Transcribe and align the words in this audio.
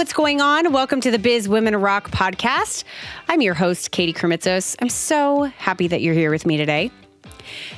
What's 0.00 0.14
going 0.14 0.40
on? 0.40 0.72
Welcome 0.72 1.02
to 1.02 1.10
the 1.10 1.18
Biz 1.18 1.46
Women 1.46 1.76
Rock 1.76 2.10
podcast. 2.10 2.84
I'm 3.28 3.42
your 3.42 3.52
host, 3.52 3.90
Katie 3.90 4.14
Krimitsos. 4.14 4.74
I'm 4.80 4.88
so 4.88 5.42
happy 5.42 5.88
that 5.88 6.00
you're 6.00 6.14
here 6.14 6.30
with 6.30 6.46
me 6.46 6.56
today. 6.56 6.90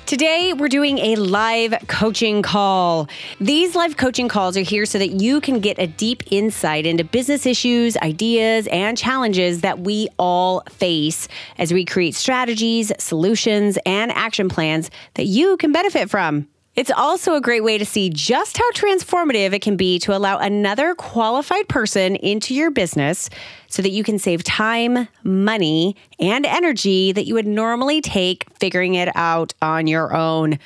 Today, 0.07 0.53
we're 0.53 0.69
doing 0.69 0.99
a 0.99 1.17
live 1.17 1.75
coaching 1.89 2.43
call. 2.43 3.09
These 3.41 3.75
live 3.75 3.97
coaching 3.97 4.29
calls 4.29 4.57
are 4.57 4.61
here 4.61 4.87
so 4.87 5.01
that 5.01 5.21
you 5.21 5.41
can 5.41 5.59
get 5.59 5.81
a 5.81 5.89
deep 5.89 6.23
insight 6.31 6.87
into 6.87 7.03
business 7.03 7.45
issues, 7.45 7.97
ideas, 7.97 8.69
and 8.69 8.97
challenges 8.97 9.63
that 9.63 9.81
we 9.81 10.07
all 10.17 10.63
face 10.71 11.27
as 11.59 11.73
we 11.73 11.85
create 11.85 12.15
strategies, 12.15 12.93
solutions, 13.01 13.79
and 13.85 14.13
action 14.13 14.49
plans 14.49 14.93
that 15.15 15.27
you 15.27 15.57
can 15.57 15.73
benefit 15.73 16.09
from. 16.09 16.47
It's 16.75 16.91
also 16.91 17.35
a 17.35 17.41
great 17.41 17.63
way 17.63 17.77
to 17.77 17.85
see 17.85 18.09
just 18.09 18.57
how 18.57 18.71
transformative 18.71 19.53
it 19.53 19.61
can 19.61 19.77
be 19.77 19.99
to 20.01 20.17
allow 20.17 20.39
another 20.39 20.95
qualified 20.95 21.69
person 21.69 22.17
into 22.17 22.55
your 22.55 22.71
business 22.71 23.29
so 23.69 23.83
that 23.83 23.91
you 23.91 24.03
can 24.03 24.19
save 24.19 24.43
time, 24.43 25.07
money, 25.23 25.97
and 26.19 26.47
energy 26.47 27.13
that 27.13 27.27
you 27.27 27.35
would 27.35 27.47
normally 27.47 28.01
take 28.01 28.47
figuring 28.59 28.95
it 28.95 29.15
out 29.15 29.53
on 29.61 29.87
your 29.87 30.17
own. 30.17 30.59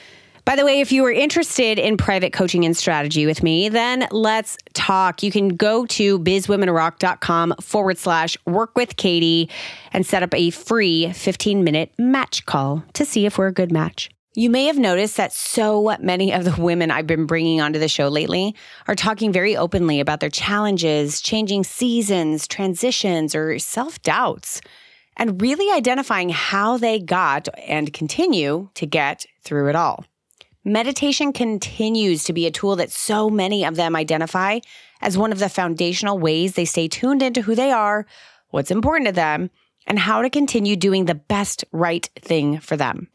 By 0.45 0.55
the 0.55 0.65
way, 0.65 0.81
if 0.81 0.93
you 0.93 1.05
are 1.05 1.11
interested 1.11 1.77
in 1.77 1.97
private 1.97 2.33
coaching 2.33 2.65
and 2.65 2.77
strategy 2.77 3.27
with 3.27 3.43
me, 3.43 3.69
then 3.69 4.07
let's 4.13 4.57
talk. 4.75 5.25
You 5.25 5.33
can 5.33 5.49
go 5.49 5.87
to 5.87 6.21
bizwomenrock.com 6.21 7.55
forward 7.61 7.99
slash 7.99 8.37
work 8.47 8.77
with 8.77 8.95
Katie 8.95 9.51
and 9.93 10.07
set 10.07 10.23
up 10.23 10.33
a 10.35 10.51
free 10.51 11.13
15 11.13 11.65
minute 11.65 11.91
match 11.99 12.47
call 12.47 12.85
to 12.93 13.05
see 13.05 13.27
if 13.27 13.39
we're 13.39 13.49
a 13.49 13.53
good 13.53 13.73
match. 13.73 14.09
You 14.39 14.51
may 14.51 14.67
have 14.67 14.79
noticed 14.79 15.17
that 15.17 15.33
so 15.33 15.97
many 15.99 16.31
of 16.31 16.45
the 16.45 16.55
women 16.61 16.91
I've 16.91 17.07
been 17.07 17.25
bringing 17.25 17.63
onto 17.63 17.79
the 17.79 17.89
show 17.89 18.09
lately 18.09 18.55
are 18.87 18.95
talking 18.95 19.33
very 19.33 19.57
openly 19.57 19.99
about 19.99 20.21
their 20.21 20.29
challenges, 20.29 21.23
changing 21.23 21.65
seasons, 21.65 22.47
transitions, 22.47 23.35
or 23.35 23.59
self 23.59 24.03
doubts, 24.03 24.61
and 25.17 25.41
really 25.41 25.75
identifying 25.75 26.29
how 26.29 26.77
they 26.77 26.99
got 26.99 27.49
and 27.67 27.95
continue 27.95 28.69
to 28.75 28.85
get 28.85 29.25
through 29.41 29.71
it 29.71 29.75
all. 29.75 30.05
Meditation 30.65 31.33
continues 31.33 32.23
to 32.25 32.35
be 32.35 32.45
a 32.45 32.51
tool 32.51 32.77
that 32.77 32.93
so 32.93 33.31
many 33.31 33.65
of 33.65 33.77
them 33.77 33.97
identify 33.97 34.59
as 35.01 35.17
one 35.17 35.33
of 35.33 35.39
the 35.39 35.49
foundational 35.49 36.19
ways 36.19 36.57
they 36.57 36.67
stay 36.67 36.89
tuned 36.89 37.23
into 37.23 37.41
who 37.41 37.55
they 37.55 37.73
are, 37.73 38.05
what's 38.51 38.71
important 38.71 39.07
to 39.07 39.15
them, 39.15 39.49
and 39.87 39.99
how 39.99 40.21
to 40.21 40.29
continue 40.29 40.77
doing 40.77 41.07
the 41.07 41.15
best 41.15 41.65
right 41.73 42.11
thing 42.21 42.59
for 42.59 42.77
them. 42.77 43.09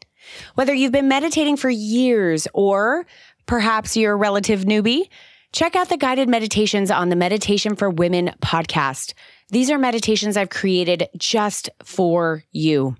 Whether 0.54 0.74
you've 0.74 0.92
been 0.92 1.08
meditating 1.08 1.56
for 1.56 1.70
years 1.70 2.48
or 2.54 3.06
perhaps 3.46 3.96
you're 3.96 4.12
a 4.12 4.16
relative 4.16 4.64
newbie, 4.64 5.08
check 5.52 5.76
out 5.76 5.88
the 5.88 5.96
guided 5.96 6.28
meditations 6.28 6.90
on 6.90 7.08
the 7.08 7.16
Meditation 7.16 7.76
for 7.76 7.90
Women 7.90 8.32
podcast. 8.40 9.14
These 9.50 9.70
are 9.70 9.78
meditations 9.78 10.36
I've 10.36 10.50
created 10.50 11.08
just 11.16 11.68
for 11.82 12.44
you. 12.52 12.96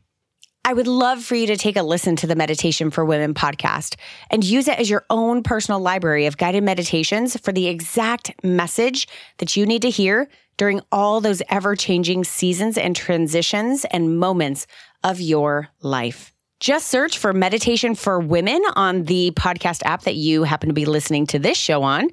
I 0.64 0.74
would 0.74 0.86
love 0.86 1.24
for 1.24 1.34
you 1.34 1.48
to 1.48 1.56
take 1.56 1.76
a 1.76 1.82
listen 1.82 2.14
to 2.16 2.28
the 2.28 2.36
Meditation 2.36 2.92
for 2.92 3.04
Women 3.04 3.34
podcast 3.34 3.96
and 4.30 4.44
use 4.44 4.68
it 4.68 4.78
as 4.78 4.88
your 4.88 5.04
own 5.10 5.42
personal 5.42 5.80
library 5.80 6.26
of 6.26 6.36
guided 6.36 6.62
meditations 6.62 7.36
for 7.40 7.50
the 7.50 7.66
exact 7.66 8.32
message 8.44 9.08
that 9.38 9.56
you 9.56 9.66
need 9.66 9.82
to 9.82 9.90
hear 9.90 10.28
during 10.58 10.80
all 10.92 11.20
those 11.20 11.42
ever 11.48 11.74
changing 11.74 12.22
seasons 12.22 12.78
and 12.78 12.94
transitions 12.94 13.84
and 13.86 14.20
moments 14.20 14.68
of 15.02 15.20
your 15.20 15.68
life. 15.80 16.31
Just 16.62 16.86
search 16.86 17.18
for 17.18 17.32
Meditation 17.32 17.96
for 17.96 18.20
Women 18.20 18.62
on 18.76 19.02
the 19.02 19.32
podcast 19.32 19.82
app 19.84 20.02
that 20.02 20.14
you 20.14 20.44
happen 20.44 20.68
to 20.68 20.72
be 20.72 20.84
listening 20.84 21.26
to 21.26 21.40
this 21.40 21.58
show 21.58 21.82
on, 21.82 22.08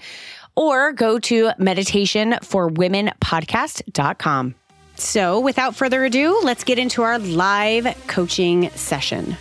or 0.55 0.91
go 0.91 1.19
to 1.19 1.51
meditationforwomenpodcast.com. 1.59 4.55
So, 4.95 5.39
without 5.39 5.75
further 5.75 6.03
ado, 6.03 6.41
let's 6.43 6.63
get 6.63 6.79
into 6.79 7.03
our 7.03 7.19
live 7.19 7.95
coaching 8.07 8.71
session. 8.71 9.37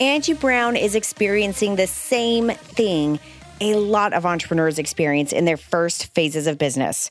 Angie 0.00 0.32
Brown 0.32 0.76
is 0.76 0.94
experiencing 0.94 1.76
the 1.76 1.86
same 1.86 2.48
thing 2.48 3.20
a 3.60 3.74
lot 3.74 4.14
of 4.14 4.24
entrepreneurs 4.24 4.78
experience 4.78 5.30
in 5.30 5.44
their 5.44 5.58
first 5.58 6.06
phases 6.14 6.46
of 6.46 6.56
business 6.56 7.10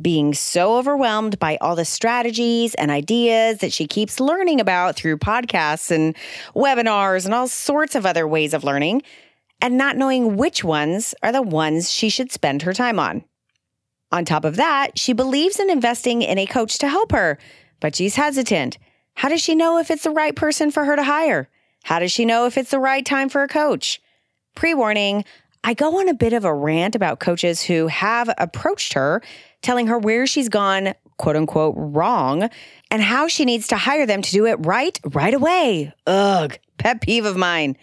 being 0.00 0.34
so 0.34 0.76
overwhelmed 0.76 1.38
by 1.38 1.56
all 1.60 1.76
the 1.76 1.84
strategies 1.84 2.74
and 2.74 2.90
ideas 2.90 3.58
that 3.58 3.72
she 3.72 3.86
keeps 3.86 4.20
learning 4.20 4.60
about 4.60 4.96
through 4.96 5.18
podcasts 5.18 5.90
and 5.90 6.16
webinars 6.54 7.24
and 7.24 7.34
all 7.34 7.46
sorts 7.46 7.94
of 7.94 8.04
other 8.04 8.26
ways 8.26 8.54
of 8.54 8.64
learning, 8.64 9.02
and 9.60 9.78
not 9.78 9.96
knowing 9.96 10.36
which 10.36 10.64
ones 10.64 11.14
are 11.22 11.32
the 11.32 11.42
ones 11.42 11.90
she 11.90 12.08
should 12.08 12.32
spend 12.32 12.62
her 12.62 12.72
time 12.72 12.98
on. 12.98 13.24
On 14.10 14.24
top 14.24 14.44
of 14.44 14.56
that, 14.56 14.98
she 14.98 15.12
believes 15.12 15.58
in 15.58 15.70
investing 15.70 16.22
in 16.22 16.38
a 16.38 16.46
coach 16.46 16.78
to 16.78 16.88
help 16.88 17.12
her, 17.12 17.38
but 17.80 17.96
she's 17.96 18.16
hesitant. 18.16 18.78
How 19.14 19.28
does 19.28 19.42
she 19.42 19.54
know 19.54 19.78
if 19.78 19.90
it's 19.90 20.04
the 20.04 20.10
right 20.10 20.34
person 20.34 20.70
for 20.70 20.84
her 20.84 20.96
to 20.96 21.02
hire? 21.02 21.48
How 21.84 21.98
does 21.98 22.12
she 22.12 22.24
know 22.24 22.46
if 22.46 22.58
it's 22.58 22.70
the 22.70 22.78
right 22.78 23.04
time 23.04 23.28
for 23.28 23.42
a 23.42 23.48
coach? 23.48 24.00
Pre 24.54 24.74
warning, 24.74 25.24
I 25.62 25.74
go 25.74 25.98
on 25.98 26.08
a 26.08 26.14
bit 26.14 26.32
of 26.32 26.44
a 26.44 26.54
rant 26.54 26.94
about 26.94 27.20
coaches 27.20 27.62
who 27.62 27.86
have 27.86 28.30
approached 28.38 28.92
her 28.92 29.22
telling 29.64 29.88
her 29.88 29.98
where 29.98 30.26
she's 30.26 30.48
gone, 30.48 30.94
quote 31.16 31.34
unquote, 31.36 31.74
wrong 31.76 32.48
and 32.90 33.02
how 33.02 33.26
she 33.26 33.44
needs 33.44 33.66
to 33.68 33.76
hire 33.76 34.06
them 34.06 34.22
to 34.22 34.30
do 34.30 34.46
it 34.46 34.54
right 34.60 35.00
right 35.04 35.34
away. 35.34 35.92
Ugh, 36.06 36.56
pet 36.78 37.00
peeve 37.00 37.24
of 37.24 37.36
mine. 37.36 37.76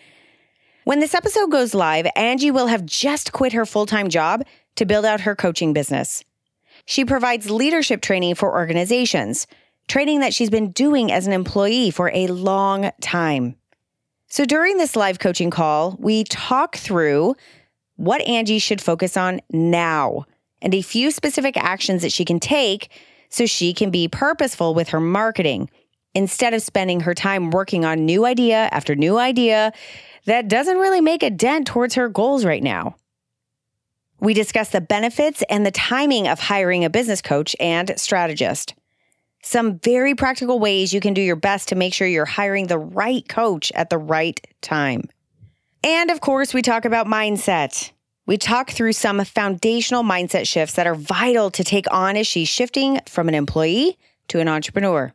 When 0.84 1.00
this 1.00 1.14
episode 1.14 1.52
goes 1.52 1.74
live, 1.74 2.08
Angie 2.16 2.52
will 2.52 2.68
have 2.68 2.86
just 2.86 3.34
quit 3.34 3.54
her 3.54 3.66
full 3.66 3.86
time 3.86 4.10
job 4.10 4.44
to 4.76 4.86
build 4.86 5.06
out 5.06 5.22
her 5.22 5.36
coaching 5.36 5.74
business. 5.74 6.24
She 6.86 7.06
provides 7.06 7.50
leadership 7.50 8.02
training 8.02 8.36
for 8.36 8.52
organizations, 8.52 9.46
training 9.88 10.22
that 10.22 10.34
she's 10.34 10.50
been 10.50 10.72
doing 10.72 11.12
as 11.12 11.28
an 11.28 11.34
employee 11.34 11.92
for 11.92 12.10
a 12.14 12.28
long 12.28 12.92
time. 13.02 13.56
So 14.28 14.46
during 14.46 14.78
this 14.78 14.96
live 14.96 15.20
coaching 15.20 15.50
call, 15.50 15.98
we 16.00 16.24
talk 16.24 16.78
through 16.78 17.36
what 17.98 18.22
Angie 18.22 18.60
should 18.60 18.82
focus 18.82 19.18
on 19.18 19.42
now 19.52 20.26
and 20.62 20.74
a 20.74 20.82
few 20.82 21.12
specific 21.12 21.58
actions 21.58 22.02
that 22.02 22.12
she 22.12 22.26
can 22.26 22.40
take 22.40 22.90
so 23.30 23.46
she 23.46 23.74
can 23.74 23.92
be 23.92 24.08
purposeful 24.08 24.74
with 24.74 24.90
her 24.90 25.00
marketing 25.00 25.70
instead 26.14 26.54
of 26.54 26.62
spending 26.62 27.02
her 27.02 27.14
time 27.14 27.52
working 27.52 27.86
on 27.86 28.06
new 28.06 28.26
idea 28.26 28.70
after 28.72 28.96
new 28.96 29.18
idea 29.18 29.72
that 30.26 30.48
doesn't 30.48 30.78
really 30.78 31.02
make 31.02 31.24
a 31.24 31.30
dent 31.30 31.68
towards 31.68 31.96
her 31.96 32.10
goals 32.10 32.46
right 32.46 32.64
now. 32.64 32.96
We 34.20 34.34
discuss 34.34 34.70
the 34.70 34.82
benefits 34.82 35.44
and 35.50 35.66
the 35.66 35.72
timing 35.72 36.28
of 36.28 36.40
hiring 36.40 36.86
a 36.86 36.90
business 36.90 37.22
coach 37.22 37.56
and 37.60 37.94
strategist. 37.98 38.76
Some 39.42 39.80
very 39.80 40.14
practical 40.14 40.60
ways 40.60 40.94
you 40.94 41.00
can 41.00 41.16
do 41.16 41.22
your 41.22 41.36
best 41.36 41.70
to 41.70 41.76
make 41.76 41.96
sure 41.96 42.08
you're 42.08 42.26
hiring 42.26 42.68
the 42.68 42.78
right 42.78 43.28
coach 43.28 43.72
at 43.74 43.90
the 43.90 43.98
right 43.98 44.40
time. 44.62 45.10
And 45.84 46.12
of 46.12 46.22
course, 46.22 46.54
we 46.54 46.62
talk 46.62 46.86
about 46.86 47.08
mindset. 47.08 47.92
We 48.28 48.38
talk 48.38 48.70
through 48.70 48.94
some 48.94 49.24
foundational 49.26 50.04
mindset 50.04 50.48
shifts 50.48 50.76
that 50.76 50.88
are 50.88 50.96
vital 50.96 51.50
to 51.52 51.64
take 51.64 51.92
on 51.92 52.16
as 52.16 52.28
she's 52.28 52.48
shifting 52.48 53.00
from 53.08 53.28
an 53.28 53.36
employee 53.36 53.98
to 54.28 54.40
an 54.40 54.48
entrepreneur. 54.48 55.12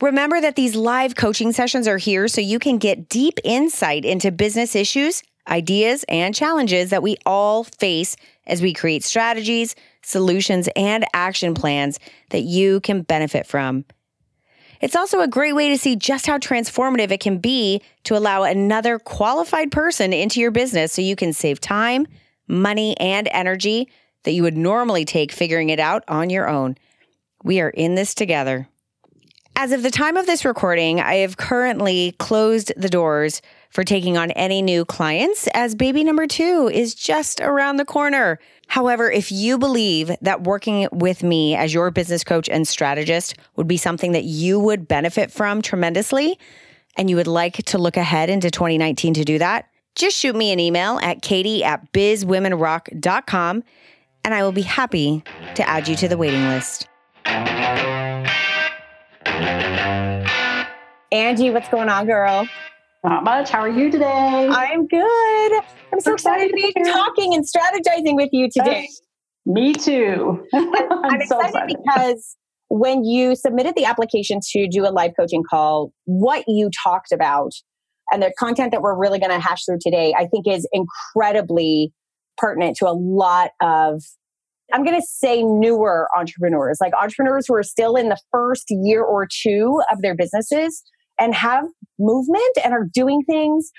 Remember 0.00 0.40
that 0.40 0.56
these 0.56 0.74
live 0.76 1.16
coaching 1.16 1.52
sessions 1.52 1.88
are 1.88 1.98
here 1.98 2.28
so 2.28 2.40
you 2.40 2.58
can 2.58 2.78
get 2.78 3.08
deep 3.08 3.38
insight 3.44 4.04
into 4.04 4.30
business 4.30 4.76
issues, 4.76 5.22
ideas, 5.48 6.04
and 6.08 6.34
challenges 6.34 6.90
that 6.90 7.02
we 7.02 7.16
all 7.26 7.64
face 7.64 8.16
as 8.46 8.62
we 8.62 8.72
create 8.72 9.04
strategies, 9.04 9.74
solutions, 10.02 10.68
and 10.76 11.04
action 11.12 11.52
plans 11.52 11.98
that 12.30 12.42
you 12.42 12.80
can 12.80 13.02
benefit 13.02 13.46
from. 13.46 13.84
It's 14.80 14.96
also 14.96 15.20
a 15.20 15.28
great 15.28 15.54
way 15.54 15.70
to 15.70 15.78
see 15.78 15.96
just 15.96 16.26
how 16.26 16.38
transformative 16.38 17.10
it 17.10 17.20
can 17.20 17.38
be 17.38 17.82
to 18.04 18.16
allow 18.16 18.44
another 18.44 18.98
qualified 18.98 19.72
person 19.72 20.12
into 20.12 20.40
your 20.40 20.50
business 20.50 20.92
so 20.92 21.02
you 21.02 21.16
can 21.16 21.32
save 21.32 21.60
time, 21.60 22.06
money, 22.46 22.96
and 22.98 23.28
energy 23.32 23.88
that 24.24 24.32
you 24.32 24.42
would 24.42 24.56
normally 24.56 25.04
take 25.04 25.32
figuring 25.32 25.70
it 25.70 25.80
out 25.80 26.04
on 26.06 26.30
your 26.30 26.48
own. 26.48 26.76
We 27.42 27.60
are 27.60 27.70
in 27.70 27.94
this 27.94 28.14
together. 28.14 28.68
As 29.56 29.72
of 29.72 29.82
the 29.82 29.90
time 29.90 30.16
of 30.16 30.26
this 30.26 30.44
recording, 30.44 31.00
I 31.00 31.16
have 31.16 31.36
currently 31.36 32.14
closed 32.18 32.72
the 32.76 32.88
doors 32.88 33.42
for 33.70 33.84
taking 33.84 34.16
on 34.16 34.30
any 34.32 34.62
new 34.62 34.84
clients 34.84 35.48
as 35.54 35.74
baby 35.74 36.04
number 36.04 36.26
two 36.26 36.70
is 36.72 36.94
just 36.94 37.40
around 37.40 37.76
the 37.76 37.84
corner. 37.84 38.38
However, 38.66 39.10
if 39.10 39.30
you 39.30 39.58
believe 39.58 40.10
that 40.20 40.44
working 40.44 40.88
with 40.92 41.22
me 41.22 41.54
as 41.54 41.72
your 41.72 41.90
business 41.90 42.24
coach 42.24 42.48
and 42.48 42.66
strategist 42.66 43.36
would 43.56 43.68
be 43.68 43.76
something 43.76 44.12
that 44.12 44.24
you 44.24 44.58
would 44.58 44.88
benefit 44.88 45.30
from 45.30 45.62
tremendously, 45.62 46.38
and 46.96 47.08
you 47.08 47.16
would 47.16 47.26
like 47.26 47.54
to 47.64 47.78
look 47.78 47.96
ahead 47.96 48.28
into 48.28 48.50
2019 48.50 49.14
to 49.14 49.24
do 49.24 49.38
that, 49.38 49.68
just 49.94 50.16
shoot 50.16 50.34
me 50.34 50.52
an 50.52 50.60
email 50.60 50.98
at 51.00 51.22
katie 51.22 51.64
at 51.64 51.92
bizwomenrock.com 51.92 53.64
and 54.24 54.34
I 54.34 54.42
will 54.42 54.52
be 54.52 54.62
happy 54.62 55.22
to 55.54 55.68
add 55.68 55.88
you 55.88 55.96
to 55.96 56.08
the 56.08 56.16
waiting 56.16 56.42
list. 56.48 56.88
Angie, 61.10 61.50
what's 61.50 61.68
going 61.68 61.88
on, 61.88 62.06
girl? 62.06 62.46
Not 63.04 63.22
much. 63.24 63.50
How 63.50 63.60
are 63.60 63.68
you 63.68 63.90
today? 63.90 64.48
I'm 64.50 64.86
good. 64.86 65.52
I'm 65.92 66.00
so 66.00 66.14
excited 66.14 66.48
to 66.48 66.54
be 66.54 66.72
talking 66.84 67.32
and 67.32 67.44
strategizing 67.44 68.16
with 68.16 68.30
you 68.32 68.48
today. 68.50 68.88
Me 69.46 69.72
too. 69.72 70.44
I'm, 70.54 70.74
I'm 70.74 71.26
so 71.26 71.40
excited, 71.40 71.70
excited 71.70 71.76
because 71.84 72.36
when 72.68 73.04
you 73.04 73.36
submitted 73.36 73.74
the 73.76 73.84
application 73.84 74.40
to 74.50 74.68
do 74.68 74.86
a 74.86 74.90
live 74.90 75.12
coaching 75.18 75.42
call, 75.48 75.92
what 76.04 76.44
you 76.48 76.70
talked 76.82 77.12
about 77.12 77.52
and 78.10 78.22
the 78.22 78.32
content 78.38 78.72
that 78.72 78.82
we're 78.82 78.98
really 78.98 79.18
going 79.18 79.30
to 79.30 79.38
hash 79.38 79.64
through 79.64 79.78
today, 79.80 80.14
I 80.18 80.26
think 80.26 80.46
is 80.46 80.66
incredibly 80.72 81.92
pertinent 82.36 82.76
to 82.78 82.88
a 82.88 82.92
lot 82.92 83.50
of 83.60 84.02
I'm 84.72 84.84
going 84.84 85.00
to 85.00 85.06
say 85.06 85.42
newer 85.42 86.08
entrepreneurs, 86.14 86.76
like 86.78 86.92
entrepreneurs 87.00 87.46
who 87.48 87.54
are 87.54 87.62
still 87.62 87.96
in 87.96 88.10
the 88.10 88.18
first 88.30 88.66
year 88.68 89.02
or 89.02 89.26
two 89.26 89.80
of 89.90 90.02
their 90.02 90.14
businesses 90.14 90.82
and 91.18 91.34
have 91.34 91.64
movement 91.98 92.42
and 92.62 92.72
are 92.72 92.86
doing 92.92 93.22
things, 93.28 93.70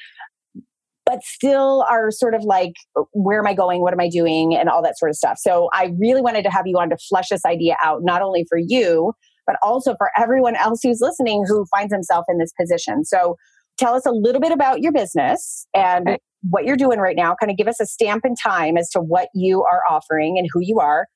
but 1.05 1.23
still 1.23 1.85
are 1.89 2.11
sort 2.11 2.35
of 2.35 2.43
like, 2.43 2.73
where 3.13 3.39
am 3.39 3.47
I 3.47 3.53
going? 3.53 3.81
What 3.81 3.93
am 3.93 3.99
I 3.99 4.09
doing? 4.09 4.55
And 4.55 4.69
all 4.69 4.83
that 4.83 4.97
sort 4.97 5.09
of 5.09 5.15
stuff. 5.15 5.37
So 5.39 5.69
I 5.73 5.93
really 5.99 6.21
wanted 6.21 6.43
to 6.43 6.51
have 6.51 6.67
you 6.67 6.77
on 6.77 6.89
to 6.89 6.97
flesh 7.09 7.29
this 7.29 7.45
idea 7.45 7.75
out, 7.83 8.01
not 8.03 8.21
only 8.21 8.45
for 8.47 8.57
you, 8.57 9.13
but 9.47 9.55
also 9.63 9.95
for 9.97 10.11
everyone 10.15 10.55
else 10.55 10.81
who's 10.83 10.99
listening 11.01 11.43
who 11.47 11.65
finds 11.71 11.91
himself 11.91 12.25
in 12.29 12.37
this 12.37 12.53
position. 12.59 13.03
So 13.03 13.35
tell 13.79 13.95
us 13.95 14.05
a 14.05 14.11
little 14.11 14.39
bit 14.39 14.51
about 14.51 14.81
your 14.81 14.91
business 14.91 15.65
and 15.73 16.07
okay. 16.07 16.17
what 16.47 16.65
you're 16.65 16.77
doing 16.77 16.99
right 16.99 17.15
now. 17.15 17.35
Kind 17.39 17.49
of 17.49 17.57
give 17.57 17.67
us 17.67 17.79
a 17.79 17.87
stamp 17.87 18.25
in 18.25 18.35
time 18.35 18.77
as 18.77 18.89
to 18.91 18.99
what 18.99 19.29
you 19.33 19.63
are 19.63 19.81
offering 19.89 20.37
and 20.37 20.47
who 20.53 20.59
you 20.61 20.79
are. 20.79 21.07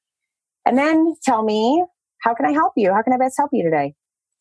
And 0.66 0.78
then 0.78 1.14
tell 1.24 1.44
me, 1.44 1.84
how 2.22 2.34
can 2.34 2.48
I 2.48 2.52
help 2.52 2.74
you? 2.76 2.92
How 2.92 3.04
can 3.04 3.14
I 3.14 3.18
best 3.18 3.36
help 3.38 3.52
you 3.54 3.64
today? 3.64 3.94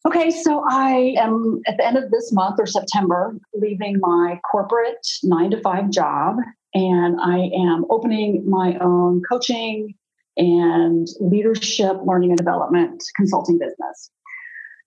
Okay, 0.04 0.32
so 0.32 0.64
I 0.68 1.14
am 1.16 1.60
at 1.68 1.76
the 1.76 1.86
end 1.86 1.96
of 1.96 2.10
this 2.10 2.32
month 2.32 2.58
or 2.58 2.66
September 2.66 3.36
leaving 3.54 4.00
my 4.00 4.40
corporate 4.50 5.06
nine 5.22 5.52
to 5.52 5.60
five 5.60 5.90
job, 5.90 6.38
and 6.74 7.20
I 7.20 7.50
am 7.54 7.84
opening 7.88 8.48
my 8.48 8.76
own 8.80 9.22
coaching 9.28 9.94
and 10.36 11.06
leadership 11.20 11.98
learning 12.04 12.30
and 12.30 12.38
development 12.38 13.04
consulting 13.14 13.58
business. 13.58 14.10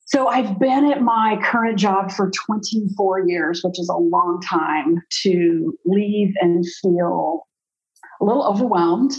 So 0.07 0.27
I've 0.27 0.59
been 0.59 0.91
at 0.91 1.01
my 1.01 1.39
current 1.43 1.79
job 1.79 2.11
for 2.11 2.29
24 2.29 3.27
years, 3.27 3.61
which 3.63 3.79
is 3.79 3.87
a 3.87 3.97
long 3.97 4.41
time 4.41 5.01
to 5.23 5.77
leave 5.85 6.33
and 6.41 6.65
feel 6.81 7.47
a 8.21 8.25
little 8.25 8.45
overwhelmed. 8.45 9.13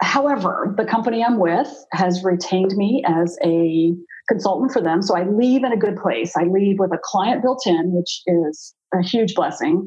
However, 0.00 0.74
the 0.76 0.84
company 0.84 1.22
I'm 1.22 1.38
with 1.38 1.68
has 1.92 2.24
retained 2.24 2.74
me 2.76 3.04
as 3.06 3.38
a 3.44 3.94
consultant 4.32 4.72
for 4.72 4.80
them. 4.80 5.02
So 5.02 5.16
I 5.16 5.24
leave 5.24 5.62
in 5.62 5.72
a 5.72 5.76
good 5.76 5.96
place. 5.96 6.36
I 6.36 6.44
leave 6.44 6.78
with 6.78 6.92
a 6.92 6.98
client 7.02 7.42
built 7.42 7.62
in, 7.66 7.92
which 7.92 8.22
is 8.26 8.74
a 8.94 9.02
huge 9.02 9.34
blessing. 9.34 9.86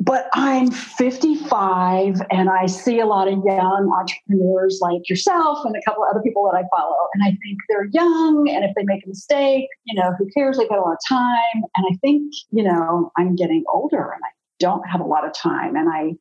But 0.00 0.28
I'm 0.32 0.70
55 0.70 2.22
and 2.30 2.48
I 2.48 2.66
see 2.66 3.00
a 3.00 3.06
lot 3.06 3.26
of 3.26 3.42
young 3.44 3.92
entrepreneurs 3.98 4.78
like 4.80 5.08
yourself 5.08 5.58
and 5.64 5.74
a 5.74 5.80
couple 5.84 6.04
of 6.04 6.10
other 6.10 6.22
people 6.22 6.48
that 6.48 6.56
I 6.56 6.62
follow. 6.74 6.94
And 7.14 7.24
I 7.24 7.30
think 7.30 7.58
they're 7.68 7.88
young. 7.92 8.48
And 8.48 8.64
if 8.64 8.70
they 8.76 8.84
make 8.84 9.04
a 9.04 9.08
mistake, 9.08 9.66
you 9.86 10.00
know, 10.00 10.12
who 10.16 10.28
cares? 10.36 10.56
They've 10.56 10.68
got 10.68 10.78
a 10.78 10.82
lot 10.82 10.92
of 10.92 10.98
time. 11.08 11.62
And 11.76 11.86
I 11.90 11.96
think, 12.00 12.32
you 12.52 12.62
know, 12.62 13.10
I'm 13.16 13.34
getting 13.34 13.64
older 13.74 14.02
and 14.02 14.22
I 14.24 14.30
don't 14.60 14.88
have 14.88 15.00
a 15.00 15.04
lot 15.04 15.26
of 15.26 15.32
time. 15.32 15.74
And 15.74 15.88
I 15.88 16.12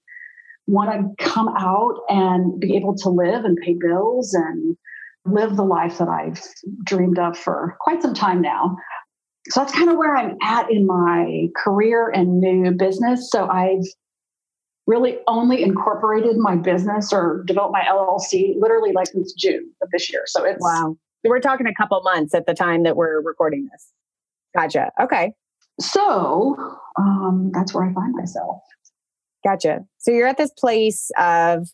want 0.66 0.90
to 0.92 1.24
come 1.24 1.50
out 1.50 1.94
and 2.10 2.60
be 2.60 2.76
able 2.76 2.96
to 2.96 3.10
live 3.10 3.46
and 3.46 3.58
pay 3.64 3.76
bills 3.80 4.34
and 4.34 4.76
live 5.32 5.56
the 5.56 5.64
life 5.64 5.98
that 5.98 6.08
I've 6.08 6.42
dreamed 6.84 7.20
of 7.20 7.38
for 7.38 7.78
quite 7.82 8.02
some 8.02 8.14
time 8.14 8.42
now. 8.42 8.76
So 9.50 9.62
that's 9.62 9.74
kind 9.74 9.90
of 9.90 9.98
where 9.98 10.16
I'm 10.16 10.36
at 10.42 10.70
in 10.72 10.86
my 10.86 11.48
career 11.56 12.10
and 12.10 12.40
new 12.40 12.72
business. 12.72 13.30
So 13.32 13.48
I've 13.48 13.86
really 14.88 15.18
only 15.28 15.64
incorporated 15.64 16.38
my 16.38 16.56
business 16.56 17.12
or 17.14 17.44
developed 17.46 17.74
my 17.74 17.84
LLC 17.84 18.56
literally 18.60 18.94
like 18.94 19.08
since 19.08 19.34
June 19.34 19.72
of 19.82 19.90
this 19.92 20.12
year. 20.12 20.24
So 20.26 20.44
it's 20.44 20.62
wow. 20.62 20.98
We're 21.24 21.40
talking 21.40 21.68
a 21.68 21.74
couple 21.74 22.02
months 22.04 22.34
at 22.34 22.46
the 22.46 22.54
time 22.54 22.84
that 22.84 22.96
we're 22.96 23.22
recording 23.22 23.68
this. 23.72 23.92
Gotcha. 24.56 24.92
Okay. 25.00 25.34
So 25.80 26.56
um, 26.98 27.52
that's 27.54 27.74
where 27.74 27.84
I 27.84 27.94
find 27.94 28.16
myself. 28.16 28.62
Gotcha. 29.44 29.86
So 29.98 30.12
you're 30.12 30.28
at 30.28 30.38
this 30.38 30.52
place 30.52 31.12
of, 31.18 31.68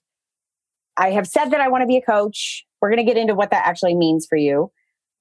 I 0.97 1.11
have 1.11 1.27
said 1.27 1.49
that 1.51 1.61
I 1.61 1.67
want 1.69 1.81
to 1.83 1.87
be 1.87 1.97
a 1.97 2.01
coach. 2.01 2.65
We're 2.83 2.89
going 2.89 3.05
to 3.05 3.09
get 3.09 3.15
into 3.15 3.33
what 3.33 3.51
that 3.51 3.65
actually 3.65 3.95
means 3.95 4.25
for 4.29 4.37
you. 4.37 4.69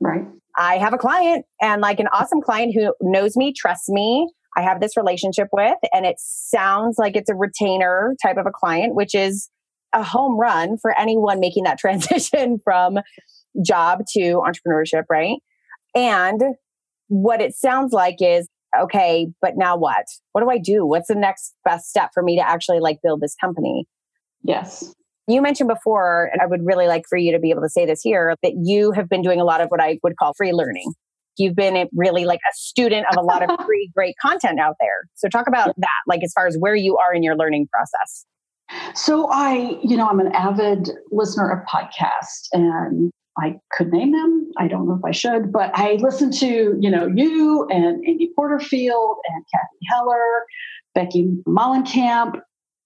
Right. 0.01 0.25
I 0.59 0.79
have 0.79 0.93
a 0.93 0.99
client 0.99 1.47
and 1.61 1.81
like 1.81 2.01
an 2.01 2.09
awesome 2.09 2.43
client 2.43 2.75
who 2.75 2.93
knows 3.01 3.37
me, 3.37 3.55
trusts 3.57 3.89
me. 3.89 4.29
I 4.57 4.63
have 4.63 4.81
this 4.81 4.97
relationship 4.97 5.47
with, 5.53 5.77
and 5.93 6.05
it 6.05 6.17
sounds 6.19 6.97
like 6.99 7.15
it's 7.15 7.31
a 7.31 7.37
retainer 7.37 8.17
type 8.21 8.37
of 8.37 8.47
a 8.47 8.51
client, 8.51 8.97
which 8.97 9.15
is 9.15 9.49
a 9.93 10.03
home 10.03 10.41
run 10.41 10.77
for 10.77 10.91
anyone 10.99 11.39
making 11.39 11.63
that 11.63 11.79
transition 11.79 12.59
from 12.65 12.99
job 13.65 14.01
to 14.15 14.43
entrepreneurship, 14.45 15.05
right? 15.09 15.37
And 15.95 16.43
what 17.07 17.41
it 17.41 17.55
sounds 17.55 17.93
like 17.93 18.17
is 18.21 18.49
okay, 18.77 19.29
but 19.41 19.53
now 19.57 19.77
what? 19.77 20.07
What 20.33 20.41
do 20.41 20.51
I 20.51 20.59
do? 20.59 20.85
What's 20.85 21.07
the 21.07 21.15
next 21.15 21.55
best 21.65 21.89
step 21.89 22.11
for 22.13 22.25
me 22.25 22.37
to 22.39 22.43
actually 22.43 22.81
like 22.81 22.99
build 23.05 23.21
this 23.21 23.37
company? 23.41 23.87
Yes. 24.43 24.93
You 25.33 25.41
mentioned 25.41 25.69
before, 25.69 26.29
and 26.31 26.43
I 26.43 26.47
would 26.47 26.61
really 26.67 26.87
like 26.87 27.05
for 27.09 27.17
you 27.17 27.33
to 27.33 27.39
be 27.39 27.51
able 27.51 27.63
to 27.63 27.69
say 27.71 27.87
this 27.87 28.03
here, 28.03 28.37
that 28.43 28.53
you 28.63 28.93
have 28.93 29.09
been 29.09 29.23
doing 29.23 29.41
a 29.41 29.45
lot 29.45 29.63
of 29.63 29.69
what 29.69 29.81
I 29.81 29.99
would 30.03 30.17
call 30.19 30.35
free 30.35 30.53
learning. 30.53 30.93
You've 31.39 31.57
been 31.57 31.89
really 31.95 32.27
like 32.27 32.41
a 32.41 32.55
student 32.55 33.07
of 33.11 33.17
a 33.17 33.23
lot 33.23 33.43
of 33.43 33.59
free, 33.67 33.91
great 33.97 34.15
content 34.21 34.61
out 34.61 34.77
there. 34.79 35.09
So, 35.15 35.31
talk 35.31 35.47
about 35.49 35.75
that, 35.79 36.03
like 36.07 36.23
as 36.23 36.35
far 36.35 36.47
as 36.47 36.59
where 36.59 36.75
you 36.75 36.99
are 36.99 37.15
in 37.15 37.23
your 37.23 37.35
learning 37.35 37.69
process. 37.73 38.27
So, 38.95 39.31
I, 39.33 39.79
you 39.83 39.97
know, 39.97 40.07
I'm 40.07 40.21
an 40.21 40.33
avid 40.35 40.91
listener 41.11 41.51
of 41.51 41.67
podcasts 41.67 42.49
and 42.53 43.11
I 43.39 43.55
could 43.73 43.91
name 43.91 44.13
them. 44.13 44.51
I 44.59 44.69
don't 44.69 44.87
know 44.87 44.97
if 44.97 45.05
I 45.05 45.13
should, 45.13 45.51
but 45.51 45.71
I 45.73 45.95
listen 45.95 46.31
to, 46.33 46.77
you 46.79 46.91
know, 46.91 47.07
you 47.07 47.67
and 47.71 48.05
Amy 48.07 48.31
Porterfield 48.37 49.17
and 49.29 49.45
Cathy 49.51 49.87
Heller, 49.91 50.45
Becky 50.95 51.35
Mollenkamp. 51.49 52.39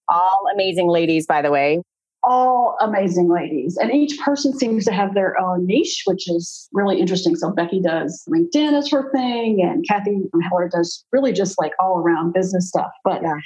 All 0.07 0.43
amazing 0.53 0.87
ladies, 0.87 1.27
by 1.27 1.41
the 1.41 1.51
way 1.51 1.81
all 2.27 2.75
amazing 2.81 3.29
ladies. 3.29 3.77
And 3.77 3.93
each 3.93 4.19
person 4.19 4.57
seems 4.57 4.83
to 4.85 4.91
have 4.91 5.13
their 5.13 5.39
own 5.39 5.65
niche, 5.65 6.03
which 6.05 6.29
is 6.29 6.67
really 6.73 6.99
interesting. 6.99 7.35
So 7.35 7.51
Becky 7.51 7.81
does 7.81 8.23
LinkedIn 8.29 8.77
as 8.77 8.89
her 8.91 9.09
thing, 9.11 9.61
and 9.61 9.85
Cathy 9.87 10.17
Heller 10.49 10.69
does 10.69 11.05
really 11.11 11.31
just 11.31 11.57
like 11.57 11.71
all 11.79 11.99
around 11.99 12.33
business 12.33 12.67
stuff. 12.67 12.91
But 13.03 13.21
yeah. 13.21 13.37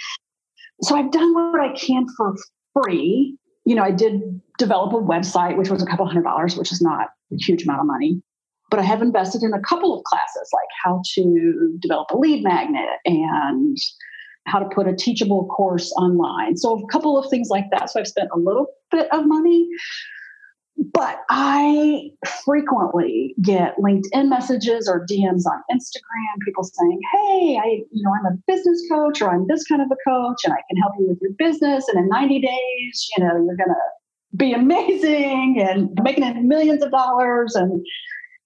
so 0.81 0.95
I've 0.95 1.11
done 1.11 1.33
what 1.33 1.61
I 1.61 1.73
can 1.73 2.07
for 2.17 2.35
free. 2.73 3.37
You 3.65 3.75
know, 3.75 3.83
I 3.83 3.91
did 3.91 4.41
develop 4.57 4.93
a 4.93 4.97
website, 4.97 5.57
which 5.57 5.69
was 5.69 5.83
a 5.83 5.85
couple 5.85 6.05
hundred 6.07 6.23
dollars, 6.23 6.57
which 6.57 6.71
is 6.71 6.81
not 6.81 7.09
a 7.31 7.35
huge 7.37 7.63
amount 7.63 7.81
of 7.81 7.85
money. 7.85 8.21
But 8.71 8.79
I 8.79 8.83
have 8.83 9.01
invested 9.01 9.43
in 9.43 9.53
a 9.53 9.61
couple 9.61 9.97
of 9.97 10.03
classes, 10.05 10.49
like 10.53 10.69
how 10.83 11.01
to 11.15 11.77
develop 11.79 12.09
a 12.11 12.17
lead 12.17 12.43
magnet 12.43 12.99
and 13.05 13.77
how 14.47 14.59
to 14.59 14.69
put 14.73 14.87
a 14.87 14.95
teachable 14.95 15.45
course 15.47 15.91
online. 15.93 16.57
So 16.57 16.79
a 16.79 16.87
couple 16.87 17.17
of 17.17 17.29
things 17.29 17.49
like 17.49 17.65
that. 17.71 17.89
So 17.89 17.99
I've 17.99 18.07
spent 18.07 18.29
a 18.33 18.39
little 18.39 18.67
bit 18.91 19.07
of 19.11 19.25
money, 19.25 19.67
but 20.93 21.19
I 21.29 22.09
frequently 22.43 23.35
get 23.41 23.75
LinkedIn 23.77 24.29
messages 24.29 24.89
or 24.89 25.05
DMs 25.05 25.45
on 25.45 25.61
Instagram, 25.71 26.39
people 26.43 26.63
saying, 26.63 26.99
Hey, 27.13 27.59
I, 27.61 27.65
you 27.91 28.03
know, 28.03 28.11
I'm 28.19 28.33
a 28.33 28.37
business 28.47 28.81
coach 28.91 29.21
or 29.21 29.29
I'm 29.29 29.45
this 29.47 29.63
kind 29.65 29.81
of 29.81 29.89
a 29.91 30.09
coach 30.09 30.39
and 30.43 30.53
I 30.53 30.61
can 30.69 30.81
help 30.81 30.93
you 30.97 31.07
with 31.07 31.19
your 31.21 31.31
business. 31.37 31.87
And 31.87 31.99
in 31.99 32.09
90 32.09 32.41
days, 32.41 33.09
you 33.15 33.23
know, 33.23 33.33
you're 33.45 33.57
gonna 33.57 33.75
be 34.35 34.53
amazing 34.53 35.57
and 35.61 35.89
making 36.01 36.47
millions 36.47 36.81
of 36.83 36.91
dollars. 36.91 37.53
And 37.53 37.85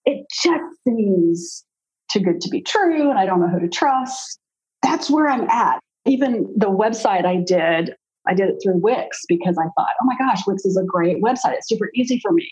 it 0.04 0.25
just 0.44 0.64
seems 0.86 1.64
too 2.12 2.20
good 2.20 2.42
to 2.42 2.50
be 2.50 2.62
true. 2.62 3.10
And 3.10 3.18
I 3.18 3.25
don't 3.25 3.40
know 3.40 3.48
who 3.48 3.60
to 3.60 3.70
trust 3.70 4.40
that's 4.86 5.10
where 5.10 5.27
I'm 5.27 5.50
at 5.50 5.80
even 6.06 6.54
the 6.56 6.70
website 6.70 7.25
I 7.25 7.38
did, 7.38 7.96
I 8.27 8.34
did 8.34 8.50
it 8.50 8.58
through 8.63 8.77
Wix 8.77 9.24
because 9.27 9.58
I 9.60 9.65
thought, 9.75 9.94
oh 10.01 10.06
my 10.06 10.15
gosh, 10.18 10.42
Wix 10.48 10.65
is 10.65 10.77
a 10.77 10.84
great 10.84 11.22
website. 11.22 11.54
It's 11.54 11.68
super 11.68 11.89
easy 11.96 12.20
for 12.22 12.32
me. 12.32 12.50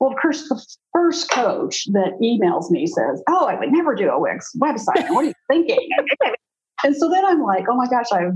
Well, 0.00 0.10
of 0.10 0.16
course, 0.20 0.48
the 0.48 0.62
first 0.92 1.30
coach 1.30 1.84
that 1.92 2.18
emails 2.22 2.70
me 2.70 2.86
says, 2.86 3.22
Oh, 3.28 3.46
I 3.46 3.58
would 3.58 3.72
never 3.72 3.94
do 3.94 4.10
a 4.10 4.18
Wix 4.18 4.50
website. 4.60 5.08
What 5.10 5.24
are 5.24 5.28
you 5.28 5.34
thinking? 5.48 5.88
and 6.84 6.94
so 6.94 7.08
then 7.08 7.24
I'm 7.24 7.42
like, 7.42 7.64
Oh 7.70 7.76
my 7.76 7.86
gosh, 7.88 8.12
I've 8.12 8.34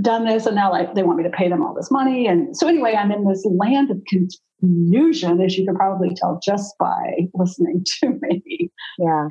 done 0.00 0.26
this. 0.26 0.46
And 0.46 0.54
now 0.54 0.70
like, 0.70 0.94
they 0.94 1.02
want 1.02 1.18
me 1.18 1.24
to 1.24 1.30
pay 1.30 1.48
them 1.48 1.62
all 1.62 1.74
this 1.74 1.90
money. 1.90 2.28
And 2.28 2.56
so 2.56 2.68
anyway, 2.68 2.94
I'm 2.96 3.10
in 3.10 3.26
this 3.26 3.44
land 3.44 3.90
of 3.90 4.00
confusion, 4.06 5.40
as 5.40 5.58
you 5.58 5.64
can 5.66 5.74
probably 5.74 6.14
tell 6.14 6.40
just 6.44 6.72
by 6.78 7.28
listening 7.34 7.84
to 8.00 8.18
me. 8.20 8.70
Yeah 8.98 9.26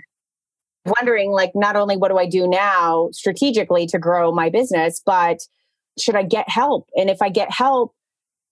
wondering 0.85 1.31
like 1.31 1.51
not 1.55 1.75
only 1.75 1.97
what 1.97 2.09
do 2.09 2.17
I 2.17 2.25
do 2.25 2.47
now 2.47 3.09
strategically 3.11 3.85
to 3.87 3.99
grow 3.99 4.31
my 4.31 4.49
business, 4.49 5.01
but 5.05 5.39
should 5.99 6.15
I 6.15 6.23
get 6.23 6.49
help? 6.49 6.87
And 6.95 7.09
if 7.09 7.21
I 7.21 7.29
get 7.29 7.51
help, 7.51 7.93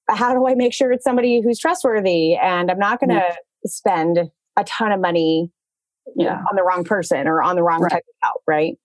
how 0.10 0.34
do 0.34 0.48
I 0.48 0.56
make 0.56 0.74
sure 0.74 0.92
it's 0.92 1.04
somebody 1.04 1.42
who's 1.42 1.60
trustworthy 1.60 2.36
and 2.36 2.70
I'm 2.72 2.80
not 2.80 3.00
going 3.00 3.10
to 3.10 3.16
yeah. 3.16 3.36
spend 3.66 4.20
a 4.58 4.64
ton 4.64 4.92
of 4.92 5.00
money 5.00 5.52
yeah. 6.16 6.42
on 6.50 6.56
the 6.56 6.64
wrong 6.64 6.84
person 6.84 7.28
or 7.28 7.42
on 7.42 7.56
the 7.56 7.64
wrong 7.64 7.82
right. 7.82 7.92
type 7.92 8.04
of 8.08 8.16
help, 8.22 8.42
right? 8.48 8.76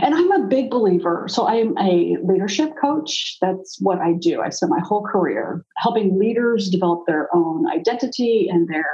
And 0.00 0.14
I'm 0.14 0.30
a 0.30 0.46
big 0.46 0.70
believer. 0.70 1.26
So 1.28 1.48
I'm 1.48 1.76
a 1.76 2.16
leadership 2.22 2.70
coach. 2.80 3.36
That's 3.40 3.78
what 3.80 3.98
I 3.98 4.12
do. 4.12 4.40
I 4.40 4.50
spent 4.50 4.70
my 4.70 4.80
whole 4.80 5.02
career 5.02 5.64
helping 5.76 6.18
leaders 6.18 6.70
develop 6.70 7.00
their 7.06 7.28
own 7.34 7.68
identity 7.68 8.48
and 8.48 8.68
their 8.68 8.86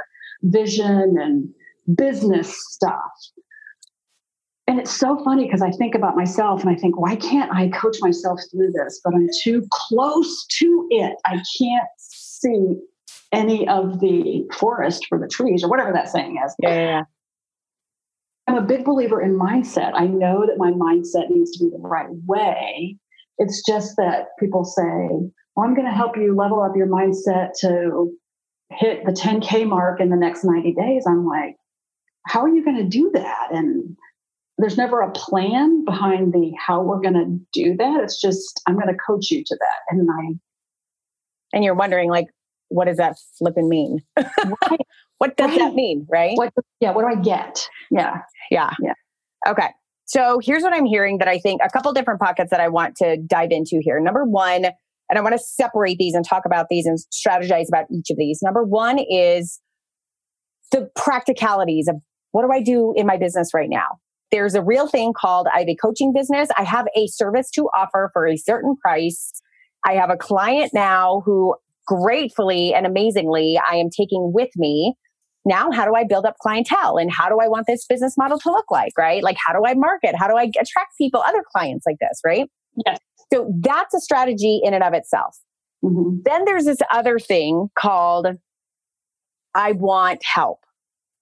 vision 0.43 1.15
and 1.19 1.49
business 1.95 2.55
stuff. 2.71 3.11
And 4.67 4.79
it's 4.79 4.91
so 4.91 5.23
funny 5.23 5.45
because 5.45 5.61
I 5.61 5.69
think 5.71 5.93
about 5.93 6.15
myself 6.15 6.61
and 6.61 6.69
I 6.69 6.75
think, 6.75 6.99
why 6.99 7.15
can't 7.15 7.53
I 7.53 7.67
coach 7.69 7.97
myself 8.01 8.39
through 8.51 8.71
this? 8.71 8.99
But 9.03 9.13
I'm 9.13 9.27
too 9.43 9.67
close 9.71 10.45
to 10.59 10.87
it. 10.89 11.15
I 11.23 11.39
can't 11.59 11.87
see 11.97 12.77
any 13.31 13.67
of 13.67 13.99
the 13.99 14.43
forest 14.57 15.05
for 15.07 15.19
the 15.19 15.27
trees 15.27 15.63
or 15.63 15.69
whatever 15.69 15.91
that 15.93 16.09
saying 16.09 16.41
is. 16.43 16.55
Yeah, 16.59 16.69
yeah, 16.69 16.81
yeah. 16.81 17.01
I'm 18.47 18.57
a 18.57 18.61
big 18.61 18.85
believer 18.85 19.21
in 19.21 19.37
mindset. 19.37 19.91
I 19.93 20.07
know 20.07 20.45
that 20.47 20.57
my 20.57 20.71
mindset 20.71 21.29
needs 21.29 21.51
to 21.57 21.63
be 21.63 21.69
the 21.69 21.79
right 21.79 22.09
way. 22.25 22.97
It's 23.37 23.63
just 23.67 23.95
that 23.97 24.27
people 24.39 24.63
say, 24.63 24.81
well, 24.81 25.67
I'm 25.67 25.75
going 25.75 25.87
to 25.87 25.93
help 25.93 26.17
you 26.17 26.35
level 26.35 26.61
up 26.61 26.75
your 26.75 26.87
mindset 26.87 27.49
to 27.61 28.11
hit 28.71 29.05
the 29.05 29.11
10K 29.11 29.67
mark 29.67 29.99
in 29.99 30.09
the 30.09 30.15
next 30.15 30.43
90 30.43 30.73
days. 30.73 31.05
I'm 31.07 31.25
like, 31.25 31.55
how 32.27 32.41
are 32.41 32.49
you 32.49 32.63
going 32.63 32.77
to 32.77 32.87
do 32.87 33.11
that? 33.13 33.47
And 33.51 33.95
there's 34.57 34.77
never 34.77 35.01
a 35.01 35.11
plan 35.11 35.83
behind 35.83 36.33
the 36.33 36.53
how 36.57 36.81
we're 36.81 37.01
going 37.01 37.13
to 37.13 37.59
do 37.59 37.75
that. 37.77 38.01
It's 38.03 38.19
just, 38.19 38.61
I'm 38.67 38.75
going 38.75 38.87
to 38.87 38.95
coach 38.95 39.29
you 39.29 39.43
to 39.45 39.57
that. 39.59 39.79
And 39.89 40.09
I, 40.09 40.39
and 41.53 41.63
you're 41.63 41.75
wondering, 41.75 42.09
like, 42.09 42.27
what 42.69 42.85
does 42.85 42.97
that 42.97 43.17
flipping 43.37 43.69
mean? 43.69 43.99
Right. 44.17 44.79
what 45.17 45.37
does 45.37 45.49
right. 45.49 45.59
that 45.59 45.73
mean? 45.73 46.07
Right. 46.09 46.37
What, 46.37 46.53
yeah. 46.79 46.91
What 46.91 47.01
do 47.01 47.07
I 47.07 47.21
get? 47.21 47.67
Yeah. 47.91 48.21
Yeah. 48.49 48.71
Yeah. 48.81 48.93
Okay. 49.47 49.69
So 50.05 50.39
here's 50.41 50.63
what 50.63 50.73
I'm 50.73 50.85
hearing 50.85 51.17
that 51.17 51.27
I 51.27 51.39
think 51.39 51.61
a 51.63 51.69
couple 51.69 51.91
different 51.93 52.19
pockets 52.19 52.51
that 52.51 52.59
I 52.59 52.67
want 52.69 52.95
to 52.97 53.17
dive 53.17 53.49
into 53.51 53.79
here. 53.81 53.99
Number 53.99 54.23
one, 54.23 54.65
and 55.09 55.19
I 55.19 55.21
want 55.21 55.33
to 55.33 55.39
separate 55.39 55.97
these 55.97 56.13
and 56.13 56.25
talk 56.25 56.43
about 56.45 56.67
these 56.69 56.85
and 56.85 56.97
strategize 57.13 57.67
about 57.67 57.85
each 57.91 58.09
of 58.09 58.17
these. 58.17 58.39
Number 58.41 58.63
one 58.63 58.99
is 58.99 59.59
the 60.71 60.89
practicalities 60.95 61.87
of 61.87 61.97
what 62.31 62.43
do 62.43 62.51
I 62.51 62.61
do 62.61 62.93
in 62.95 63.05
my 63.05 63.17
business 63.17 63.51
right 63.53 63.69
now? 63.69 63.99
There's 64.35 64.53
a 64.53 64.61
real 64.61 64.85
thing 64.85 65.13
called 65.15 65.47
I 65.47 65.59
have 65.59 65.69
a 65.69 65.77
coaching 65.77 66.11
business. 66.11 66.49
I 66.57 66.63
have 66.63 66.87
a 66.93 67.07
service 67.07 67.49
to 67.51 67.69
offer 67.73 68.09
for 68.11 68.27
a 68.27 68.35
certain 68.35 68.75
price. 68.75 69.31
I 69.85 69.93
have 69.93 70.09
a 70.09 70.17
client 70.17 70.71
now 70.73 71.21
who 71.23 71.55
gratefully 71.87 72.73
and 72.73 72.85
amazingly 72.85 73.57
I 73.57 73.77
am 73.77 73.89
taking 73.89 74.33
with 74.33 74.49
me. 74.57 74.95
Now 75.45 75.71
how 75.71 75.85
do 75.85 75.95
i 75.95 76.03
build 76.03 76.25
up 76.25 76.35
clientele? 76.41 76.97
And 76.97 77.09
how 77.09 77.29
do 77.29 77.37
i 77.39 77.47
want 77.47 77.65
this 77.65 77.85
business 77.87 78.15
model 78.17 78.37
to 78.39 78.51
look 78.51 78.69
like 78.69 78.91
right? 78.97 79.23
Like 79.23 79.37
how 79.39 79.53
do 79.53 79.65
i 79.65 79.73
market? 79.73 80.15
How 80.17 80.27
do 80.27 80.35
i 80.35 80.43
attract 80.43 80.97
people 80.97 81.23
other 81.25 81.41
clients 81.55 81.85
like 81.85 81.97
this 82.01 82.19
right? 82.25 82.49
Yes. 82.85 82.99
So 83.33 83.49
that's 83.61 83.93
a 83.93 84.01
strategy 84.01 84.59
in 84.65 84.73
and 84.73 84.83
of 84.83 84.93
itself. 84.93 85.37
Mm-hmm. 85.81 86.23
then 86.25 86.43
there's 86.43 86.65
this 86.65 86.79
other 86.91 87.19
thing 87.19 87.69
called 87.77 88.27
i 89.53 89.71
want 89.71 90.19
help 90.25 90.59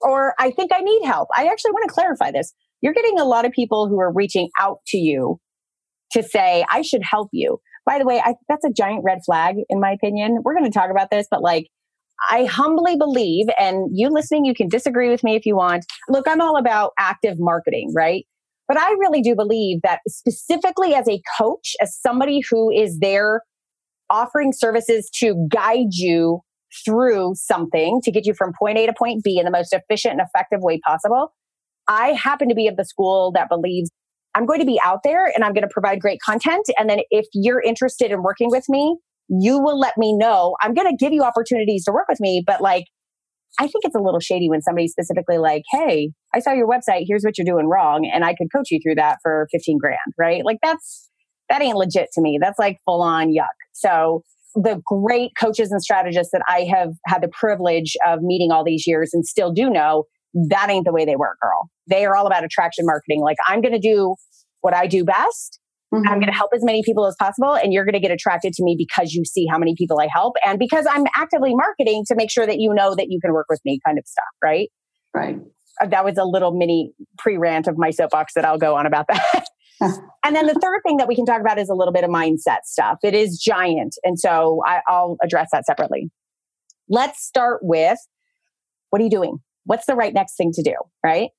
or 0.01 0.33
i 0.39 0.49
think 0.49 0.71
i 0.73 0.79
need 0.79 1.05
help. 1.05 1.27
I 1.35 1.45
actually 1.45 1.73
want 1.73 1.87
to 1.87 1.93
clarify 1.93 2.31
this 2.31 2.55
you're 2.83 2.93
getting 2.93 3.19
a 3.19 3.25
lot 3.25 3.45
of 3.45 3.51
people 3.51 3.87
who 3.87 3.99
are 3.99 4.13
reaching 4.13 4.49
out 4.59 4.77
to 4.87 4.97
you 4.97 5.39
to 6.11 6.21
say 6.21 6.63
i 6.69 6.83
should 6.83 7.01
help 7.03 7.29
you 7.33 7.59
by 7.85 7.97
the 7.97 8.05
way 8.05 8.21
I, 8.23 8.35
that's 8.47 8.63
a 8.63 8.71
giant 8.71 9.03
red 9.03 9.19
flag 9.25 9.55
in 9.69 9.79
my 9.79 9.91
opinion 9.91 10.39
we're 10.43 10.55
going 10.55 10.69
to 10.69 10.79
talk 10.79 10.91
about 10.91 11.09
this 11.09 11.27
but 11.31 11.41
like 11.41 11.67
I 12.29 12.45
humbly 12.45 12.95
believe, 12.95 13.47
and 13.59 13.89
you 13.91 14.09
listening, 14.09 14.45
you 14.45 14.53
can 14.53 14.69
disagree 14.69 15.09
with 15.09 15.23
me 15.23 15.35
if 15.35 15.45
you 15.45 15.55
want. 15.55 15.85
Look, 16.09 16.27
I'm 16.27 16.41
all 16.41 16.57
about 16.57 16.93
active 16.97 17.35
marketing, 17.39 17.91
right? 17.93 18.25
But 18.67 18.77
I 18.77 18.91
really 18.91 19.21
do 19.21 19.35
believe 19.35 19.81
that 19.83 19.99
specifically 20.07 20.95
as 20.95 21.07
a 21.07 21.21
coach, 21.37 21.75
as 21.81 21.97
somebody 21.99 22.41
who 22.49 22.71
is 22.71 22.99
there 22.99 23.41
offering 24.09 24.53
services 24.53 25.09
to 25.15 25.47
guide 25.51 25.93
you 25.93 26.41
through 26.85 27.33
something 27.35 28.01
to 28.03 28.11
get 28.11 28.25
you 28.25 28.33
from 28.33 28.51
point 28.57 28.77
A 28.77 28.85
to 28.85 28.93
point 28.97 29.23
B 29.23 29.37
in 29.37 29.45
the 29.45 29.51
most 29.51 29.73
efficient 29.73 30.13
and 30.13 30.21
effective 30.21 30.61
way 30.61 30.79
possible, 30.79 31.33
I 31.87 32.09
happen 32.09 32.49
to 32.49 32.55
be 32.55 32.67
of 32.67 32.77
the 32.77 32.85
school 32.85 33.31
that 33.33 33.49
believes 33.49 33.89
I'm 34.35 34.45
going 34.45 34.59
to 34.59 34.65
be 34.65 34.79
out 34.83 35.01
there 35.03 35.25
and 35.25 35.43
I'm 35.43 35.53
going 35.53 35.63
to 35.63 35.71
provide 35.71 35.99
great 35.99 36.19
content. 36.25 36.65
And 36.79 36.89
then 36.89 37.01
if 37.11 37.27
you're 37.33 37.61
interested 37.61 38.11
in 38.11 38.23
working 38.23 38.49
with 38.49 38.65
me, 38.67 38.97
you 39.29 39.59
will 39.59 39.79
let 39.79 39.93
me 39.97 40.15
know. 40.15 40.55
I'm 40.61 40.73
going 40.73 40.89
to 40.89 40.97
give 40.97 41.13
you 41.13 41.23
opportunities 41.23 41.85
to 41.85 41.91
work 41.91 42.07
with 42.09 42.19
me, 42.19 42.43
but 42.45 42.61
like, 42.61 42.85
I 43.59 43.67
think 43.67 43.85
it's 43.85 43.95
a 43.95 43.99
little 43.99 44.19
shady 44.19 44.49
when 44.49 44.63
somebody 44.63 44.87
specifically 44.87 45.37
like, 45.37 45.61
Hey, 45.71 46.11
I 46.33 46.39
saw 46.39 46.51
your 46.51 46.67
website. 46.67 47.03
Here's 47.07 47.23
what 47.23 47.37
you're 47.37 47.45
doing 47.45 47.67
wrong. 47.67 48.09
And 48.11 48.25
I 48.25 48.33
could 48.33 48.47
coach 48.53 48.71
you 48.71 48.79
through 48.83 48.95
that 48.95 49.19
for 49.21 49.47
15 49.51 49.77
grand, 49.77 49.99
right? 50.17 50.43
Like 50.43 50.57
that's, 50.63 51.09
that 51.49 51.61
ain't 51.61 51.77
legit 51.77 52.09
to 52.13 52.21
me. 52.21 52.39
That's 52.41 52.57
like 52.57 52.79
full 52.83 53.03
on 53.03 53.27
yuck. 53.27 53.45
So 53.73 54.23
the 54.55 54.81
great 54.85 55.31
coaches 55.39 55.71
and 55.71 55.81
strategists 55.81 56.31
that 56.31 56.41
I 56.47 56.61
have 56.61 56.93
had 57.05 57.21
the 57.21 57.27
privilege 57.27 57.95
of 58.05 58.21
meeting 58.21 58.51
all 58.51 58.63
these 58.63 58.87
years 58.87 59.11
and 59.13 59.25
still 59.25 59.51
do 59.51 59.69
know 59.69 60.05
that 60.33 60.69
ain't 60.69 60.85
the 60.85 60.91
way 60.91 61.05
they 61.05 61.15
work, 61.15 61.37
girl. 61.41 61.69
They 61.87 62.05
are 62.05 62.15
all 62.15 62.27
about 62.27 62.43
attraction 62.43 62.85
marketing. 62.85 63.21
Like 63.21 63.37
I'm 63.47 63.61
going 63.61 63.73
to 63.73 63.79
do 63.79 64.15
what 64.61 64.73
I 64.73 64.87
do 64.87 65.03
best 65.03 65.59
Mm-hmm. 65.93 66.07
I'm 66.07 66.19
going 66.19 66.31
to 66.31 66.35
help 66.37 66.51
as 66.55 66.63
many 66.63 66.81
people 66.83 67.05
as 67.05 67.15
possible. 67.19 67.53
And 67.53 67.71
you're 67.71 67.85
going 67.85 67.93
to 67.93 67.99
get 67.99 68.11
attracted 68.11 68.53
to 68.53 68.63
me 68.63 68.75
because 68.77 69.13
you 69.13 69.23
see 69.25 69.45
how 69.49 69.59
many 69.59 69.75
people 69.77 69.99
I 69.99 70.07
help 70.11 70.35
and 70.43 70.57
because 70.57 70.87
I'm 70.89 71.05
actively 71.15 71.53
marketing 71.53 72.03
to 72.07 72.15
make 72.15 72.31
sure 72.31 72.47
that 72.47 72.59
you 72.59 72.73
know 72.73 72.95
that 72.95 73.07
you 73.09 73.19
can 73.21 73.31
work 73.31 73.45
with 73.49 73.59
me 73.63 73.79
kind 73.85 73.99
of 73.99 74.05
stuff. 74.07 74.23
Right. 74.43 74.69
Right. 75.13 75.37
Uh, 75.81 75.87
that 75.87 76.03
was 76.03 76.17
a 76.17 76.23
little 76.23 76.51
mini 76.51 76.93
pre 77.19 77.37
rant 77.37 77.67
of 77.67 77.77
my 77.77 77.91
soapbox 77.91 78.33
that 78.33 78.45
I'll 78.45 78.57
go 78.57 78.75
on 78.75 78.85
about 78.87 79.05
that. 79.09 79.45
and 79.81 80.35
then 80.35 80.47
the 80.47 80.53
third 80.53 80.81
thing 80.85 80.97
that 80.97 81.07
we 81.07 81.15
can 81.15 81.25
talk 81.25 81.41
about 81.41 81.59
is 81.59 81.69
a 81.69 81.75
little 81.75 81.93
bit 81.93 82.03
of 82.03 82.09
mindset 82.09 82.59
stuff. 82.63 82.97
It 83.03 83.13
is 83.13 83.37
giant. 83.37 83.95
And 84.03 84.19
so 84.19 84.61
I, 84.65 84.81
I'll 84.87 85.17
address 85.21 85.49
that 85.51 85.65
separately. 85.65 86.09
Let's 86.89 87.23
start 87.23 87.59
with 87.61 87.99
what 88.89 89.01
are 89.01 89.03
you 89.03 89.11
doing? 89.11 89.39
What's 89.65 89.85
the 89.85 89.95
right 89.95 90.13
next 90.13 90.37
thing 90.37 90.51
to 90.53 90.63
do? 90.63 90.73
Right. 91.03 91.29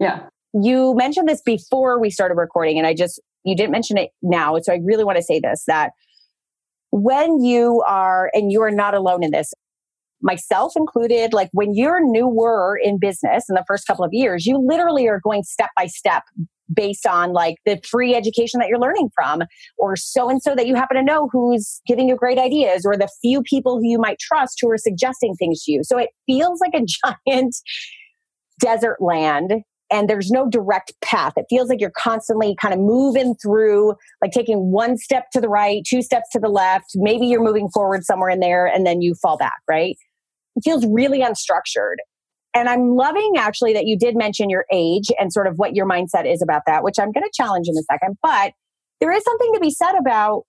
Yeah. 0.00 0.22
You 0.52 0.94
mentioned 0.96 1.28
this 1.28 1.42
before 1.42 2.00
we 2.00 2.10
started 2.10 2.34
recording, 2.34 2.78
and 2.78 2.86
I 2.86 2.94
just 2.94 3.20
you 3.44 3.54
didn't 3.56 3.70
mention 3.70 3.96
it 3.96 4.10
now. 4.22 4.56
So 4.62 4.72
I 4.72 4.80
really 4.82 5.04
want 5.04 5.16
to 5.16 5.22
say 5.22 5.40
this 5.40 5.64
that 5.66 5.92
when 6.90 7.40
you 7.40 7.82
are, 7.86 8.30
and 8.34 8.50
you 8.50 8.62
are 8.62 8.70
not 8.70 8.94
alone 8.94 9.22
in 9.22 9.30
this, 9.30 9.52
myself 10.20 10.72
included, 10.76 11.32
like 11.32 11.48
when 11.52 11.74
you're 11.74 12.00
newer 12.02 12.78
in 12.82 12.98
business 12.98 13.44
in 13.48 13.54
the 13.54 13.64
first 13.66 13.86
couple 13.86 14.04
of 14.04 14.12
years, 14.12 14.44
you 14.44 14.58
literally 14.58 15.08
are 15.08 15.20
going 15.22 15.42
step 15.44 15.70
by 15.76 15.86
step 15.86 16.24
based 16.72 17.06
on 17.06 17.32
like 17.32 17.56
the 17.64 17.80
free 17.88 18.14
education 18.14 18.60
that 18.60 18.68
you're 18.68 18.78
learning 18.78 19.10
from 19.14 19.42
or 19.76 19.96
so 19.96 20.28
and 20.30 20.40
so 20.40 20.54
that 20.54 20.66
you 20.66 20.74
happen 20.76 20.96
to 20.96 21.02
know 21.02 21.28
who's 21.32 21.80
giving 21.86 22.08
you 22.08 22.14
great 22.14 22.38
ideas 22.38 22.84
or 22.84 22.96
the 22.96 23.08
few 23.20 23.42
people 23.42 23.78
who 23.78 23.88
you 23.88 23.98
might 23.98 24.18
trust 24.20 24.58
who 24.60 24.70
are 24.70 24.78
suggesting 24.78 25.34
things 25.34 25.64
to 25.64 25.72
you. 25.72 25.80
So 25.82 25.98
it 25.98 26.10
feels 26.26 26.60
like 26.60 26.74
a 26.74 26.84
giant 27.26 27.56
desert 28.60 28.98
land 29.00 29.62
and 29.90 30.08
there's 30.08 30.30
no 30.30 30.48
direct 30.48 30.92
path. 31.02 31.32
It 31.36 31.46
feels 31.50 31.68
like 31.68 31.80
you're 31.80 31.90
constantly 31.90 32.56
kind 32.60 32.72
of 32.72 32.80
moving 32.80 33.34
through, 33.34 33.94
like 34.22 34.32
taking 34.32 34.70
one 34.70 34.96
step 34.96 35.30
to 35.32 35.40
the 35.40 35.48
right, 35.48 35.82
two 35.86 36.02
steps 36.02 36.28
to 36.32 36.38
the 36.38 36.48
left. 36.48 36.90
Maybe 36.94 37.26
you're 37.26 37.42
moving 37.42 37.68
forward 37.68 38.04
somewhere 38.04 38.30
in 38.30 38.40
there 38.40 38.66
and 38.66 38.86
then 38.86 39.02
you 39.02 39.14
fall 39.14 39.36
back, 39.36 39.58
right? 39.68 39.96
It 40.56 40.62
feels 40.62 40.86
really 40.86 41.20
unstructured. 41.20 41.96
And 42.54 42.68
I'm 42.68 42.94
loving 42.94 43.34
actually 43.36 43.72
that 43.74 43.86
you 43.86 43.96
did 43.96 44.16
mention 44.16 44.50
your 44.50 44.64
age 44.72 45.10
and 45.18 45.32
sort 45.32 45.46
of 45.46 45.54
what 45.56 45.74
your 45.74 45.86
mindset 45.86 46.30
is 46.30 46.42
about 46.42 46.62
that, 46.66 46.82
which 46.82 46.98
I'm 46.98 47.12
going 47.12 47.24
to 47.24 47.30
challenge 47.32 47.66
in 47.68 47.76
a 47.76 47.82
second. 47.82 48.16
But 48.22 48.52
there 49.00 49.12
is 49.12 49.22
something 49.24 49.52
to 49.54 49.60
be 49.60 49.70
said 49.70 49.94
about 49.98 50.42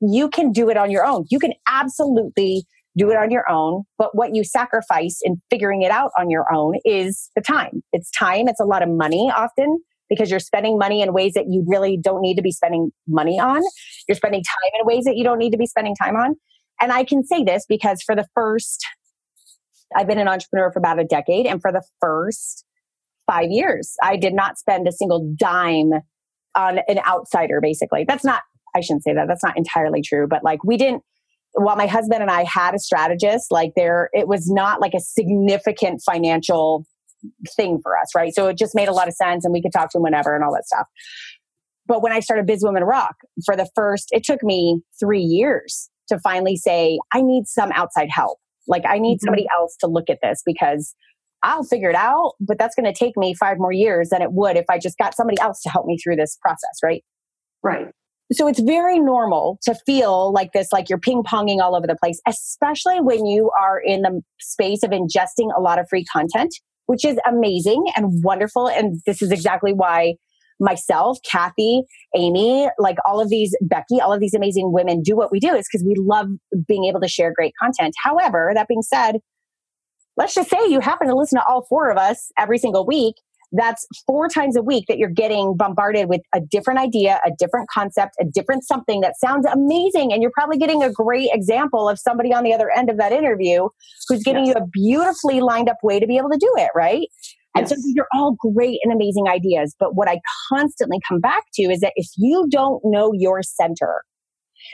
you 0.00 0.28
can 0.28 0.52
do 0.52 0.68
it 0.68 0.76
on 0.76 0.90
your 0.90 1.06
own. 1.06 1.24
You 1.30 1.38
can 1.38 1.52
absolutely 1.68 2.64
do 2.96 3.10
it 3.10 3.16
on 3.16 3.30
your 3.30 3.48
own. 3.50 3.84
But 3.98 4.14
what 4.14 4.34
you 4.34 4.44
sacrifice 4.44 5.20
in 5.22 5.40
figuring 5.50 5.82
it 5.82 5.90
out 5.90 6.10
on 6.18 6.30
your 6.30 6.52
own 6.52 6.74
is 6.84 7.30
the 7.36 7.42
time. 7.42 7.82
It's 7.92 8.10
time, 8.10 8.48
it's 8.48 8.60
a 8.60 8.64
lot 8.64 8.82
of 8.82 8.88
money 8.88 9.30
often 9.34 9.78
because 10.08 10.30
you're 10.30 10.40
spending 10.40 10.78
money 10.78 11.02
in 11.02 11.12
ways 11.12 11.34
that 11.34 11.46
you 11.48 11.64
really 11.66 11.98
don't 12.00 12.20
need 12.20 12.36
to 12.36 12.42
be 12.42 12.52
spending 12.52 12.90
money 13.08 13.40
on. 13.40 13.62
You're 14.08 14.16
spending 14.16 14.42
time 14.42 14.70
in 14.80 14.86
ways 14.86 15.04
that 15.04 15.16
you 15.16 15.24
don't 15.24 15.38
need 15.38 15.50
to 15.50 15.58
be 15.58 15.66
spending 15.66 15.94
time 15.96 16.16
on. 16.16 16.36
And 16.80 16.92
I 16.92 17.04
can 17.04 17.24
say 17.24 17.42
this 17.42 17.64
because 17.68 18.02
for 18.02 18.14
the 18.14 18.26
first, 18.34 18.84
I've 19.96 20.06
been 20.06 20.18
an 20.18 20.28
entrepreneur 20.28 20.70
for 20.72 20.78
about 20.78 21.00
a 21.00 21.04
decade. 21.04 21.46
And 21.46 21.60
for 21.60 21.72
the 21.72 21.82
first 22.00 22.64
five 23.26 23.50
years, 23.50 23.94
I 24.02 24.16
did 24.16 24.34
not 24.34 24.58
spend 24.58 24.86
a 24.86 24.92
single 24.92 25.34
dime 25.36 25.92
on 26.54 26.78
an 26.88 27.00
outsider, 27.06 27.60
basically. 27.60 28.04
That's 28.06 28.24
not, 28.24 28.42
I 28.74 28.80
shouldn't 28.80 29.04
say 29.04 29.14
that. 29.14 29.26
That's 29.28 29.44
not 29.44 29.56
entirely 29.56 30.02
true. 30.02 30.26
But 30.28 30.44
like 30.44 30.62
we 30.64 30.76
didn't, 30.76 31.02
while 31.56 31.76
my 31.76 31.86
husband 31.86 32.22
and 32.22 32.30
I 32.30 32.44
had 32.44 32.74
a 32.74 32.78
strategist, 32.78 33.50
like 33.50 33.72
there, 33.76 34.10
it 34.12 34.28
was 34.28 34.50
not 34.50 34.80
like 34.80 34.92
a 34.94 35.00
significant 35.00 36.02
financial 36.04 36.86
thing 37.56 37.80
for 37.82 37.98
us, 37.98 38.10
right? 38.14 38.34
So 38.34 38.48
it 38.48 38.58
just 38.58 38.74
made 38.74 38.88
a 38.88 38.92
lot 38.92 39.08
of 39.08 39.14
sense 39.14 39.44
and 39.44 39.52
we 39.52 39.62
could 39.62 39.72
talk 39.72 39.90
to 39.90 39.98
him 39.98 40.02
whenever 40.02 40.34
and 40.34 40.44
all 40.44 40.52
that 40.52 40.66
stuff. 40.66 40.86
But 41.86 42.02
when 42.02 42.12
I 42.12 42.20
started 42.20 42.46
Biz 42.46 42.62
Women 42.62 42.84
Rock 42.84 43.14
for 43.44 43.56
the 43.56 43.68
first, 43.74 44.08
it 44.10 44.22
took 44.22 44.42
me 44.42 44.82
three 45.00 45.22
years 45.22 45.88
to 46.08 46.18
finally 46.18 46.56
say, 46.56 46.98
I 47.12 47.22
need 47.22 47.46
some 47.46 47.72
outside 47.72 48.08
help. 48.10 48.38
Like 48.68 48.82
I 48.86 48.98
need 48.98 49.16
mm-hmm. 49.16 49.26
somebody 49.26 49.46
else 49.54 49.76
to 49.80 49.86
look 49.86 50.10
at 50.10 50.18
this 50.22 50.42
because 50.44 50.94
I'll 51.42 51.64
figure 51.64 51.90
it 51.90 51.96
out, 51.96 52.32
but 52.40 52.58
that's 52.58 52.74
going 52.74 52.92
to 52.92 52.98
take 52.98 53.16
me 53.16 53.34
five 53.34 53.56
more 53.58 53.72
years 53.72 54.10
than 54.10 54.20
it 54.20 54.32
would 54.32 54.56
if 54.56 54.66
I 54.68 54.78
just 54.78 54.98
got 54.98 55.14
somebody 55.14 55.40
else 55.40 55.62
to 55.62 55.70
help 55.70 55.86
me 55.86 55.96
through 55.96 56.16
this 56.16 56.36
process, 56.42 56.80
right? 56.82 57.04
Right. 57.62 57.86
So 58.32 58.48
it's 58.48 58.60
very 58.60 58.98
normal 58.98 59.58
to 59.62 59.74
feel 59.86 60.32
like 60.32 60.52
this, 60.52 60.68
like 60.72 60.88
you're 60.88 60.98
ping 60.98 61.22
ponging 61.22 61.60
all 61.60 61.76
over 61.76 61.86
the 61.86 61.96
place, 62.02 62.20
especially 62.26 63.00
when 63.00 63.24
you 63.24 63.50
are 63.60 63.78
in 63.78 64.02
the 64.02 64.20
space 64.40 64.82
of 64.82 64.90
ingesting 64.90 65.56
a 65.56 65.60
lot 65.60 65.78
of 65.78 65.86
free 65.88 66.04
content, 66.04 66.52
which 66.86 67.04
is 67.04 67.18
amazing 67.26 67.84
and 67.96 68.24
wonderful. 68.24 68.68
And 68.68 69.00
this 69.06 69.22
is 69.22 69.30
exactly 69.30 69.72
why 69.72 70.14
myself, 70.58 71.18
Cathy, 71.30 71.82
Amy, 72.16 72.68
like 72.78 72.96
all 73.04 73.20
of 73.20 73.28
these, 73.28 73.54
Becky, 73.60 74.00
all 74.00 74.12
of 74.12 74.20
these 74.20 74.34
amazing 74.34 74.72
women 74.72 75.02
do 75.02 75.14
what 75.14 75.30
we 75.30 75.38
do 75.38 75.54
is 75.54 75.68
because 75.70 75.84
we 75.86 75.94
love 75.96 76.26
being 76.66 76.86
able 76.86 77.00
to 77.00 77.08
share 77.08 77.32
great 77.32 77.52
content. 77.62 77.94
However, 78.02 78.50
that 78.54 78.66
being 78.66 78.82
said, 78.82 79.16
let's 80.16 80.34
just 80.34 80.50
say 80.50 80.58
you 80.68 80.80
happen 80.80 81.08
to 81.08 81.14
listen 81.14 81.38
to 81.38 81.44
all 81.46 81.66
four 81.68 81.90
of 81.90 81.98
us 81.98 82.30
every 82.38 82.58
single 82.58 82.86
week 82.86 83.14
that's 83.56 83.86
four 84.06 84.28
times 84.28 84.56
a 84.56 84.62
week 84.62 84.84
that 84.88 84.98
you're 84.98 85.08
getting 85.08 85.56
bombarded 85.56 86.08
with 86.08 86.20
a 86.34 86.40
different 86.40 86.80
idea, 86.80 87.20
a 87.24 87.30
different 87.38 87.68
concept, 87.68 88.14
a 88.20 88.24
different 88.24 88.64
something 88.64 89.00
that 89.00 89.14
sounds 89.18 89.46
amazing. 89.46 90.12
And 90.12 90.22
you're 90.22 90.32
probably 90.32 90.58
getting 90.58 90.82
a 90.82 90.90
great 90.90 91.30
example 91.32 91.88
of 91.88 91.98
somebody 91.98 92.32
on 92.32 92.44
the 92.44 92.52
other 92.52 92.70
end 92.70 92.90
of 92.90 92.98
that 92.98 93.12
interview 93.12 93.68
who's 94.08 94.22
giving 94.22 94.46
yes. 94.46 94.56
you 94.56 94.62
a 94.62 94.66
beautifully 94.66 95.40
lined 95.40 95.68
up 95.68 95.78
way 95.82 96.00
to 96.00 96.06
be 96.06 96.16
able 96.16 96.30
to 96.30 96.38
do 96.38 96.52
it, 96.56 96.70
right? 96.74 97.08
And 97.56 97.68
so 97.68 97.74
these 97.74 97.96
are 97.98 98.06
all 98.12 98.36
great 98.38 98.80
and 98.82 98.92
amazing 98.92 99.28
ideas. 99.28 99.74
But 99.78 99.94
what 99.94 100.08
I 100.08 100.20
constantly 100.50 100.98
come 101.08 101.20
back 101.20 101.42
to 101.54 101.62
is 101.62 101.80
that 101.80 101.92
if 101.96 102.06
you 102.16 102.46
don't 102.50 102.82
know 102.84 103.12
your 103.14 103.42
center, 103.42 104.02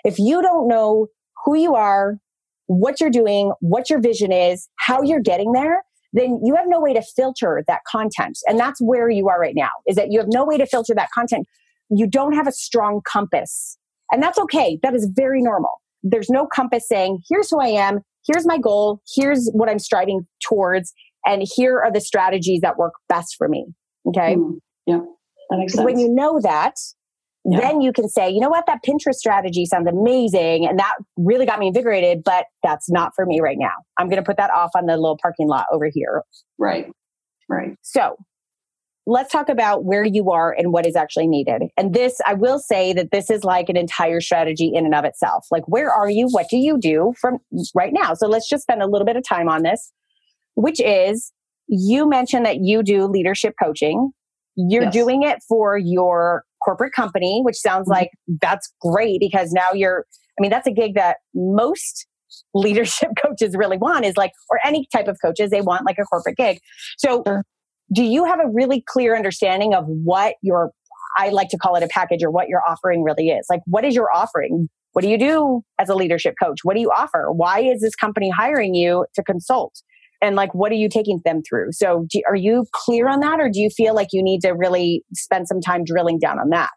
if 0.04 0.18
you 0.18 0.42
don't 0.42 0.66
know 0.66 1.06
who 1.44 1.56
you 1.56 1.74
are, 1.74 2.18
what 2.66 3.00
you're 3.00 3.10
doing, 3.10 3.52
what 3.60 3.88
your 3.88 4.00
vision 4.00 4.32
is, 4.32 4.68
how 4.78 5.02
you're 5.02 5.20
getting 5.20 5.52
there, 5.52 5.84
then 6.12 6.40
you 6.44 6.54
have 6.54 6.66
no 6.66 6.80
way 6.80 6.92
to 6.92 7.02
filter 7.02 7.64
that 7.66 7.80
content. 7.90 8.38
And 8.46 8.58
that's 8.58 8.80
where 8.80 9.08
you 9.08 9.28
are 9.28 9.40
right 9.40 9.54
now, 9.56 9.70
is 9.86 9.96
that 9.96 10.10
you 10.10 10.18
have 10.18 10.28
no 10.30 10.44
way 10.44 10.58
to 10.58 10.66
filter 10.66 10.94
that 10.94 11.08
content. 11.14 11.46
You 11.90 12.06
don't 12.06 12.34
have 12.34 12.46
a 12.46 12.52
strong 12.52 13.00
compass. 13.10 13.78
And 14.10 14.22
that's 14.22 14.38
okay. 14.38 14.78
That 14.82 14.94
is 14.94 15.08
very 15.14 15.42
normal. 15.42 15.80
There's 16.02 16.28
no 16.28 16.46
compass 16.46 16.86
saying, 16.88 17.20
here's 17.28 17.50
who 17.50 17.60
I 17.60 17.68
am, 17.68 18.00
here's 18.26 18.46
my 18.46 18.58
goal, 18.58 19.00
here's 19.14 19.48
what 19.52 19.68
I'm 19.68 19.78
striving 19.78 20.26
towards, 20.46 20.92
and 21.24 21.42
here 21.54 21.80
are 21.80 21.92
the 21.92 22.00
strategies 22.00 22.60
that 22.60 22.76
work 22.76 22.94
best 23.08 23.36
for 23.38 23.48
me. 23.48 23.66
Okay. 24.08 24.34
Mm, 24.34 24.58
yeah. 24.86 25.00
That 25.50 25.58
makes 25.58 25.74
sense. 25.74 25.84
When 25.84 25.98
you 25.98 26.08
know 26.12 26.40
that, 26.40 26.74
yeah. 27.44 27.60
then 27.60 27.80
you 27.80 27.92
can 27.92 28.08
say, 28.08 28.30
you 28.30 28.40
know 28.40 28.48
what, 28.48 28.66
that 28.66 28.80
Pinterest 28.86 29.14
strategy 29.14 29.66
sounds 29.66 29.88
amazing. 29.88 30.66
And 30.66 30.78
that 30.78 30.94
really 31.16 31.46
got 31.46 31.58
me 31.58 31.68
invigorated, 31.68 32.22
but 32.24 32.46
that's 32.62 32.90
not 32.90 33.12
for 33.16 33.26
me 33.26 33.40
right 33.40 33.58
now. 33.58 33.72
I'm 33.98 34.08
going 34.08 34.22
to 34.22 34.26
put 34.26 34.36
that 34.36 34.50
off 34.50 34.70
on 34.76 34.86
the 34.86 34.96
little 34.96 35.18
parking 35.20 35.48
lot 35.48 35.66
over 35.72 35.90
here. 35.92 36.22
Right. 36.58 36.90
Right. 37.48 37.76
So 37.82 38.16
let's 39.06 39.32
talk 39.32 39.48
about 39.48 39.84
where 39.84 40.04
you 40.04 40.30
are 40.30 40.54
and 40.56 40.72
what 40.72 40.86
is 40.86 40.94
actually 40.94 41.26
needed. 41.26 41.62
And 41.76 41.92
this, 41.92 42.20
I 42.24 42.34
will 42.34 42.60
say 42.60 42.92
that 42.92 43.10
this 43.10 43.30
is 43.30 43.42
like 43.42 43.68
an 43.68 43.76
entire 43.76 44.20
strategy 44.20 44.70
in 44.72 44.84
and 44.84 44.94
of 44.94 45.04
itself. 45.04 45.46
Like, 45.50 45.66
where 45.66 45.90
are 45.92 46.08
you? 46.08 46.28
What 46.28 46.48
do 46.48 46.56
you 46.56 46.78
do 46.78 47.12
from 47.20 47.38
right 47.74 47.92
now? 47.92 48.14
So 48.14 48.28
let's 48.28 48.48
just 48.48 48.62
spend 48.62 48.82
a 48.82 48.86
little 48.86 49.06
bit 49.06 49.16
of 49.16 49.24
time 49.26 49.48
on 49.48 49.64
this, 49.64 49.92
which 50.54 50.80
is 50.80 51.32
you 51.66 52.08
mentioned 52.08 52.46
that 52.46 52.58
you 52.60 52.82
do 52.82 53.06
leadership 53.06 53.54
coaching. 53.60 54.12
You're 54.54 54.84
yes. 54.84 54.92
doing 54.92 55.22
it 55.22 55.42
for 55.48 55.76
your 55.76 56.44
corporate 56.64 56.92
company, 56.92 57.40
which 57.44 57.56
sounds 57.56 57.84
mm-hmm. 57.84 57.92
like 57.92 58.10
that's 58.40 58.72
great 58.80 59.20
because 59.20 59.52
now 59.52 59.72
you're, 59.72 60.04
I 60.38 60.42
mean, 60.42 60.50
that's 60.50 60.66
a 60.66 60.72
gig 60.72 60.94
that 60.94 61.18
most 61.34 62.06
leadership 62.54 63.10
coaches 63.24 63.54
really 63.56 63.78
want 63.78 64.04
is 64.04 64.16
like, 64.16 64.32
or 64.48 64.58
any 64.64 64.86
type 64.92 65.08
of 65.08 65.18
coaches, 65.22 65.50
they 65.50 65.60
want 65.60 65.84
like 65.84 65.96
a 65.98 66.04
corporate 66.04 66.36
gig. 66.36 66.58
So, 66.98 67.22
sure. 67.26 67.44
do 67.92 68.02
you 68.02 68.24
have 68.24 68.40
a 68.40 68.48
really 68.52 68.82
clear 68.86 69.16
understanding 69.16 69.74
of 69.74 69.84
what 69.86 70.34
your, 70.42 70.70
I 71.16 71.28
like 71.28 71.48
to 71.50 71.58
call 71.58 71.76
it 71.76 71.82
a 71.82 71.88
package 71.88 72.22
or 72.22 72.30
what 72.30 72.48
your 72.48 72.62
offering 72.66 73.02
really 73.02 73.28
is? 73.28 73.46
Like, 73.50 73.60
what 73.66 73.84
is 73.84 73.94
your 73.94 74.08
offering? 74.14 74.68
What 74.92 75.02
do 75.02 75.08
you 75.08 75.18
do 75.18 75.62
as 75.78 75.88
a 75.88 75.94
leadership 75.94 76.34
coach? 76.42 76.60
What 76.62 76.74
do 76.74 76.80
you 76.80 76.90
offer? 76.90 77.32
Why 77.32 77.60
is 77.60 77.80
this 77.80 77.94
company 77.94 78.30
hiring 78.30 78.74
you 78.74 79.06
to 79.14 79.22
consult? 79.22 79.82
And 80.22 80.36
like 80.36 80.54
what 80.54 80.72
are 80.72 80.76
you 80.76 80.88
taking 80.88 81.20
them 81.24 81.42
through? 81.46 81.72
So 81.72 82.06
do, 82.08 82.22
are 82.26 82.36
you 82.36 82.64
clear 82.72 83.08
on 83.08 83.20
that 83.20 83.40
or 83.40 83.50
do 83.50 83.60
you 83.60 83.68
feel 83.68 83.94
like 83.94 84.08
you 84.12 84.22
need 84.22 84.40
to 84.42 84.52
really 84.52 85.04
spend 85.14 85.48
some 85.48 85.60
time 85.60 85.82
drilling 85.84 86.18
down 86.18 86.38
on 86.38 86.48
that? 86.50 86.70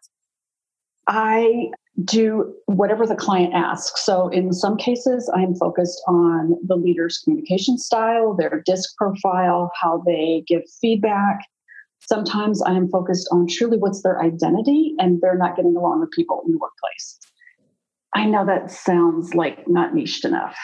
I 1.08 1.70
do 2.04 2.52
whatever 2.66 3.06
the 3.06 3.14
client 3.14 3.54
asks. 3.54 4.04
So 4.04 4.28
in 4.28 4.52
some 4.52 4.76
cases 4.76 5.30
i'm 5.34 5.54
focused 5.54 6.02
on 6.06 6.56
the 6.66 6.76
leader's 6.76 7.18
communication 7.24 7.78
style 7.78 8.36
their 8.36 8.62
disc 8.66 8.90
profile 8.98 9.70
how 9.80 10.02
they 10.04 10.42
give 10.46 10.62
feedback. 10.80 11.38
Sometimes 12.00 12.60
i 12.62 12.72
am 12.72 12.88
focused 12.88 13.28
on 13.32 13.46
truly 13.46 13.78
what's 13.78 14.02
their 14.02 14.20
identity 14.20 14.94
and 14.98 15.20
they're 15.22 15.38
not 15.38 15.56
getting 15.56 15.76
along 15.76 16.00
with 16.00 16.10
people 16.10 16.42
in 16.44 16.52
the 16.52 16.58
workplace. 16.58 17.18
I 18.14 18.26
know 18.26 18.44
that 18.44 18.70
sounds 18.70 19.34
like 19.34 19.66
not 19.68 19.94
niched 19.94 20.24
enough 20.24 20.56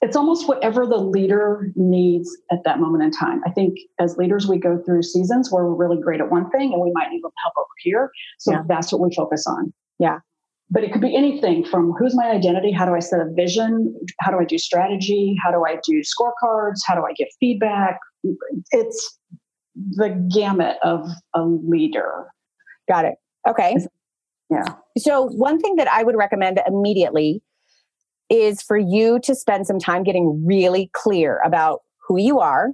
it's 0.00 0.16
almost 0.16 0.46
whatever 0.46 0.86
the 0.86 0.96
leader 0.96 1.72
needs 1.74 2.36
at 2.52 2.62
that 2.64 2.78
moment 2.78 3.02
in 3.02 3.10
time. 3.10 3.40
I 3.44 3.50
think 3.50 3.78
as 3.98 4.16
leaders, 4.16 4.46
we 4.46 4.58
go 4.58 4.80
through 4.84 5.02
seasons 5.02 5.50
where 5.50 5.64
we're 5.64 5.74
really 5.74 6.00
great 6.00 6.20
at 6.20 6.30
one 6.30 6.48
thing 6.50 6.72
and 6.72 6.80
we 6.80 6.92
might 6.92 7.10
need 7.10 7.20
help 7.22 7.54
over 7.56 7.66
here. 7.78 8.10
So 8.38 8.52
yeah. 8.52 8.62
that's 8.68 8.92
what 8.92 9.00
we 9.00 9.12
focus 9.14 9.44
on. 9.46 9.72
Yeah. 9.98 10.18
But 10.70 10.84
it 10.84 10.92
could 10.92 11.00
be 11.00 11.16
anything 11.16 11.64
from 11.64 11.92
who's 11.98 12.14
my 12.14 12.30
identity? 12.30 12.70
How 12.70 12.84
do 12.84 12.94
I 12.94 13.00
set 13.00 13.20
a 13.20 13.32
vision? 13.32 13.94
How 14.20 14.30
do 14.30 14.38
I 14.38 14.44
do 14.44 14.58
strategy? 14.58 15.36
How 15.42 15.50
do 15.50 15.64
I 15.66 15.78
do 15.84 16.02
scorecards? 16.02 16.80
How 16.86 16.94
do 16.94 17.04
I 17.04 17.12
give 17.16 17.28
feedback? 17.40 17.98
It's 18.70 19.18
the 19.74 20.10
gamut 20.32 20.76
of 20.82 21.08
a 21.34 21.42
leader. 21.42 22.26
Got 22.86 23.06
it. 23.06 23.14
Okay. 23.48 23.76
Yeah. 24.50 24.74
So, 24.98 25.28
one 25.28 25.58
thing 25.58 25.76
that 25.76 25.88
I 25.88 26.02
would 26.02 26.16
recommend 26.16 26.60
immediately 26.66 27.42
is 28.30 28.62
for 28.62 28.76
you 28.76 29.18
to 29.20 29.34
spend 29.34 29.66
some 29.66 29.78
time 29.78 30.02
getting 30.02 30.44
really 30.46 30.90
clear 30.92 31.40
about 31.44 31.80
who 32.06 32.18
you 32.18 32.40
are. 32.40 32.70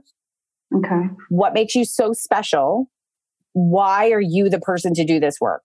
Okay. 0.75 1.09
What 1.29 1.55
makes 1.55 1.75
you 1.75 1.85
so 1.85 2.13
special? 2.13 2.91
Why 3.53 4.11
are 4.11 4.21
you 4.21 4.49
the 4.49 4.59
person 4.59 4.95
to 4.95 5.05
do 5.05 5.21
this 5.21 5.41
work? 5.41 5.63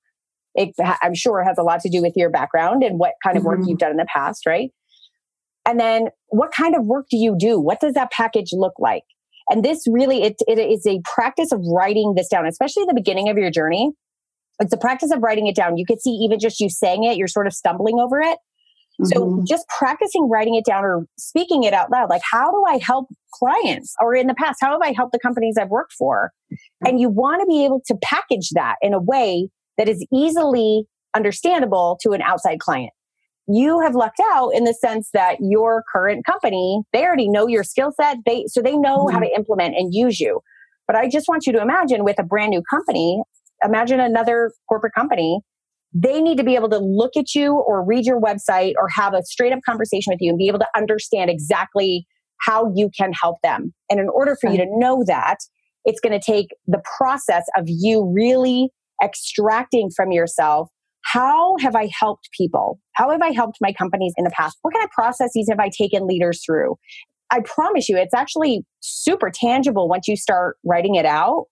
It, 0.56 0.76
I'm 1.02 1.16
sure 1.16 1.42
it 1.42 1.46
has 1.46 1.58
a 1.58 1.64
lot 1.64 1.82
to 1.82 1.90
do 1.90 2.02
with 2.02 2.14
your 2.16 2.30
background 2.30 2.84
and 2.84 3.00
what 3.00 3.14
kind 3.24 3.38
of 3.38 3.44
work 3.44 3.60
mm-hmm. 3.60 3.70
you've 3.70 3.80
done 3.80 3.92
in 3.92 3.98
the 3.98 4.08
past, 4.14 4.46
right? 4.46 4.72
And 5.66 5.80
then 5.80 6.08
what 6.28 6.52
kind 6.52 6.76
of 6.76 6.86
work 6.86 7.08
do 7.10 7.18
you 7.18 7.36
do? 7.38 7.60
What 7.60 7.80
does 7.80 7.94
that 7.94 8.12
package 8.12 8.50
look 8.52 8.74
like? 8.80 9.04
And 9.50 9.64
this 9.64 9.86
really, 9.90 10.24
it, 10.24 10.36
it 10.48 10.60
is 10.60 10.86
a 10.86 11.02
practice 11.04 11.52
of 11.52 11.62
writing 11.66 12.14
this 12.16 12.28
down, 12.28 12.46
especially 12.46 12.86
the 12.86 12.94
beginning 12.94 13.30
of 13.30 13.38
your 13.38 13.50
journey. 13.52 13.92
It's 14.60 14.74
a 14.74 14.78
practice 14.78 15.12
of 15.12 15.24
writing 15.24 15.48
it 15.48 15.56
down. 15.56 15.78
You 15.78 15.86
could 15.86 16.02
see 16.02 16.12
even 16.12 16.40
just 16.40 16.60
you 16.60 16.70
saying 16.70 17.04
it, 17.04 17.18
you're 17.18 17.28
sort 17.28 17.48
of 17.48 17.54
stumbling 17.54 18.00
over 18.00 18.20
it. 18.20 18.38
So 19.06 19.22
mm-hmm. 19.22 19.46
just 19.46 19.66
practicing 19.78 20.28
writing 20.30 20.56
it 20.56 20.66
down 20.66 20.84
or 20.84 21.06
speaking 21.18 21.64
it 21.64 21.74
out 21.74 21.90
loud, 21.90 22.10
like 22.10 22.22
how 22.30 22.52
do 22.52 22.64
I 22.68 22.80
help 22.84 23.08
clients 23.34 23.96
or 24.02 24.14
in 24.14 24.28
the 24.28 24.34
past, 24.34 24.58
how 24.62 24.72
have 24.72 24.82
I 24.82 24.92
helped 24.92 25.14
the 25.14 25.20
companies 25.20 25.56
I've 25.58 25.70
worked 25.70 25.94
for? 25.94 26.32
And 26.86 27.00
you 27.00 27.10
want 27.10 27.42
to 27.42 27.48
be 27.48 27.64
able 27.64 27.82
to 27.88 27.96
package 28.04 28.50
that 28.56 28.76
in 28.82 28.94
a 28.94 29.00
way 29.00 29.50
that 29.78 29.88
is 29.88 30.06
easily 30.14 30.84
understandable 31.16 31.98
to 32.02 32.12
an 32.12 32.22
outside 32.22 32.60
client. 32.60 32.92
You 33.48 33.80
have 33.80 33.96
lucked 33.96 34.22
out 34.34 34.50
in 34.50 34.66
the 34.66 34.74
sense 34.74 35.10
that 35.14 35.38
your 35.40 35.84
current 35.92 36.26
company, 36.26 36.82
they 36.92 37.04
already 37.04 37.30
know 37.30 37.48
your 37.48 37.64
skill 37.64 37.92
set. 38.00 38.18
They, 38.26 38.46
so 38.48 38.62
they 38.62 38.76
know 38.76 39.06
mm-hmm. 39.06 39.14
how 39.14 39.20
to 39.22 39.30
implement 39.36 39.76
and 39.76 39.94
use 39.94 40.20
you. 40.20 40.42
But 40.88 40.96
I 40.96 41.08
just 41.08 41.28
want 41.28 41.48
you 41.48 41.54
to 41.54 41.62
imagine 41.62 42.04
with 42.04 42.20
a 42.20 42.24
brand 42.24 42.50
new 42.50 42.62
company, 42.70 43.22
imagine 43.64 44.00
another 44.00 44.52
corporate 44.68 44.94
company 44.94 45.40
they 45.94 46.22
need 46.22 46.38
to 46.38 46.44
be 46.44 46.56
able 46.56 46.70
to 46.70 46.78
look 46.78 47.18
at 47.18 47.34
you 47.34 47.54
or 47.54 47.84
read 47.84 48.06
your 48.06 48.22
website 48.22 48.74
or 48.78 48.88
have 48.90 49.14
a 49.14 49.24
straight 49.24 49.52
up 49.52 49.60
conversation 49.66 50.12
with 50.12 50.20
you 50.22 50.30
and 50.30 50.38
be 50.38 50.48
able 50.48 50.60
to 50.60 50.68
understand 50.76 51.30
exactly 51.30 52.06
how 52.42 52.72
you 52.76 52.90
can 52.96 53.12
help 53.12 53.38
them. 53.44 53.74
And 53.90 54.00
in 54.00 54.08
order 54.10 54.38
for 54.40 54.50
you 54.50 54.58
to 54.58 54.66
know 54.70 55.04
that, 55.08 55.38
it's 55.86 56.00
going 56.00 56.18
to 56.18 56.24
take 56.24 56.50
the 56.68 56.82
process 56.98 57.46
of 57.58 57.66
you 57.68 58.12
really 58.16 58.70
extracting 59.04 59.90
from 59.96 60.12
yourself 60.12 60.70
how 61.04 61.56
have 61.60 61.76
I 61.76 61.90
helped 61.98 62.30
people? 62.38 62.80
How 62.94 63.10
have 63.10 63.22
I 63.22 63.32
helped 63.32 63.58
my 63.62 63.74
companies 63.74 64.14
in 64.18 64.26
the 64.26 64.32
past? 64.32 64.58
What 64.62 64.74
kind 64.74 64.84
of 64.84 64.92
processes 64.92 65.48
have 65.50 65.60
I 65.60 65.70
taken 65.76 66.06
leaders 66.06 66.44
through? 66.46 66.76
I 67.32 67.40
promise 67.42 67.90
you, 67.90 67.98
it's 67.98 68.14
actually 68.14 68.64
super 68.80 69.32
tangible 69.34 69.88
once 69.88 70.08
you 70.08 70.16
start 70.16 70.58
writing 70.66 70.96
it 70.96 71.06
out, 71.06 71.46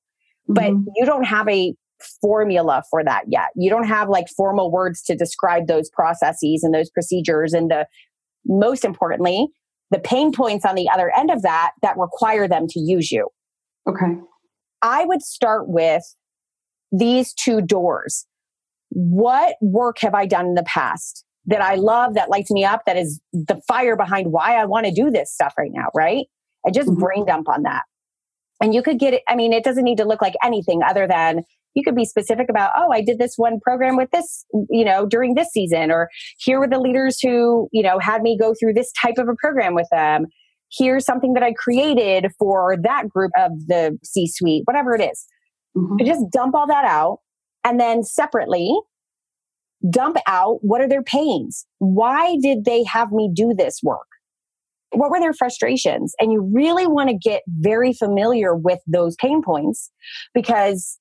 but 0.47 0.63
mm-hmm. 0.63 0.89
you 0.95 1.06
don't 1.06 1.23
have 1.23 1.47
a 1.47 1.73
formula 2.22 2.84
for 2.90 3.04
that 3.04 3.24
yet. 3.28 3.50
You 3.56 3.70
don't 3.70 3.88
have 3.88 4.10
like 4.10 4.28
formal 4.36 4.72
words 4.72 5.02
to 5.04 5.16
describe 5.16 5.68
those 5.68 5.90
processes 5.90 6.64
and 6.64 6.74
those 6.74 6.90
procedures 6.90 7.54
and 7.54 7.72
the 7.72 7.88
most 8.46 8.86
importantly, 8.86 9.48
the 9.92 10.00
pain 10.00 10.32
points 10.32 10.66
on 10.66 10.76
the 10.76 10.90
other 10.90 11.12
end 11.16 11.32
of 11.32 11.42
that 11.44 11.72
that 11.82 11.98
require 11.98 12.48
them 12.48 12.68
to 12.70 12.80
use 12.80 13.12
you. 13.12 13.28
Okay. 13.88 14.20
I 14.82 15.06
would 15.06 15.22
start 15.22 15.68
with 15.68 16.04
these 16.92 17.34
two 17.34 17.62
doors. 17.62 18.26
What 18.90 19.56
work 19.62 20.00
have 20.00 20.14
I 20.14 20.26
done 20.26 20.48
in 20.48 20.54
the 20.56 20.64
past 20.64 21.26
that 21.46 21.62
I 21.62 21.76
love, 21.76 22.14
that 22.16 22.30
lights 22.30 22.52
me 22.52 22.66
up, 22.66 22.84
that 22.86 22.98
is 22.98 23.22
the 23.32 23.62
fire 23.68 23.96
behind 23.96 24.32
why 24.32 24.56
I 24.56 24.66
want 24.66 24.86
to 24.86 24.92
do 24.92 25.10
this 25.10 25.34
stuff 25.34 25.54
right 25.58 25.72
now, 25.74 25.88
right? 25.96 26.26
I 26.66 26.72
just 26.72 26.90
mm-hmm. 26.90 27.00
brain 27.00 27.26
dump 27.26 27.48
on 27.50 27.64
that. 27.64 27.84
And 28.62 28.74
you 28.74 28.82
could 28.82 29.00
get 29.00 29.14
it, 29.14 29.22
I 29.28 29.36
mean, 29.36 29.54
it 29.54 29.64
doesn't 29.64 29.84
need 29.84 29.98
to 29.98 30.06
look 30.06 30.22
like 30.22 30.34
anything 30.44 30.82
other 30.84 31.08
than 31.08 31.44
you 31.78 31.84
could 31.84 31.96
be 31.96 32.06
specific 32.06 32.50
about, 32.50 32.72
oh, 32.76 32.92
I 32.92 33.02
did 33.02 33.20
this 33.20 33.36
one 33.38 33.60
program 33.60 33.98
with 33.98 34.10
this, 34.10 34.44
you 34.72 34.84
know, 34.84 35.06
during 35.06 35.36
this 35.36 35.50
season, 35.52 35.92
or 35.92 36.10
here 36.40 36.60
were 36.60 36.68
the 36.68 36.80
leaders 36.80 37.20
who, 37.22 37.70
you 37.72 37.84
know, 37.84 38.00
had 38.00 38.24
me 38.24 38.36
go 38.36 38.56
through 38.60 38.74
this 38.74 38.92
type 39.00 39.20
of 39.20 39.30
a 39.30 39.36
program 39.36 39.76
with 39.76 39.88
them. 39.92 40.26
Here's 40.76 41.06
something 41.06 41.34
that 41.34 41.44
I 41.44 41.54
created 41.54 42.32
for 42.40 42.78
that 42.82 43.10
group 43.10 43.32
of 43.38 43.52
the 43.68 43.96
C 44.04 44.26
suite, 44.28 44.63
whatever 44.66 44.96
it 44.96 45.02
is. 45.02 45.28
Mm-hmm. 45.78 46.04
Just 46.04 46.26
dump 46.32 46.56
all 46.56 46.66
that 46.66 46.84
out. 46.84 47.20
And 47.63 47.80
then 47.80 48.02
separately, 48.02 48.76
dump 49.88 50.18
out 50.26 50.58
what 50.62 50.82
are 50.82 50.90
their 50.90 51.04
pains? 51.04 51.68
Why 51.78 52.38
did 52.42 52.66
they 52.66 52.84
have 52.86 53.12
me 53.12 53.30
do 53.32 53.54
this 53.56 53.82
work? 53.84 54.08
What 54.94 55.12
were 55.12 55.20
their 55.20 55.34
frustrations? 55.34 56.16
And 56.20 56.32
you 56.32 56.42
really 56.52 56.88
want 56.88 57.10
to 57.10 57.16
get 57.16 57.44
very 57.48 57.94
familiar 57.94 58.56
with 58.56 58.80
those 58.88 59.16
pain 59.18 59.44
points 59.44 59.92
because 60.34 60.98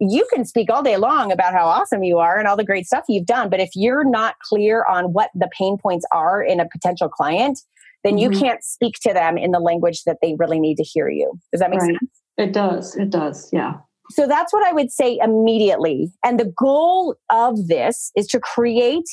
you 0.00 0.26
can 0.32 0.44
speak 0.44 0.70
all 0.70 0.82
day 0.82 0.96
long 0.96 1.30
about 1.30 1.52
how 1.52 1.66
awesome 1.66 2.02
you 2.02 2.18
are 2.18 2.38
and 2.38 2.48
all 2.48 2.56
the 2.56 2.64
great 2.64 2.86
stuff 2.86 3.04
you've 3.08 3.26
done. 3.26 3.48
But 3.48 3.60
if 3.60 3.70
you're 3.74 4.08
not 4.08 4.36
clear 4.42 4.84
on 4.84 5.12
what 5.12 5.30
the 5.34 5.48
pain 5.56 5.78
points 5.78 6.04
are 6.12 6.42
in 6.42 6.60
a 6.60 6.68
potential 6.68 7.08
client, 7.08 7.60
then 8.02 8.18
you 8.18 8.28
mm-hmm. 8.28 8.40
can't 8.40 8.64
speak 8.64 8.94
to 9.02 9.12
them 9.12 9.38
in 9.38 9.50
the 9.50 9.60
language 9.60 10.02
that 10.04 10.18
they 10.20 10.34
really 10.38 10.60
need 10.60 10.76
to 10.76 10.82
hear 10.82 11.08
you. 11.08 11.32
Does 11.52 11.60
that 11.60 11.70
make 11.70 11.80
right. 11.80 11.96
sense? 12.00 12.10
It 12.36 12.52
does. 12.52 12.96
It 12.96 13.10
does. 13.10 13.48
Yeah. 13.52 13.74
So 14.10 14.26
that's 14.26 14.52
what 14.52 14.66
I 14.66 14.72
would 14.72 14.90
say 14.92 15.18
immediately. 15.22 16.12
And 16.24 16.38
the 16.38 16.52
goal 16.56 17.16
of 17.30 17.68
this 17.68 18.10
is 18.16 18.26
to 18.28 18.40
create 18.40 19.06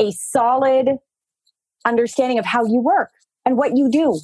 a 0.00 0.10
solid 0.12 0.90
understanding 1.86 2.38
of 2.38 2.44
how 2.44 2.66
you 2.66 2.80
work 2.80 3.10
and 3.46 3.56
what 3.56 3.76
you 3.76 3.88
do. 3.90 4.18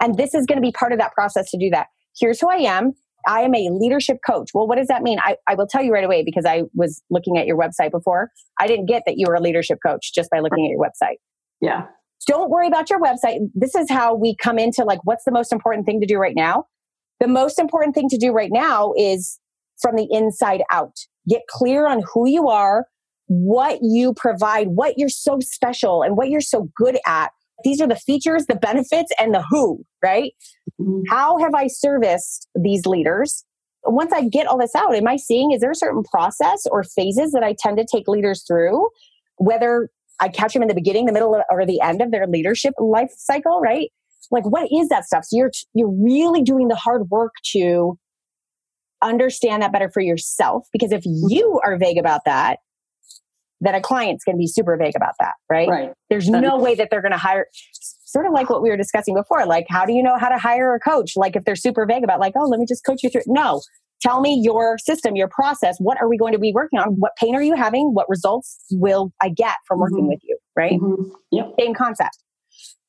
And 0.00 0.16
this 0.16 0.34
is 0.34 0.46
going 0.46 0.56
to 0.56 0.62
be 0.62 0.72
part 0.72 0.92
of 0.92 0.98
that 0.98 1.12
process 1.12 1.50
to 1.50 1.58
do 1.58 1.68
that. 1.70 1.88
Here's 2.18 2.40
who 2.40 2.48
I 2.48 2.58
am. 2.58 2.94
I 3.28 3.42
am 3.42 3.54
a 3.54 3.68
leadership 3.70 4.18
coach. 4.26 4.50
Well, 4.54 4.66
what 4.66 4.78
does 4.78 4.88
that 4.88 5.02
mean? 5.02 5.18
I, 5.20 5.36
I 5.46 5.54
will 5.54 5.66
tell 5.66 5.82
you 5.82 5.92
right 5.92 6.02
away 6.04 6.24
because 6.24 6.46
I 6.46 6.62
was 6.74 7.02
looking 7.10 7.36
at 7.36 7.46
your 7.46 7.58
website 7.58 7.90
before. 7.90 8.30
I 8.58 8.66
didn't 8.66 8.86
get 8.86 9.02
that 9.06 9.16
you 9.18 9.26
were 9.28 9.34
a 9.34 9.40
leadership 9.40 9.78
coach 9.86 10.14
just 10.14 10.30
by 10.30 10.40
looking 10.40 10.64
at 10.64 10.70
your 10.70 10.80
website. 10.80 11.16
Yeah. 11.60 11.84
Don't 12.26 12.50
worry 12.50 12.66
about 12.66 12.88
your 12.88 13.00
website. 13.00 13.38
This 13.54 13.74
is 13.74 13.90
how 13.90 14.14
we 14.14 14.34
come 14.34 14.58
into 14.58 14.82
like, 14.82 15.00
what's 15.04 15.24
the 15.24 15.30
most 15.30 15.52
important 15.52 15.84
thing 15.84 16.00
to 16.00 16.06
do 16.06 16.16
right 16.18 16.34
now? 16.34 16.64
The 17.20 17.28
most 17.28 17.58
important 17.58 17.94
thing 17.94 18.08
to 18.08 18.16
do 18.16 18.32
right 18.32 18.50
now 18.50 18.92
is 18.96 19.38
from 19.80 19.96
the 19.96 20.08
inside 20.10 20.62
out. 20.72 20.96
Get 21.28 21.42
clear 21.50 21.86
on 21.86 22.02
who 22.12 22.26
you 22.28 22.48
are, 22.48 22.86
what 23.26 23.80
you 23.82 24.14
provide, 24.14 24.68
what 24.68 24.94
you're 24.96 25.10
so 25.10 25.38
special 25.40 26.02
and 26.02 26.16
what 26.16 26.30
you're 26.30 26.40
so 26.40 26.70
good 26.76 26.98
at 27.06 27.30
these 27.64 27.80
are 27.80 27.88
the 27.88 27.96
features, 27.96 28.46
the 28.46 28.56
benefits, 28.56 29.10
and 29.18 29.34
the 29.34 29.44
who, 29.50 29.82
right? 30.02 30.32
Mm-hmm. 30.80 31.02
How 31.10 31.38
have 31.38 31.54
I 31.54 31.66
serviced 31.66 32.48
these 32.54 32.86
leaders? 32.86 33.44
Once 33.84 34.12
I 34.12 34.28
get 34.28 34.46
all 34.46 34.58
this 34.58 34.74
out, 34.74 34.94
am 34.94 35.08
I 35.08 35.16
seeing, 35.16 35.52
is 35.52 35.60
there 35.60 35.70
a 35.70 35.74
certain 35.74 36.02
process 36.04 36.64
or 36.70 36.84
phases 36.84 37.32
that 37.32 37.42
I 37.42 37.54
tend 37.58 37.78
to 37.78 37.86
take 37.90 38.06
leaders 38.08 38.44
through? 38.46 38.88
Whether 39.36 39.88
I 40.20 40.28
catch 40.28 40.52
them 40.52 40.62
in 40.62 40.68
the 40.68 40.74
beginning, 40.74 41.06
the 41.06 41.12
middle, 41.12 41.40
or 41.50 41.66
the 41.66 41.80
end 41.80 42.02
of 42.02 42.10
their 42.10 42.26
leadership 42.26 42.74
life 42.78 43.10
cycle, 43.16 43.60
right? 43.60 43.88
Like, 44.30 44.44
what 44.44 44.68
is 44.70 44.88
that 44.88 45.04
stuff? 45.04 45.24
So 45.24 45.36
you're, 45.36 45.50
you're 45.74 45.90
really 45.90 46.42
doing 46.42 46.68
the 46.68 46.74
hard 46.74 47.08
work 47.10 47.32
to 47.52 47.98
understand 49.02 49.62
that 49.62 49.72
better 49.72 49.90
for 49.92 50.00
yourself. 50.00 50.66
Because 50.72 50.92
if 50.92 51.02
you 51.04 51.60
are 51.64 51.78
vague 51.78 51.98
about 51.98 52.22
that, 52.26 52.58
then 53.60 53.74
a 53.74 53.80
client's 53.80 54.24
going 54.24 54.36
to 54.36 54.38
be 54.38 54.46
super 54.46 54.76
vague 54.76 54.96
about 54.96 55.14
that, 55.18 55.34
right? 55.50 55.68
Right. 55.68 55.92
There's 56.10 56.28
no 56.28 56.58
way 56.58 56.74
that 56.76 56.88
they're 56.90 57.02
going 57.02 57.12
to 57.12 57.18
hire 57.18 57.46
sort 58.08 58.26
of 58.26 58.32
like 58.32 58.48
what 58.48 58.62
we 58.62 58.70
were 58.70 58.76
discussing 58.76 59.14
before. 59.14 59.44
Like, 59.46 59.66
how 59.68 59.84
do 59.84 59.92
you 59.92 60.02
know 60.02 60.16
how 60.16 60.28
to 60.28 60.38
hire 60.38 60.74
a 60.74 60.80
coach? 60.80 61.12
Like, 61.16 61.36
if 61.36 61.44
they're 61.44 61.56
super 61.56 61.84
vague 61.86 62.04
about, 62.04 62.20
like, 62.20 62.34
oh, 62.36 62.46
let 62.46 62.60
me 62.60 62.66
just 62.66 62.84
coach 62.84 63.02
you 63.02 63.10
through. 63.10 63.22
No, 63.26 63.60
tell 64.00 64.20
me 64.20 64.40
your 64.42 64.78
system, 64.78 65.16
your 65.16 65.28
process. 65.28 65.76
What 65.78 66.00
are 66.00 66.08
we 66.08 66.16
going 66.16 66.32
to 66.32 66.38
be 66.38 66.52
working 66.54 66.78
on? 66.78 66.94
What 66.98 67.12
pain 67.16 67.34
are 67.34 67.42
you 67.42 67.56
having? 67.56 67.90
What 67.92 68.08
results 68.08 68.58
will 68.70 69.12
I 69.20 69.28
get 69.28 69.56
from 69.66 69.80
working 69.80 69.98
mm-hmm. 69.98 70.08
with 70.08 70.20
you? 70.22 70.38
Right? 70.56 70.80
Mm-hmm. 70.80 71.10
Yep. 71.32 71.54
Same 71.58 71.74
concept. 71.74 72.18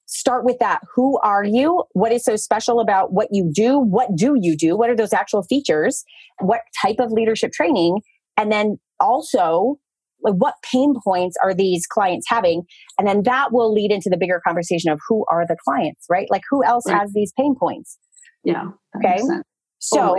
Start 0.05 0.43
with 0.43 0.57
that. 0.59 0.81
Who 0.95 1.19
are 1.19 1.43
you? 1.43 1.83
What 1.93 2.11
is 2.11 2.23
so 2.23 2.35
special 2.35 2.79
about 2.79 3.13
what 3.13 3.27
you 3.31 3.51
do? 3.53 3.77
What 3.77 4.15
do 4.15 4.35
you 4.39 4.57
do? 4.57 4.75
What 4.75 4.89
are 4.89 4.95
those 4.95 5.13
actual 5.13 5.43
features? 5.43 6.03
What 6.39 6.61
type 6.81 6.95
of 6.99 7.11
leadership 7.11 7.51
training? 7.51 8.01
And 8.35 8.51
then 8.51 8.79
also 8.99 9.77
like 10.21 10.35
what 10.35 10.55
pain 10.69 10.93
points 11.03 11.35
are 11.43 11.53
these 11.53 11.85
clients 11.87 12.27
having? 12.29 12.63
And 12.97 13.07
then 13.07 13.23
that 13.23 13.51
will 13.51 13.73
lead 13.73 13.91
into 13.91 14.09
the 14.09 14.17
bigger 14.17 14.41
conversation 14.45 14.91
of 14.91 14.99
who 15.07 15.25
are 15.31 15.45
the 15.47 15.57
clients 15.63 16.05
right? 16.09 16.27
Like 16.29 16.43
who 16.49 16.63
else 16.63 16.83
right. 16.87 16.99
has 16.99 17.13
these 17.13 17.31
pain 17.37 17.55
points? 17.59 17.97
Yeah 18.43 18.71
okay? 18.97 19.21
so 19.79 20.17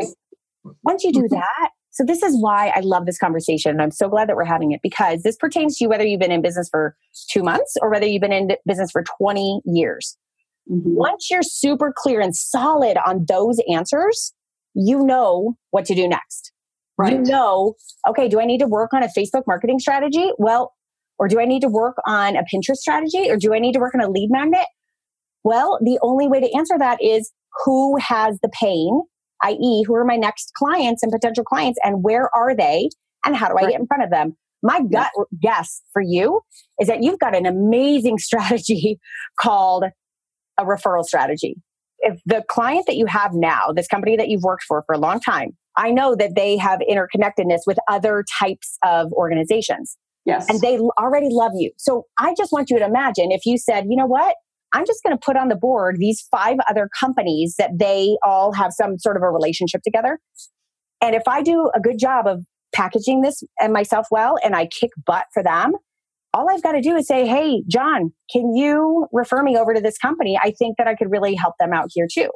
once 0.83 1.05
you 1.05 1.13
do 1.13 1.21
mm-hmm. 1.21 1.35
that 1.35 1.71
so 1.91 2.05
this 2.05 2.23
is 2.23 2.37
why 2.41 2.73
i 2.75 2.81
love 2.81 3.07
this 3.07 3.19
conversation 3.19 3.71
and 3.73 3.83
i'm 3.83 3.91
so 3.91 4.09
glad 4.09 4.29
that 4.29 4.37
we're 4.37 4.45
having 4.45 4.73
it 4.73 4.81
because 4.83 5.23
this 5.23 5.37
pertains 5.37 5.77
to 5.77 5.85
you 5.85 5.89
whether 5.89 6.05
you've 6.05 6.21
been 6.21 6.33
in 6.33 6.43
business 6.43 6.69
for 6.71 6.97
two 7.31 7.43
months 7.43 7.77
or 7.81 7.91
whether 7.91 8.07
you've 8.07 8.21
been 8.21 8.33
in 8.33 8.51
business 8.67 8.91
for 8.91 9.05
20 9.19 9.61
years. 9.65 10.17
Mm-hmm. 10.71 10.95
once 10.95 11.29
you're 11.31 11.43
super 11.43 11.93
clear 11.97 12.21
and 12.21 12.37
solid 12.37 12.97
on 13.05 13.25
those 13.29 13.59
answers 13.73 14.33
you 14.75 15.05
know 15.05 15.57
what 15.71 15.85
to 15.87 15.95
do 15.95 16.07
next 16.07 16.53
Right. 16.99 17.15
You 17.15 17.23
know, 17.23 17.75
okay, 18.09 18.29
do 18.29 18.41
I 18.41 18.45
need 18.45 18.59
to 18.59 18.67
work 18.67 18.93
on 18.93 19.03
a 19.03 19.09
Facebook 19.09 19.45
marketing 19.47 19.79
strategy? 19.79 20.31
Well, 20.39 20.73
or 21.19 21.29
do 21.29 21.41
I 21.41 21.45
need 21.45 21.61
to 21.61 21.69
work 21.69 21.97
on 22.07 22.37
a 22.37 22.43
Pinterest 22.43 22.77
strategy? 22.77 23.31
Or 23.31 23.37
do 23.37 23.55
I 23.55 23.59
need 23.59 23.73
to 23.73 23.79
work 23.79 23.95
on 23.95 24.01
a 24.01 24.11
lead 24.11 24.31
magnet? 24.31 24.67
Well, 25.45 25.79
the 25.83 25.99
only 26.03 26.29
way 26.29 26.41
to 26.41 26.57
answer 26.57 26.79
that 26.79 27.03
is 27.03 27.31
who 27.65 27.97
has 27.99 28.39
the 28.43 28.49
pain, 28.49 29.03
i.e., 29.43 29.85
who 29.87 29.95
are 29.95 30.05
my 30.05 30.17
next 30.17 30.53
clients 30.55 31.03
and 31.03 31.11
potential 31.11 31.45
clients, 31.45 31.79
and 31.85 32.03
where 32.03 32.35
are 32.35 32.55
they, 32.55 32.89
and 33.25 33.37
how 33.37 33.49
do 33.49 33.57
I 33.59 33.71
get 33.71 33.81
in 33.81 33.87
front 33.87 34.03
of 34.03 34.11
them? 34.11 34.37
My 34.63 34.81
gut 34.83 35.11
guess 35.41 35.83
for 35.93 36.03
you 36.03 36.41
is 36.81 36.89
that 36.89 37.03
you've 37.03 37.19
got 37.19 37.35
an 37.35 37.47
amazing 37.47 38.19
strategy 38.19 38.99
called 39.41 39.85
a 40.59 40.65
referral 40.65 41.05
strategy. 41.05 41.57
If 41.99 42.21
the 42.25 42.43
client 42.49 42.87
that 42.87 42.97
you 42.97 43.07
have 43.07 43.33
now, 43.35 43.73
this 43.75 43.87
company 43.87 44.17
that 44.17 44.29
you've 44.29 44.43
worked 44.43 44.65
for 44.65 44.83
for 44.87 44.95
a 44.95 44.99
long 44.99 45.21
time, 45.21 45.51
I 45.77 45.91
know 45.91 46.15
that 46.17 46.35
they 46.35 46.57
have 46.57 46.81
interconnectedness 46.81 47.61
with 47.67 47.79
other 47.89 48.25
types 48.39 48.77
of 48.85 49.13
organizations. 49.13 49.97
Yes. 50.27 50.49
And 50.49 50.61
they 50.61 50.79
already 50.99 51.29
love 51.31 51.53
you. 51.55 51.73
So 51.79 52.05
I 52.19 52.35
just 52.37 52.53
want 52.53 52.71
you 52.71 52.79
to 52.79 52.85
imagine 52.85 53.33
if 53.33 53.47
you 53.47 53.57
said, 53.59 53.87
you 53.89 53.97
know 53.97 54.07
what? 54.07 54.35
I'm 54.73 54.87
just 54.87 55.03
going 55.03 55.17
to 55.17 55.21
put 55.25 55.37
on 55.37 55.49
the 55.49 55.57
board 55.57 55.97
these 55.99 56.27
five 56.31 56.57
other 56.69 56.89
companies 56.99 57.57
that 57.59 57.71
they 57.79 58.17
all 58.25 58.53
have 58.53 58.73
some 58.73 58.99
sort 58.99 59.17
of 59.17 59.23
a 59.23 59.31
relationship 59.31 59.83
together. 59.83 60.19
And 61.01 61.15
if 61.15 61.23
I 61.27 61.43
do 61.43 61.71
a 61.75 61.81
good 61.81 61.99
job 61.99 62.27
of 62.27 62.45
packaging 62.73 63.23
this 63.23 63.43
and 63.61 63.73
myself 63.73 64.07
well 64.11 64.37
and 64.45 64.55
I 64.55 64.67
kick 64.67 64.91
butt 65.05 65.25
for 65.33 65.43
them, 65.43 65.73
all 66.33 66.49
I've 66.49 66.63
got 66.63 66.73
to 66.73 66.81
do 66.81 66.95
is 66.95 67.09
say, 67.09 67.27
Hey, 67.27 67.65
John, 67.69 68.13
can 68.33 68.55
you 68.55 69.09
refer 69.13 69.43
me 69.43 69.57
over 69.57 69.75
to 69.75 69.81
this 69.81 69.99
company? 69.99 70.39
I 70.41 70.53
think 70.53 70.77
that 70.79 70.87
I 70.87 70.95
could 70.95 71.11
really 71.11 71.35
help 71.35 71.55
them 71.59 71.73
out 71.73 71.89
here 71.93 72.07
too. 72.13 72.31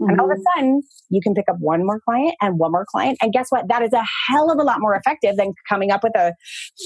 Mm-hmm. 0.00 0.10
And 0.10 0.20
all 0.20 0.30
of 0.30 0.32
a 0.32 0.34
mm-hmm. 0.34 0.60
sudden, 0.60 0.82
you 1.10 1.20
can 1.20 1.34
pick 1.34 1.46
up 1.48 1.56
one 1.58 1.84
more 1.84 2.00
client 2.00 2.34
and 2.40 2.58
one 2.58 2.72
more 2.72 2.86
client. 2.90 3.18
And 3.20 3.32
guess 3.32 3.46
what? 3.50 3.68
That 3.68 3.82
is 3.82 3.92
a 3.92 4.02
hell 4.28 4.50
of 4.50 4.58
a 4.58 4.62
lot 4.62 4.80
more 4.80 4.94
effective 4.94 5.36
than 5.36 5.52
coming 5.68 5.90
up 5.90 6.02
with 6.02 6.16
a 6.16 6.32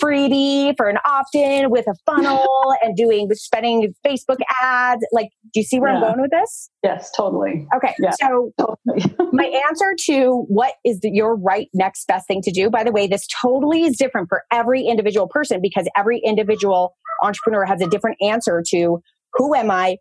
freebie 0.02 0.74
for 0.76 0.88
an 0.88 0.98
opt 1.06 1.34
in 1.34 1.70
with 1.70 1.86
a 1.86 1.94
funnel 2.06 2.46
and 2.82 2.96
doing 2.96 3.28
spending 3.34 3.94
Facebook 4.04 4.38
ads. 4.62 5.04
Like, 5.12 5.28
do 5.52 5.60
you 5.60 5.64
see 5.64 5.78
where 5.78 5.90
yeah. 5.90 5.96
I'm 5.96 6.02
going 6.02 6.22
with 6.22 6.30
this? 6.30 6.70
Yes, 6.82 7.10
totally. 7.16 7.66
Okay. 7.76 7.94
Yeah, 8.00 8.10
so, 8.20 8.52
totally. 8.58 9.16
my 9.32 9.62
answer 9.68 9.94
to 10.06 10.44
what 10.48 10.74
is 10.84 11.00
the, 11.00 11.10
your 11.10 11.36
right 11.36 11.68
next 11.72 12.06
best 12.06 12.26
thing 12.26 12.42
to 12.42 12.50
do, 12.50 12.70
by 12.70 12.82
the 12.82 12.92
way, 12.92 13.06
this 13.06 13.26
totally 13.42 13.82
is 13.82 13.96
different 13.96 14.28
for 14.28 14.42
every 14.50 14.82
individual 14.82 15.28
person 15.28 15.60
because 15.62 15.88
every 15.96 16.18
individual 16.18 16.96
entrepreneur 17.22 17.64
has 17.64 17.80
a 17.80 17.86
different 17.86 18.16
answer 18.20 18.62
to 18.70 19.00
who 19.34 19.54
am 19.54 19.70
I? 19.70 19.96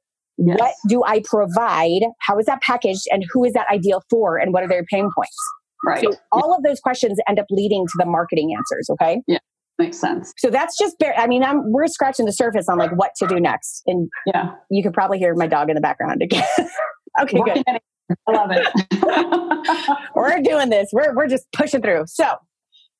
Yes. 0.45 0.58
What 0.60 0.73
do 0.88 1.03
I 1.03 1.21
provide? 1.23 2.01
How 2.19 2.38
is 2.38 2.45
that 2.47 2.62
packaged? 2.62 3.03
And 3.12 3.23
who 3.32 3.43
is 3.45 3.53
that 3.53 3.67
ideal 3.71 4.03
for? 4.10 4.38
And 4.38 4.53
what 4.53 4.63
are 4.63 4.67
their 4.67 4.84
pain 4.86 5.10
points? 5.15 5.38
Right. 5.86 6.03
So 6.03 6.13
all 6.32 6.49
yeah. 6.49 6.58
of 6.58 6.63
those 6.63 6.79
questions 6.79 7.19
end 7.27 7.39
up 7.39 7.45
leading 7.49 7.86
to 7.86 7.93
the 7.97 8.06
marketing 8.06 8.56
answers. 8.58 8.89
Okay. 8.91 9.21
Yeah. 9.27 9.39
Makes 9.79 9.99
sense. 9.99 10.34
So 10.38 10.49
that's 10.49 10.77
just 10.77 10.99
bare. 10.99 11.15
I 11.17 11.25
mean, 11.25 11.43
I'm 11.43 11.71
we're 11.71 11.88
scratching 11.88 12.25
the 12.25 12.34
surface 12.34 12.69
on 12.69 12.77
like 12.77 12.91
what 12.91 13.12
to 13.17 13.27
do 13.27 13.39
next, 13.39 13.82
and 13.88 14.08
yeah, 14.27 14.51
you 14.69 14.84
could 14.84 14.93
probably 14.93 15.17
hear 15.17 15.34
my 15.34 15.47
dog 15.47 15.69
in 15.69 15.75
the 15.75 15.82
background 15.82 16.21
again. 16.21 16.43
okay, 17.21 17.39
good. 17.43 17.63
I 17.67 18.32
love 18.32 18.51
it. 18.51 19.97
we're 20.15 20.41
doing 20.41 20.69
this. 20.69 20.89
We're 20.93 21.15
we're 21.15 21.27
just 21.27 21.47
pushing 21.53 21.82
through. 21.82 22.03
So 22.06 22.36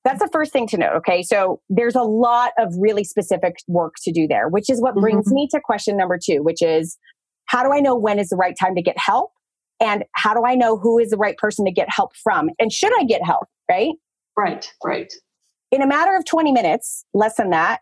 that's 0.03 0.19
the 0.19 0.29
first 0.34 0.51
thing 0.51 0.67
to 0.67 0.77
note. 0.77 0.93
Okay. 0.97 1.23
So 1.23 1.62
there's 1.69 1.95
a 1.95 2.01
lot 2.01 2.51
of 2.58 2.73
really 2.77 3.03
specific 3.03 3.56
work 3.67 3.93
to 4.03 4.12
do 4.12 4.27
there, 4.27 4.49
which 4.49 4.69
is 4.69 4.82
what 4.82 4.95
brings 4.95 5.27
mm-hmm. 5.27 5.36
me 5.36 5.47
to 5.51 5.62
question 5.63 5.95
number 5.95 6.19
two, 6.21 6.43
which 6.43 6.62
is 6.62 6.97
how 7.53 7.63
do 7.63 7.71
I 7.71 7.79
know 7.81 7.95
when 7.95 8.17
is 8.17 8.29
the 8.29 8.35
right 8.35 8.55
time 8.59 8.73
to 8.73 8.81
get 8.81 8.97
help? 8.97 9.31
And 9.79 10.05
how 10.13 10.33
do 10.33 10.43
I 10.43 10.55
know 10.55 10.75
who 10.75 10.97
is 10.97 11.11
the 11.11 11.17
right 11.17 11.37
person 11.37 11.65
to 11.65 11.71
get 11.71 11.87
help 11.87 12.15
from? 12.15 12.49
And 12.59 12.71
should 12.71 12.91
I 12.99 13.03
get 13.03 13.23
help? 13.23 13.47
Right? 13.69 13.91
Right, 14.35 14.67
right. 14.83 15.13
In 15.71 15.83
a 15.83 15.87
matter 15.87 16.15
of 16.15 16.25
20 16.25 16.51
minutes, 16.51 17.05
less 17.13 17.35
than 17.35 17.51
that, 17.51 17.81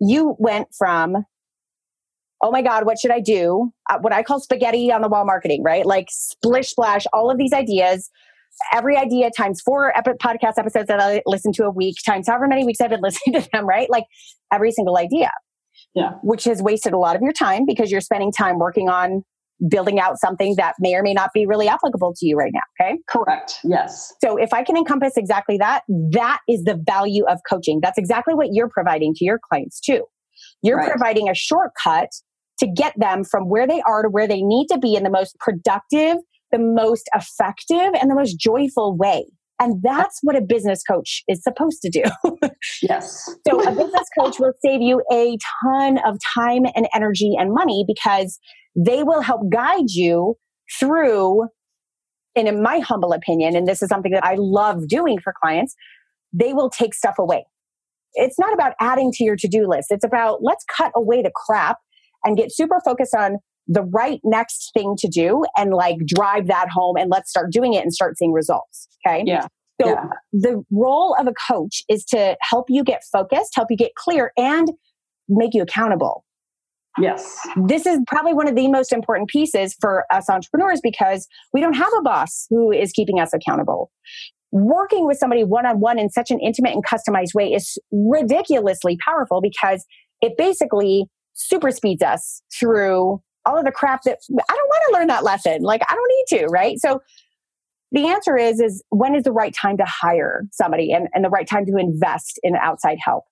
you 0.00 0.36
went 0.38 0.68
from, 0.76 1.26
oh 2.42 2.50
my 2.50 2.62
God, 2.62 2.86
what 2.86 2.98
should 2.98 3.10
I 3.10 3.20
do? 3.20 3.70
Uh, 3.90 3.98
what 4.00 4.14
I 4.14 4.22
call 4.22 4.40
spaghetti 4.40 4.90
on 4.90 5.02
the 5.02 5.08
wall 5.08 5.26
marketing, 5.26 5.62
right? 5.62 5.84
Like 5.84 6.06
splish 6.08 6.70
splash, 6.70 7.04
all 7.12 7.30
of 7.30 7.36
these 7.36 7.52
ideas. 7.52 8.08
every 8.72 8.96
idea 8.96 9.30
times 9.36 9.60
four 9.60 9.92
podcast 10.22 10.54
episodes 10.56 10.88
that 10.88 10.98
I 10.98 11.20
listen 11.26 11.52
to 11.54 11.64
a 11.64 11.70
week 11.70 11.96
times 12.06 12.26
however 12.26 12.48
many 12.48 12.64
weeks 12.64 12.80
I've 12.80 12.90
been 12.90 13.00
listening 13.02 13.42
to 13.42 13.48
them, 13.52 13.68
right? 13.68 13.90
Like 13.90 14.04
every 14.50 14.72
single 14.72 14.96
idea. 14.96 15.30
Yeah. 15.94 16.12
Which 16.22 16.44
has 16.44 16.62
wasted 16.62 16.92
a 16.92 16.98
lot 16.98 17.16
of 17.16 17.22
your 17.22 17.32
time 17.32 17.64
because 17.66 17.90
you're 17.90 18.00
spending 18.00 18.32
time 18.32 18.58
working 18.58 18.88
on 18.88 19.22
building 19.68 20.00
out 20.00 20.18
something 20.18 20.54
that 20.56 20.74
may 20.78 20.94
or 20.94 21.02
may 21.02 21.12
not 21.12 21.30
be 21.34 21.46
really 21.46 21.68
applicable 21.68 22.14
to 22.16 22.26
you 22.26 22.36
right 22.36 22.52
now. 22.54 22.60
Okay. 22.80 22.98
Correct. 23.08 23.58
Yes. 23.64 24.12
So 24.24 24.36
if 24.36 24.54
I 24.54 24.62
can 24.62 24.76
encompass 24.76 25.16
exactly 25.16 25.58
that, 25.58 25.82
that 26.12 26.38
is 26.48 26.64
the 26.64 26.80
value 26.86 27.24
of 27.26 27.40
coaching. 27.48 27.80
That's 27.82 27.98
exactly 27.98 28.34
what 28.34 28.48
you're 28.52 28.70
providing 28.70 29.14
to 29.14 29.24
your 29.24 29.38
clients 29.50 29.80
too. 29.80 30.04
You're 30.62 30.78
right. 30.78 30.90
providing 30.90 31.28
a 31.28 31.34
shortcut 31.34 32.08
to 32.60 32.66
get 32.66 32.94
them 32.96 33.24
from 33.24 33.48
where 33.48 33.66
they 33.66 33.82
are 33.82 34.02
to 34.02 34.08
where 34.08 34.28
they 34.28 34.42
need 34.42 34.68
to 34.68 34.78
be 34.78 34.94
in 34.94 35.02
the 35.02 35.10
most 35.10 35.36
productive, 35.40 36.16
the 36.52 36.58
most 36.58 37.08
effective, 37.14 37.92
and 38.00 38.10
the 38.10 38.14
most 38.14 38.38
joyful 38.38 38.96
way. 38.96 39.26
And 39.60 39.82
that's 39.82 40.20
what 40.22 40.36
a 40.36 40.40
business 40.40 40.82
coach 40.82 41.22
is 41.28 41.42
supposed 41.42 41.82
to 41.82 41.90
do. 41.90 42.02
yes. 42.82 43.28
so 43.46 43.60
a 43.60 43.70
business 43.70 44.08
coach 44.18 44.40
will 44.40 44.54
save 44.64 44.80
you 44.80 45.02
a 45.12 45.36
ton 45.62 45.98
of 45.98 46.18
time 46.34 46.64
and 46.74 46.88
energy 46.94 47.34
and 47.38 47.52
money 47.52 47.84
because 47.86 48.38
they 48.74 49.02
will 49.02 49.20
help 49.20 49.42
guide 49.52 49.90
you 49.90 50.36
through, 50.78 51.46
and 52.34 52.48
in 52.48 52.62
my 52.62 52.78
humble 52.78 53.12
opinion, 53.12 53.54
and 53.54 53.68
this 53.68 53.82
is 53.82 53.88
something 53.88 54.12
that 54.12 54.24
I 54.24 54.36
love 54.38 54.88
doing 54.88 55.18
for 55.18 55.34
clients, 55.42 55.74
they 56.32 56.54
will 56.54 56.70
take 56.70 56.94
stuff 56.94 57.18
away. 57.18 57.44
It's 58.14 58.38
not 58.38 58.54
about 58.54 58.72
adding 58.80 59.12
to 59.12 59.24
your 59.24 59.36
to 59.36 59.48
do 59.48 59.68
list. 59.68 59.88
It's 59.90 60.04
about 60.04 60.42
let's 60.42 60.64
cut 60.74 60.92
away 60.96 61.22
the 61.22 61.32
crap 61.34 61.78
and 62.24 62.36
get 62.36 62.52
super 62.52 62.80
focused 62.84 63.14
on 63.14 63.38
the 63.70 63.82
right 63.82 64.20
next 64.24 64.72
thing 64.74 64.96
to 64.98 65.08
do 65.08 65.44
and 65.56 65.72
like 65.72 65.96
drive 66.04 66.48
that 66.48 66.68
home 66.68 66.96
and 66.96 67.08
let's 67.08 67.30
start 67.30 67.52
doing 67.52 67.72
it 67.72 67.82
and 67.82 67.94
start 67.94 68.18
seeing 68.18 68.32
results. 68.32 68.88
Okay. 69.06 69.22
Yeah. 69.24 69.46
So 69.80 69.88
yeah. 69.88 70.04
the 70.32 70.64
role 70.72 71.16
of 71.18 71.28
a 71.28 71.32
coach 71.48 71.82
is 71.88 72.04
to 72.06 72.36
help 72.42 72.66
you 72.68 72.82
get 72.82 73.02
focused, 73.12 73.52
help 73.54 73.68
you 73.70 73.76
get 73.76 73.94
clear, 73.94 74.32
and 74.36 74.68
make 75.28 75.54
you 75.54 75.62
accountable. 75.62 76.24
Yes. 76.98 77.38
This 77.68 77.86
is 77.86 78.00
probably 78.08 78.34
one 78.34 78.48
of 78.48 78.56
the 78.56 78.66
most 78.66 78.92
important 78.92 79.30
pieces 79.30 79.76
for 79.80 80.04
us 80.12 80.28
entrepreneurs 80.28 80.80
because 80.82 81.28
we 81.54 81.60
don't 81.60 81.74
have 81.74 81.92
a 81.96 82.02
boss 82.02 82.46
who 82.50 82.72
is 82.72 82.90
keeping 82.90 83.20
us 83.20 83.32
accountable. 83.32 83.92
Working 84.50 85.06
with 85.06 85.16
somebody 85.16 85.44
one 85.44 85.64
on 85.64 85.78
one 85.78 86.00
in 86.00 86.10
such 86.10 86.32
an 86.32 86.40
intimate 86.40 86.74
and 86.74 86.84
customized 86.84 87.34
way 87.34 87.52
is 87.52 87.78
ridiculously 87.92 88.98
powerful 89.06 89.40
because 89.40 89.86
it 90.20 90.36
basically 90.36 91.06
super 91.32 91.70
speeds 91.70 92.02
us 92.02 92.42
through 92.58 93.22
all 93.46 93.58
of 93.58 93.64
the 93.64 93.72
crap 93.72 94.02
that 94.04 94.18
I 94.30 94.54
don't 94.54 94.68
want 94.68 94.82
to 94.88 94.98
learn 94.98 95.06
that 95.08 95.24
lesson. 95.24 95.62
Like 95.62 95.82
I 95.88 95.94
don't 95.94 96.08
need 96.08 96.38
to, 96.38 96.46
right? 96.46 96.78
So 96.78 97.00
the 97.92 98.06
answer 98.06 98.36
is 98.36 98.60
is 98.60 98.84
when 98.90 99.14
is 99.14 99.24
the 99.24 99.32
right 99.32 99.54
time 99.54 99.76
to 99.78 99.84
hire 99.86 100.44
somebody 100.52 100.92
and, 100.92 101.08
and 101.14 101.24
the 101.24 101.30
right 101.30 101.48
time 101.48 101.66
to 101.66 101.76
invest 101.76 102.38
in 102.42 102.54
outside 102.56 102.98
help? 103.02 103.24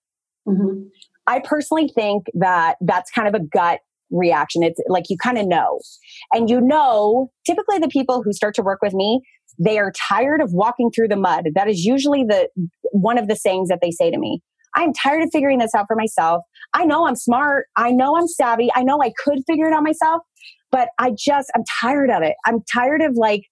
Mm-hmm. 0.46 0.84
I 1.26 1.40
personally 1.40 1.90
think 1.94 2.26
that 2.34 2.76
that's 2.80 3.10
kind 3.10 3.28
of 3.28 3.34
a 3.34 3.44
gut 3.44 3.80
reaction. 4.10 4.62
It's 4.62 4.80
like 4.88 5.04
you 5.10 5.16
kind 5.18 5.38
of 5.38 5.46
know. 5.46 5.80
And 6.32 6.48
you 6.48 6.60
know, 6.60 7.30
typically 7.46 7.78
the 7.78 7.88
people 7.88 8.22
who 8.22 8.32
start 8.32 8.54
to 8.54 8.62
work 8.62 8.80
with 8.82 8.94
me, 8.94 9.20
they 9.58 9.78
are 9.78 9.92
tired 9.92 10.40
of 10.40 10.52
walking 10.52 10.90
through 10.90 11.08
the 11.08 11.16
mud. 11.16 11.48
That 11.54 11.68
is 11.68 11.84
usually 11.84 12.24
the 12.24 12.48
one 12.92 13.18
of 13.18 13.28
the 13.28 13.36
sayings 13.36 13.68
that 13.68 13.80
they 13.82 13.90
say 13.90 14.10
to 14.10 14.18
me. 14.18 14.40
I'm 14.78 14.92
tired 14.92 15.22
of 15.22 15.30
figuring 15.32 15.58
this 15.58 15.74
out 15.74 15.86
for 15.88 15.96
myself. 15.96 16.44
I 16.72 16.84
know 16.84 17.06
I'm 17.06 17.16
smart. 17.16 17.66
I 17.76 17.90
know 17.90 18.16
I'm 18.16 18.28
savvy. 18.28 18.70
I 18.74 18.84
know 18.84 19.02
I 19.02 19.12
could 19.24 19.42
figure 19.46 19.66
it 19.66 19.74
out 19.74 19.82
myself, 19.82 20.22
but 20.70 20.90
I 20.98 21.10
just, 21.18 21.50
I'm 21.56 21.64
tired 21.80 22.10
of 22.10 22.22
it. 22.22 22.34
I'm 22.46 22.62
tired 22.72 23.02
of 23.02 23.14
like 23.16 23.42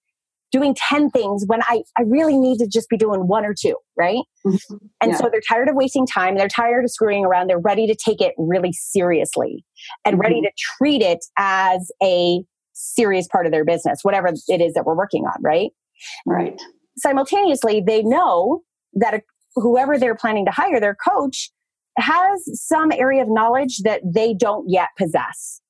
doing 0.53 0.73
10 0.89 1.09
things 1.09 1.43
when 1.45 1.61
I, 1.63 1.83
I 1.99 2.03
really 2.03 2.37
need 2.37 2.59
to 2.59 2.67
just 2.67 2.87
be 2.87 2.95
doing 2.95 3.27
one 3.27 3.45
or 3.45 3.53
two, 3.53 3.75
right? 3.97 4.23
Mm-hmm. 4.45 4.75
And 5.01 5.11
yeah. 5.11 5.17
so 5.17 5.29
they're 5.29 5.41
tired 5.47 5.67
of 5.67 5.75
wasting 5.75 6.07
time. 6.07 6.37
They're 6.37 6.47
tired 6.47 6.85
of 6.85 6.91
screwing 6.91 7.25
around. 7.25 7.47
They're 7.47 7.59
ready 7.59 7.87
to 7.87 7.95
take 7.95 8.21
it 8.21 8.33
really 8.37 8.71
seriously 8.71 9.65
and 10.05 10.13
mm-hmm. 10.13 10.21
ready 10.21 10.41
to 10.41 10.51
treat 10.77 11.01
it 11.01 11.19
as 11.37 11.91
a 12.01 12.39
serious 12.71 13.27
part 13.27 13.45
of 13.45 13.51
their 13.51 13.65
business, 13.65 13.99
whatever 14.03 14.29
it 14.47 14.61
is 14.61 14.73
that 14.75 14.85
we're 14.85 14.95
working 14.95 15.25
on, 15.25 15.41
right? 15.41 15.71
Right. 16.25 16.57
Simultaneously, 16.97 17.83
they 17.85 18.01
know 18.03 18.61
that 18.93 19.15
a, 19.15 19.21
whoever 19.61 19.97
they're 19.97 20.15
planning 20.15 20.45
to 20.45 20.51
hire, 20.51 20.79
their 20.79 20.95
coach, 20.95 21.51
has 21.97 22.43
some 22.53 22.91
area 22.91 23.21
of 23.21 23.29
knowledge 23.29 23.79
that 23.79 24.01
they 24.05 24.33
don't 24.33 24.69
yet 24.69 24.89
possess. 24.97 25.61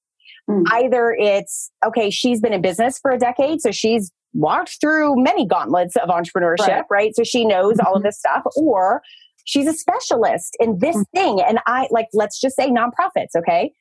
Mm. 0.49 0.63
Either 0.71 1.15
it's, 1.17 1.71
okay, 1.85 2.09
she's 2.09 2.41
been 2.41 2.53
in 2.53 2.61
business 2.61 2.99
for 2.99 3.11
a 3.11 3.17
decade, 3.17 3.61
so 3.61 3.71
she's 3.71 4.11
walked 4.33 4.77
through 4.79 5.21
many 5.21 5.45
gauntlets 5.45 5.95
of 5.95 6.09
entrepreneurship, 6.09 6.67
right? 6.67 6.85
right? 6.91 7.15
So 7.15 7.23
she 7.23 7.45
knows 7.45 7.73
mm-hmm. 7.73 7.87
all 7.87 7.95
of 7.95 7.99
mm-hmm. 7.99 8.07
this 8.07 8.19
stuff, 8.19 8.43
or 8.55 9.01
she's 9.45 9.67
a 9.67 9.73
specialist 9.73 10.55
in 10.59 10.79
this 10.79 10.95
mm-hmm. 10.95 11.17
thing. 11.17 11.41
And 11.41 11.59
I, 11.65 11.87
like, 11.91 12.07
let's 12.13 12.39
just 12.39 12.55
say 12.55 12.69
nonprofits, 12.69 13.35
okay? 13.37 13.71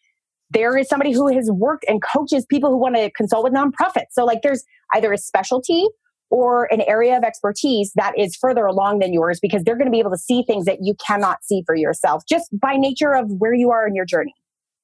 There 0.50 0.76
is 0.76 0.88
somebody 0.88 1.12
who 1.12 1.28
has 1.28 1.50
worked 1.50 1.84
and 1.88 2.00
coaches 2.00 2.46
people 2.48 2.70
who 2.70 2.78
want 2.78 2.94
to 2.94 3.10
consult 3.10 3.44
with 3.44 3.52
nonprofits. 3.52 4.12
So, 4.12 4.24
like, 4.24 4.42
there's 4.42 4.64
either 4.94 5.12
a 5.12 5.18
specialty 5.18 5.86
or 6.30 6.64
an 6.72 6.80
area 6.82 7.16
of 7.16 7.22
expertise 7.22 7.92
that 7.94 8.12
is 8.18 8.36
further 8.36 8.66
along 8.66 8.98
than 8.98 9.12
yours 9.12 9.38
because 9.40 9.62
they're 9.64 9.76
going 9.76 9.86
to 9.86 9.92
be 9.92 10.00
able 10.00 10.10
to 10.10 10.18
see 10.18 10.42
things 10.46 10.64
that 10.64 10.78
you 10.82 10.94
cannot 11.06 11.38
see 11.42 11.62
for 11.66 11.74
yourself 11.74 12.24
just 12.28 12.48
by 12.58 12.76
nature 12.76 13.14
of 13.14 13.26
where 13.38 13.54
you 13.54 13.70
are 13.70 13.86
in 13.86 13.94
your 13.94 14.04
journey. 14.04 14.34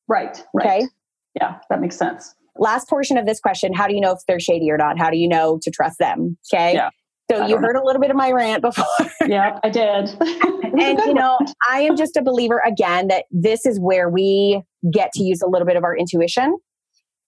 Right. 0.08 0.42
right. 0.54 0.66
Okay. 0.66 0.86
Yeah, 1.34 1.58
that 1.70 1.80
makes 1.80 1.96
sense. 1.96 2.34
Last 2.56 2.88
portion 2.88 3.16
of 3.16 3.26
this 3.26 3.40
question 3.40 3.72
How 3.72 3.88
do 3.88 3.94
you 3.94 4.00
know 4.00 4.12
if 4.12 4.20
they're 4.28 4.40
shady 4.40 4.70
or 4.70 4.76
not? 4.76 4.98
How 4.98 5.10
do 5.10 5.16
you 5.16 5.28
know 5.28 5.58
to 5.62 5.70
trust 5.70 5.98
them? 5.98 6.36
Okay. 6.52 6.74
Yeah. 6.74 6.90
So 7.30 7.46
you 7.46 7.56
heard 7.56 7.76
know. 7.76 7.82
a 7.82 7.86
little 7.86 8.00
bit 8.00 8.10
of 8.10 8.16
my 8.16 8.30
rant 8.30 8.60
before. 8.60 8.84
yeah, 9.26 9.58
I 9.64 9.70
did. 9.70 10.14
and 10.20 10.98
you 10.98 11.14
know, 11.14 11.38
I 11.70 11.80
am 11.80 11.96
just 11.96 12.16
a 12.16 12.22
believer 12.22 12.60
again 12.66 13.08
that 13.08 13.24
this 13.30 13.64
is 13.64 13.80
where 13.80 14.10
we 14.10 14.62
get 14.92 15.12
to 15.12 15.22
use 15.22 15.40
a 15.40 15.46
little 15.46 15.66
bit 15.66 15.76
of 15.76 15.84
our 15.84 15.96
intuition 15.96 16.58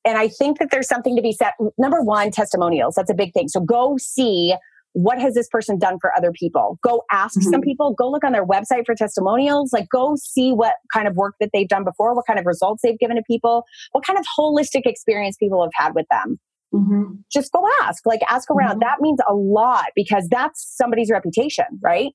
and 0.04 0.18
I 0.18 0.28
think 0.28 0.58
that 0.58 0.70
there's 0.70 0.88
something 0.88 1.16
to 1.16 1.22
be 1.22 1.32
said. 1.32 1.52
Number 1.78 2.02
one, 2.02 2.30
testimonials. 2.30 2.94
That's 2.94 3.10
a 3.10 3.14
big 3.14 3.32
thing. 3.32 3.48
So 3.48 3.60
go 3.60 3.96
see 3.98 4.54
what 4.92 5.18
has 5.20 5.34
this 5.34 5.48
person 5.48 5.78
done 5.78 5.98
for 6.00 6.16
other 6.16 6.30
people. 6.30 6.78
Go 6.82 7.02
ask 7.10 7.38
mm-hmm. 7.38 7.50
some 7.50 7.60
people. 7.60 7.94
Go 7.94 8.10
look 8.10 8.22
on 8.22 8.32
their 8.32 8.46
website 8.46 8.86
for 8.86 8.94
testimonials. 8.94 9.72
Like 9.72 9.88
go 9.88 10.16
see 10.16 10.52
what 10.52 10.74
kind 10.92 11.08
of 11.08 11.16
work 11.16 11.34
that 11.40 11.50
they've 11.52 11.68
done 11.68 11.84
before, 11.84 12.14
what 12.14 12.26
kind 12.26 12.38
of 12.38 12.46
results 12.46 12.82
they've 12.82 12.98
given 12.98 13.16
to 13.16 13.22
people, 13.26 13.64
what 13.92 14.04
kind 14.04 14.18
of 14.18 14.24
holistic 14.38 14.82
experience 14.86 15.36
people 15.36 15.62
have 15.62 15.72
had 15.74 15.94
with 15.94 16.06
them. 16.10 16.38
Mm-hmm. 16.72 17.14
Just 17.32 17.52
go 17.52 17.68
ask. 17.82 18.06
Like 18.06 18.20
ask 18.28 18.50
around. 18.50 18.72
Mm-hmm. 18.72 18.80
That 18.80 19.00
means 19.00 19.18
a 19.28 19.34
lot 19.34 19.86
because 19.96 20.28
that's 20.30 20.64
somebody's 20.76 21.10
reputation, 21.10 21.66
right? 21.82 22.12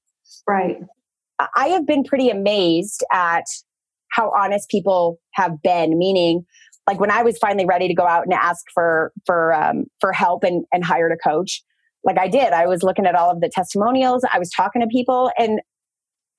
Right. 0.47 0.78
I 1.56 1.67
have 1.67 1.86
been 1.86 2.04
pretty 2.04 2.30
amazed 2.30 3.04
at 3.12 3.45
how 4.12 4.32
honest 4.36 4.69
people 4.69 5.19
have 5.34 5.62
been, 5.62 5.97
meaning 5.97 6.45
like 6.89 6.99
when 6.99 7.12
I 7.12 7.21
was 7.21 7.38
finally 7.38 7.67
ready 7.67 7.88
to 7.88 7.93
go 7.93 8.08
out 8.08 8.23
and 8.23 8.34
ask 8.34 8.65
for 8.73 9.12
for 9.28 9.54
um, 9.54 9.86
for 10.02 10.12
help 10.12 10.43
and 10.43 10.65
and 10.73 10.84
hired 10.84 11.12
a 11.12 11.30
coach, 11.30 11.62
like 12.04 12.17
I 12.17 12.28
did, 12.28 12.52
I 12.52 12.65
was 12.65 12.82
looking 12.82 13.06
at 13.06 13.13
all 13.13 13.30
of 13.30 13.41
the 13.41 13.49
testimonials. 13.54 14.25
I 14.34 14.39
was 14.39 14.49
talking 14.49 14.82
to 14.82 14.88
people, 14.88 15.30
and 15.38 15.62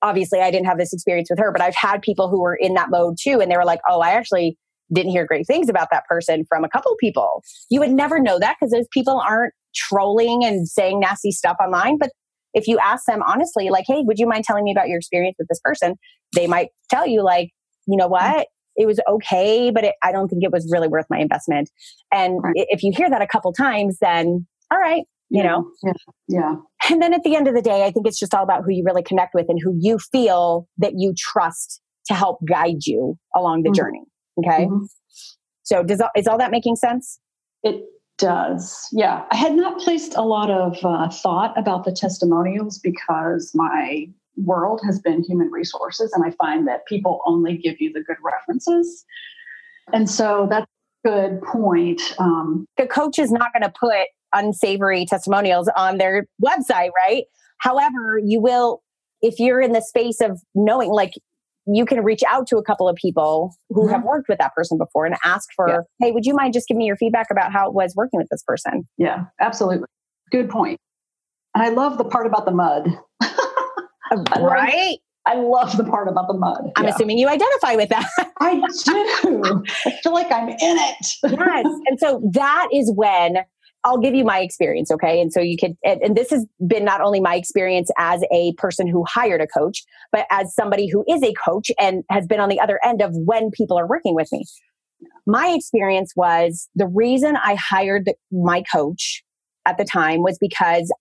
obviously 0.01 0.41
I 0.41 0.51
didn't 0.51 0.65
have 0.65 0.77
this 0.77 0.91
experience 0.91 1.29
with 1.29 1.39
her, 1.39 1.53
but 1.53 1.61
I've 1.61 1.75
had 1.75 2.01
people 2.01 2.29
who 2.29 2.41
were 2.41 2.55
in 2.55 2.73
that 2.73 2.89
mode 2.89 3.15
too, 3.17 3.39
and 3.39 3.49
they 3.49 3.55
were 3.55 3.63
like, 3.65 3.79
"Oh, 3.89 4.01
I 4.01 4.11
actually." 4.11 4.57
Didn't 4.93 5.13
hear 5.13 5.25
great 5.25 5.47
things 5.47 5.69
about 5.69 5.87
that 5.93 6.03
person 6.09 6.43
from 6.49 6.65
a 6.65 6.67
couple 6.67 6.93
people. 6.99 7.43
You 7.69 7.79
would 7.79 7.91
never 7.91 8.19
know 8.19 8.37
that 8.39 8.57
because 8.59 8.73
those 8.73 8.89
people 8.91 9.21
aren't 9.25 9.53
trolling 9.73 10.43
and 10.43 10.67
saying 10.67 10.99
nasty 10.99 11.31
stuff 11.31 11.55
online. 11.61 11.97
But 11.97 12.09
if 12.53 12.67
you 12.67 12.77
ask 12.77 13.05
them 13.05 13.21
honestly, 13.25 13.69
like, 13.69 13.85
hey, 13.87 14.01
would 14.05 14.19
you 14.19 14.27
mind 14.27 14.43
telling 14.43 14.65
me 14.65 14.71
about 14.73 14.89
your 14.89 14.97
experience 14.97 15.37
with 15.39 15.47
this 15.47 15.61
person? 15.63 15.95
They 16.35 16.45
might 16.45 16.71
tell 16.89 17.07
you, 17.07 17.23
like, 17.23 17.51
you 17.87 17.95
know 17.95 18.09
what? 18.09 18.47
It 18.81 18.87
was 18.87 18.99
okay, 19.09 19.71
but 19.71 19.83
it, 19.83 19.95
I 20.03 20.11
don't 20.11 20.27
think 20.27 20.43
it 20.43 20.51
was 20.51 20.69
really 20.71 20.87
worth 20.87 21.05
my 21.09 21.19
investment. 21.19 21.69
And 22.11 22.39
right. 22.43 22.53
if 22.55 22.83
you 22.83 22.91
hear 22.95 23.09
that 23.09 23.21
a 23.21 23.27
couple 23.27 23.53
times, 23.53 23.97
then 24.01 24.45
all 24.71 24.79
right, 24.79 25.03
you 25.29 25.43
know? 25.43 25.69
Yeah. 25.83 25.93
yeah. 26.27 26.55
And 26.89 27.01
then 27.01 27.13
at 27.13 27.23
the 27.23 27.35
end 27.35 27.47
of 27.47 27.55
the 27.55 27.61
day, 27.61 27.85
I 27.85 27.91
think 27.91 28.07
it's 28.07 28.19
just 28.19 28.33
all 28.33 28.43
about 28.43 28.63
who 28.63 28.71
you 28.71 28.83
really 28.85 29.03
connect 29.03 29.33
with 29.33 29.47
and 29.49 29.59
who 29.63 29.75
you 29.79 29.97
feel 30.11 30.67
that 30.77 30.93
you 30.97 31.13
trust 31.17 31.81
to 32.07 32.13
help 32.13 32.39
guide 32.47 32.85
you 32.85 33.17
along 33.35 33.63
the 33.63 33.69
mm-hmm. 33.69 33.75
journey. 33.75 34.01
Okay. 34.39 34.65
Mm-hmm. 34.65 34.85
So 35.63 35.83
does 35.83 36.01
is 36.15 36.27
all 36.27 36.37
that 36.37 36.51
making 36.51 36.75
sense? 36.75 37.19
It 37.63 37.83
does. 38.17 38.87
Yeah. 38.91 39.23
I 39.31 39.35
had 39.35 39.53
not 39.53 39.79
placed 39.79 40.15
a 40.15 40.21
lot 40.21 40.49
of 40.49 40.77
uh, 40.83 41.09
thought 41.09 41.57
about 41.57 41.85
the 41.85 41.91
testimonials 41.91 42.79
because 42.79 43.51
my 43.53 44.07
world 44.43 44.81
has 44.85 44.99
been 44.99 45.23
human 45.23 45.49
resources. 45.51 46.11
And 46.13 46.23
I 46.25 46.31
find 46.31 46.67
that 46.67 46.85
people 46.85 47.21
only 47.25 47.57
give 47.57 47.79
you 47.79 47.91
the 47.91 48.01
good 48.01 48.17
references. 48.23 49.05
And 49.93 50.09
so 50.09 50.47
that's 50.49 50.67
a 51.05 51.09
good 51.09 51.41
point. 51.41 52.01
Um, 52.19 52.65
the 52.77 52.87
coach 52.87 53.19
is 53.19 53.31
not 53.31 53.51
going 53.53 53.63
to 53.63 53.73
put 53.79 54.07
unsavory 54.33 55.05
testimonials 55.05 55.69
on 55.75 55.97
their 55.97 56.27
website, 56.43 56.89
right? 57.05 57.23
However, 57.57 58.19
you 58.23 58.39
will, 58.39 58.81
if 59.21 59.39
you're 59.39 59.61
in 59.61 59.73
the 59.73 59.81
space 59.81 60.21
of 60.21 60.39
knowing, 60.55 60.89
like, 60.89 61.13
you 61.67 61.85
can 61.85 62.03
reach 62.03 62.23
out 62.27 62.47
to 62.47 62.57
a 62.57 62.63
couple 62.63 62.89
of 62.89 62.95
people 62.95 63.55
who 63.69 63.83
mm-hmm. 63.83 63.91
have 63.91 64.03
worked 64.03 64.27
with 64.27 64.39
that 64.39 64.53
person 64.55 64.77
before 64.77 65.05
and 65.05 65.15
ask 65.23 65.47
for, 65.55 65.69
yeah. 65.69 65.77
hey, 65.99 66.11
would 66.11 66.25
you 66.25 66.33
mind 66.33 66.53
just 66.53 66.67
giving 66.67 66.79
me 66.79 66.85
your 66.85 66.95
feedback 66.95 67.27
about 67.29 67.51
how 67.51 67.67
it 67.67 67.73
was 67.73 67.93
working 67.95 68.19
with 68.19 68.27
this 68.31 68.43
person? 68.43 68.87
Yeah, 68.97 69.25
absolutely. 69.39 69.85
Good 70.31 70.49
point. 70.49 70.79
And 71.53 71.63
I 71.63 71.69
love 71.69 71.97
the 71.97 72.03
part 72.03 72.25
about 72.25 72.45
the 72.45 72.51
mud. 72.51 72.89
right? 74.39 74.97
I 75.25 75.35
love 75.35 75.77
the 75.77 75.83
part 75.83 76.07
about 76.07 76.27
the 76.27 76.33
mud. 76.33 76.71
I'm 76.75 76.85
yeah. 76.85 76.91
assuming 76.91 77.17
you 77.17 77.27
identify 77.27 77.75
with 77.75 77.89
that. 77.89 78.05
I 78.39 78.55
do. 78.55 79.63
I 79.85 79.91
feel 80.03 80.13
like 80.13 80.31
I'm 80.31 80.49
in 80.49 80.57
it. 80.59 81.07
yes. 81.23 81.65
And 81.87 81.99
so 81.99 82.21
that 82.33 82.67
is 82.73 82.91
when 82.95 83.37
I'll 83.83 83.99
give 83.99 84.13
you 84.13 84.23
my 84.23 84.39
experience, 84.39 84.91
okay? 84.91 85.21
And 85.21 85.31
so 85.31 85.41
you 85.41 85.57
could, 85.57 85.75
and, 85.83 86.01
and, 86.01 86.15
this 86.15 86.29
has 86.29 86.45
been 86.67 86.85
not 86.85 87.01
only 87.01 87.19
my 87.19 87.35
experience 87.35 87.89
as 87.97 88.23
a 88.31 88.53
person 88.57 88.87
who 88.87 89.03
hired 89.07 89.41
a 89.41 89.47
coach, 89.47 89.83
but 90.11 90.27
as 90.29 90.53
somebody 90.53 90.87
who 90.87 91.03
is 91.09 91.23
a 91.23 91.33
coach 91.43 91.71
and 91.79 92.03
has 92.09 92.27
been 92.27 92.39
on 92.39 92.49
the 92.49 92.59
other 92.59 92.79
end 92.83 93.01
of 93.01 93.11
when 93.13 93.49
people 93.49 93.79
are 93.79 93.87
working 93.87 94.13
with 94.13 94.27
me. 94.31 94.45
My 95.25 95.49
experience 95.49 96.13
was 96.15 96.69
the 96.75 96.87
reason 96.87 97.35
I 97.35 97.55
hired 97.55 98.11
my 98.31 98.63
coach 98.71 99.23
at 99.65 99.77
the 99.77 99.85
time 99.85 100.21
was 100.21 100.37
because 100.39 100.91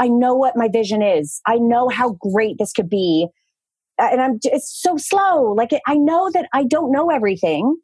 I 0.00 0.08
know 0.08 0.34
what 0.34 0.56
my 0.56 0.68
vision 0.68 1.02
is. 1.02 1.40
I 1.46 1.56
know 1.56 1.88
how 1.88 2.16
great 2.20 2.56
this 2.58 2.72
could 2.72 2.88
be. 2.88 3.28
And 3.98 4.20
I'm 4.20 4.38
just 4.42 4.82
so 4.82 4.96
slow. 4.96 5.54
Like 5.54 5.70
I 5.86 5.94
know 5.94 6.30
that 6.32 6.48
I 6.52 6.64
don't 6.64 6.92
know 6.92 7.10
everything. 7.10 7.76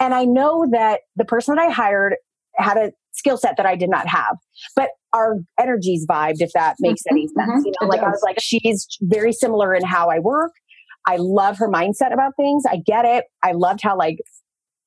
And 0.00 0.14
I 0.14 0.24
know 0.24 0.66
that 0.72 1.00
the 1.14 1.24
person 1.24 1.54
that 1.54 1.62
I 1.62 1.70
hired 1.70 2.16
had 2.56 2.76
a 2.76 2.92
skill 3.12 3.36
set 3.36 3.56
that 3.56 3.66
I 3.66 3.76
did 3.76 3.88
not 3.88 4.08
have. 4.08 4.36
But 4.74 4.90
our 5.12 5.36
energies 5.60 6.06
vibed, 6.08 6.40
if 6.40 6.52
that 6.54 6.76
makes 6.80 7.02
mm-hmm, 7.02 7.16
any 7.16 7.28
sense. 7.28 7.38
Mm-hmm, 7.38 7.66
you 7.66 7.72
know, 7.80 7.88
like 7.88 8.00
does. 8.00 8.08
I 8.08 8.10
was 8.10 8.22
like, 8.24 8.38
she's 8.40 8.86
very 9.02 9.32
similar 9.32 9.74
in 9.74 9.84
how 9.84 10.08
I 10.08 10.18
work. 10.18 10.52
I 11.06 11.16
love 11.18 11.58
her 11.58 11.68
mindset 11.68 12.12
about 12.12 12.32
things. 12.36 12.64
I 12.68 12.78
get 12.84 13.04
it. 13.04 13.24
I 13.42 13.52
loved 13.52 13.80
how 13.82 13.96
like 13.96 14.18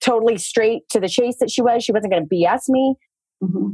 totally 0.01 0.37
straight 0.37 0.83
to 0.89 0.99
the 0.99 1.09
chase 1.09 1.37
that 1.39 1.49
she 1.49 1.61
was. 1.61 1.83
She 1.83 1.91
wasn't 1.91 2.13
going 2.13 2.27
to 2.27 2.35
BS 2.35 2.69
me. 2.69 2.95
Mm-hmm. 3.43 3.69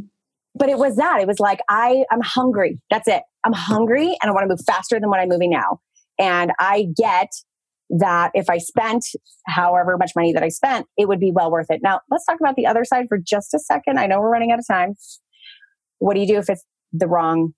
But 0.55 0.69
it 0.69 0.77
was 0.77 0.97
that. 0.97 1.21
It 1.21 1.27
was 1.27 1.39
like, 1.39 1.59
I, 1.69 2.03
I'm 2.11 2.21
hungry. 2.21 2.79
That's 2.89 3.07
it. 3.07 3.21
I'm 3.43 3.53
hungry 3.53 4.17
and 4.21 4.29
I 4.29 4.31
want 4.31 4.43
to 4.43 4.49
move 4.49 4.61
faster 4.65 4.99
than 4.99 5.09
what 5.09 5.19
I'm 5.19 5.29
moving 5.29 5.49
now. 5.49 5.79
And 6.19 6.51
I 6.59 6.87
get 6.95 7.29
that 7.89 8.31
if 8.33 8.49
I 8.49 8.57
spent 8.57 9.05
however 9.47 9.97
much 9.97 10.11
money 10.15 10.33
that 10.33 10.43
I 10.43 10.49
spent, 10.49 10.87
it 10.97 11.07
would 11.07 11.19
be 11.19 11.31
well 11.33 11.51
worth 11.51 11.67
it. 11.69 11.81
Now, 11.83 12.01
let's 12.09 12.25
talk 12.25 12.39
about 12.39 12.55
the 12.55 12.65
other 12.65 12.85
side 12.85 13.05
for 13.09 13.17
just 13.17 13.53
a 13.53 13.59
second. 13.59 13.99
I 13.99 14.07
know 14.07 14.19
we're 14.19 14.31
running 14.31 14.51
out 14.51 14.59
of 14.59 14.67
time. 14.67 14.93
What 15.99 16.13
do 16.13 16.21
you 16.21 16.27
do 16.27 16.37
if 16.37 16.49
it's 16.49 16.63
the 16.93 17.07
wrong 17.07 17.53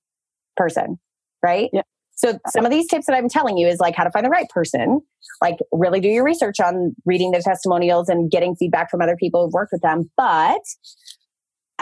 person? 0.56 0.98
Right? 1.44 1.70
Yeah. 1.74 1.82
So 2.16 2.40
some 2.48 2.66
of 2.66 2.72
these 2.72 2.88
tips 2.88 3.08
that 3.08 3.16
I'm 3.16 3.28
telling 3.28 3.58
you 3.58 3.68
is 3.68 3.80
like 3.80 3.96
how 3.96 4.04
to 4.04 4.12
find 4.12 4.26
the 4.26 4.30
right 4.30 4.48
person, 4.50 5.02
like 5.42 5.58
really 5.72 6.00
do 6.00 6.08
your 6.08 6.24
research 6.24 6.60
on 6.60 6.96
reading 7.06 7.32
the 7.32 7.42
testimonials 7.42 8.08
and 8.08 8.30
getting 8.30 8.56
feedback 8.56 8.90
from 8.90 9.02
other 9.02 9.18
people 9.18 9.44
who've 9.44 9.54
worked 9.54 9.72
with 9.72 9.82
them. 9.82 10.10
But 10.16 10.62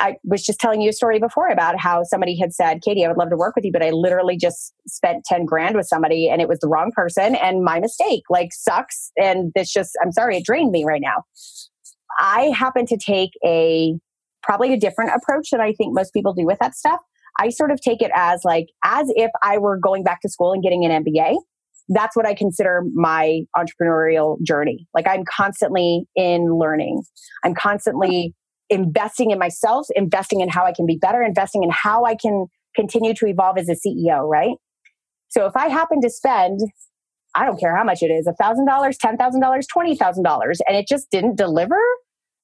I 0.01 0.15
was 0.23 0.43
just 0.43 0.59
telling 0.59 0.81
you 0.81 0.89
a 0.89 0.93
story 0.93 1.19
before 1.19 1.47
about 1.47 1.79
how 1.79 2.01
somebody 2.03 2.35
had 2.35 2.53
said, 2.53 2.81
Katie, 2.81 3.05
I 3.05 3.07
would 3.07 3.17
love 3.17 3.29
to 3.29 3.37
work 3.37 3.55
with 3.55 3.63
you, 3.63 3.71
but 3.71 3.83
I 3.83 3.91
literally 3.91 4.35
just 4.35 4.73
spent 4.87 5.25
10 5.25 5.45
grand 5.45 5.75
with 5.75 5.87
somebody 5.87 6.27
and 6.27 6.41
it 6.41 6.47
was 6.47 6.57
the 6.59 6.67
wrong 6.67 6.91
person 6.91 7.35
and 7.35 7.63
my 7.63 7.79
mistake 7.79 8.23
like 8.27 8.49
sucks. 8.51 9.11
And 9.15 9.51
this 9.53 9.71
just, 9.71 9.91
I'm 10.03 10.11
sorry, 10.11 10.37
it 10.37 10.43
drained 10.43 10.71
me 10.71 10.85
right 10.85 11.01
now. 11.01 11.23
I 12.19 12.51
happen 12.55 12.87
to 12.87 12.97
take 12.97 13.29
a 13.45 13.93
probably 14.41 14.73
a 14.73 14.77
different 14.77 15.11
approach 15.15 15.51
that 15.51 15.59
I 15.59 15.71
think 15.73 15.93
most 15.93 16.13
people 16.13 16.33
do 16.33 16.47
with 16.47 16.57
that 16.59 16.75
stuff. 16.75 16.99
I 17.39 17.49
sort 17.49 17.69
of 17.71 17.79
take 17.79 18.01
it 18.01 18.11
as 18.15 18.41
like, 18.43 18.69
as 18.83 19.11
if 19.15 19.29
I 19.43 19.59
were 19.59 19.77
going 19.77 20.03
back 20.03 20.21
to 20.21 20.29
school 20.29 20.51
and 20.51 20.63
getting 20.63 20.83
an 20.83 21.03
MBA. 21.03 21.35
That's 21.89 22.15
what 22.15 22.25
I 22.25 22.33
consider 22.33 22.83
my 22.95 23.41
entrepreneurial 23.55 24.41
journey. 24.41 24.87
Like 24.95 25.07
I'm 25.07 25.25
constantly 25.25 26.05
in 26.15 26.57
learning. 26.57 27.03
I'm 27.43 27.53
constantly 27.53 28.33
investing 28.71 29.29
in 29.29 29.37
myself, 29.37 29.85
investing 29.95 30.41
in 30.41 30.49
how 30.49 30.65
I 30.65 30.71
can 30.71 30.87
be 30.87 30.97
better, 30.97 31.21
investing 31.21 31.63
in 31.63 31.69
how 31.69 32.05
I 32.05 32.15
can 32.15 32.47
continue 32.75 33.13
to 33.15 33.27
evolve 33.27 33.57
as 33.57 33.69
a 33.69 33.75
CEO, 33.75 34.27
right? 34.27 34.55
So 35.29 35.45
if 35.45 35.55
I 35.55 35.67
happen 35.67 36.01
to 36.01 36.09
spend, 36.09 36.61
I 37.35 37.45
don't 37.45 37.59
care 37.59 37.75
how 37.75 37.83
much 37.83 38.01
it 38.01 38.07
is, 38.07 38.27
$1,000, 38.27 38.65
$10,000, 38.67 39.17
$20,000, 39.17 40.57
and 40.67 40.77
it 40.77 40.87
just 40.87 41.09
didn't 41.11 41.37
deliver, 41.37 41.79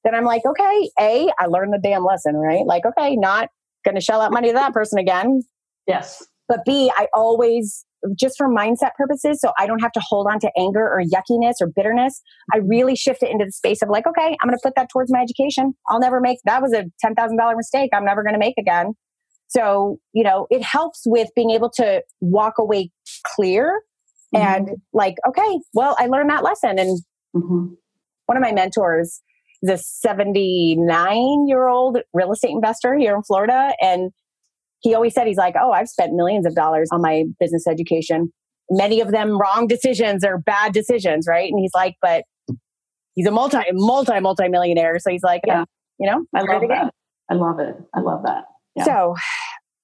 then 0.04 0.14
I'm 0.14 0.26
like, 0.26 0.44
okay, 0.46 0.90
A, 1.00 1.30
I 1.40 1.46
learned 1.48 1.74
the 1.74 1.80
damn 1.82 2.06
lesson, 2.06 2.36
right? 2.36 2.66
Like, 2.66 2.86
okay, 2.86 3.16
not 3.16 3.50
going 3.84 3.96
to 3.96 4.02
shell 4.02 4.22
out 4.22 4.32
money 4.32 4.50
to 4.50 4.54
that 4.54 4.74
person 4.74 5.00
again. 5.00 5.42
Yes. 5.88 6.26
But 6.48 6.60
B, 6.66 6.92
I 6.96 7.08
always 7.14 7.86
just 8.16 8.38
for 8.38 8.48
mindset 8.48 8.92
purposes, 8.98 9.40
so 9.42 9.52
I 9.58 9.68
don't 9.68 9.80
have 9.80 9.92
to 9.94 10.02
hold 10.08 10.28
on 10.30 10.40
to 10.40 10.52
anger 10.58 10.82
or 10.82 11.02
yuckiness 11.02 11.56
or 11.62 11.68
bitterness, 11.68 12.22
I 12.54 12.58
really 12.58 12.96
shift 12.96 13.24
it 13.24 13.30
into 13.30 13.46
the 13.46 13.52
space 13.52 13.82
of 13.82 13.90
like, 13.90 14.08
okay, 14.08 14.36
I'm 14.42 14.48
going 14.48 14.58
to 14.58 14.62
put 14.64 14.76
that 14.76 14.90
towards 14.92 15.12
my 15.12 15.22
education. 15.22 15.74
I'll 15.90 16.00
never 16.00 16.20
make 16.20 16.40
that 16.46 16.62
was 16.62 16.74
a 16.74 16.86
$10,000 17.06 17.56
mistake 17.56 17.92
I'm 17.94 18.06
never 18.06 18.24
going 18.24 18.34
to 18.34 18.40
make 18.40 18.56
again. 18.58 18.94
So, 19.48 19.98
you 20.14 20.24
know, 20.24 20.48
it 20.50 20.62
helps 20.62 21.04
with 21.06 21.30
being 21.36 21.52
able 21.52 21.70
to 21.78 22.04
walk 22.20 22.56
away 22.60 22.92
clear 23.36 23.82
mm-hmm. 24.36 24.46
and 24.46 24.70
like, 24.94 25.16
okay, 25.28 25.60
well, 25.74 25.96
I 26.00 26.08
learned 26.08 26.30
that 26.30 26.44
lesson. 26.44 26.78
And 26.78 27.00
mm-hmm. 27.36 27.74
one 28.26 28.38
of 28.38 28.42
my 28.42 28.52
mentors 28.52 29.22
is 29.62 29.70
a 29.70 29.78
79 29.78 31.48
year 31.48 31.68
old 31.68 32.00
real 32.14 32.32
estate 32.32 32.52
investor 32.52 32.96
here 32.98 33.16
in 33.16 33.24
Florida. 33.24 33.74
And 33.82 34.12
he 34.82 34.94
always 34.94 35.14
said, 35.14 35.28
he's 35.28 35.38
like, 35.38 35.56
oh, 35.60 35.72
I've 35.72 35.90
spent 35.90 36.14
millions 36.14 36.46
of 36.46 36.56
dollars 36.56 36.90
on 36.92 37.02
my 37.02 37.24
business 37.40 37.68
education. 37.68 38.32
Many 38.70 39.02
of 39.02 39.12
them 39.12 39.40
wrong 39.40 39.68
decisions 39.68 40.26
or 40.26 40.38
bad 40.40 40.74
decisions, 40.74 41.26
right? 41.28 41.50
And 41.50 41.60
he's 41.60 41.72
like, 41.74 41.96
but 42.02 42.24
he's 43.16 43.26
a 43.26 43.32
multi, 43.32 43.60
multi, 43.72 44.20
multi 44.20 44.48
millionaire. 44.50 45.00
So 45.00 45.10
he's 45.10 45.24
like, 45.24 45.42
yeah, 45.46 45.66
you 46.00 46.10
know, 46.10 46.26
I 46.36 46.42
love 46.42 46.62
that. 46.70 46.94
I 47.30 47.34
love 47.34 47.60
it. 47.60 47.76
I 47.96 48.00
love 48.00 48.22
that. 48.26 48.44
Yeah. 48.76 48.84
So 48.84 49.16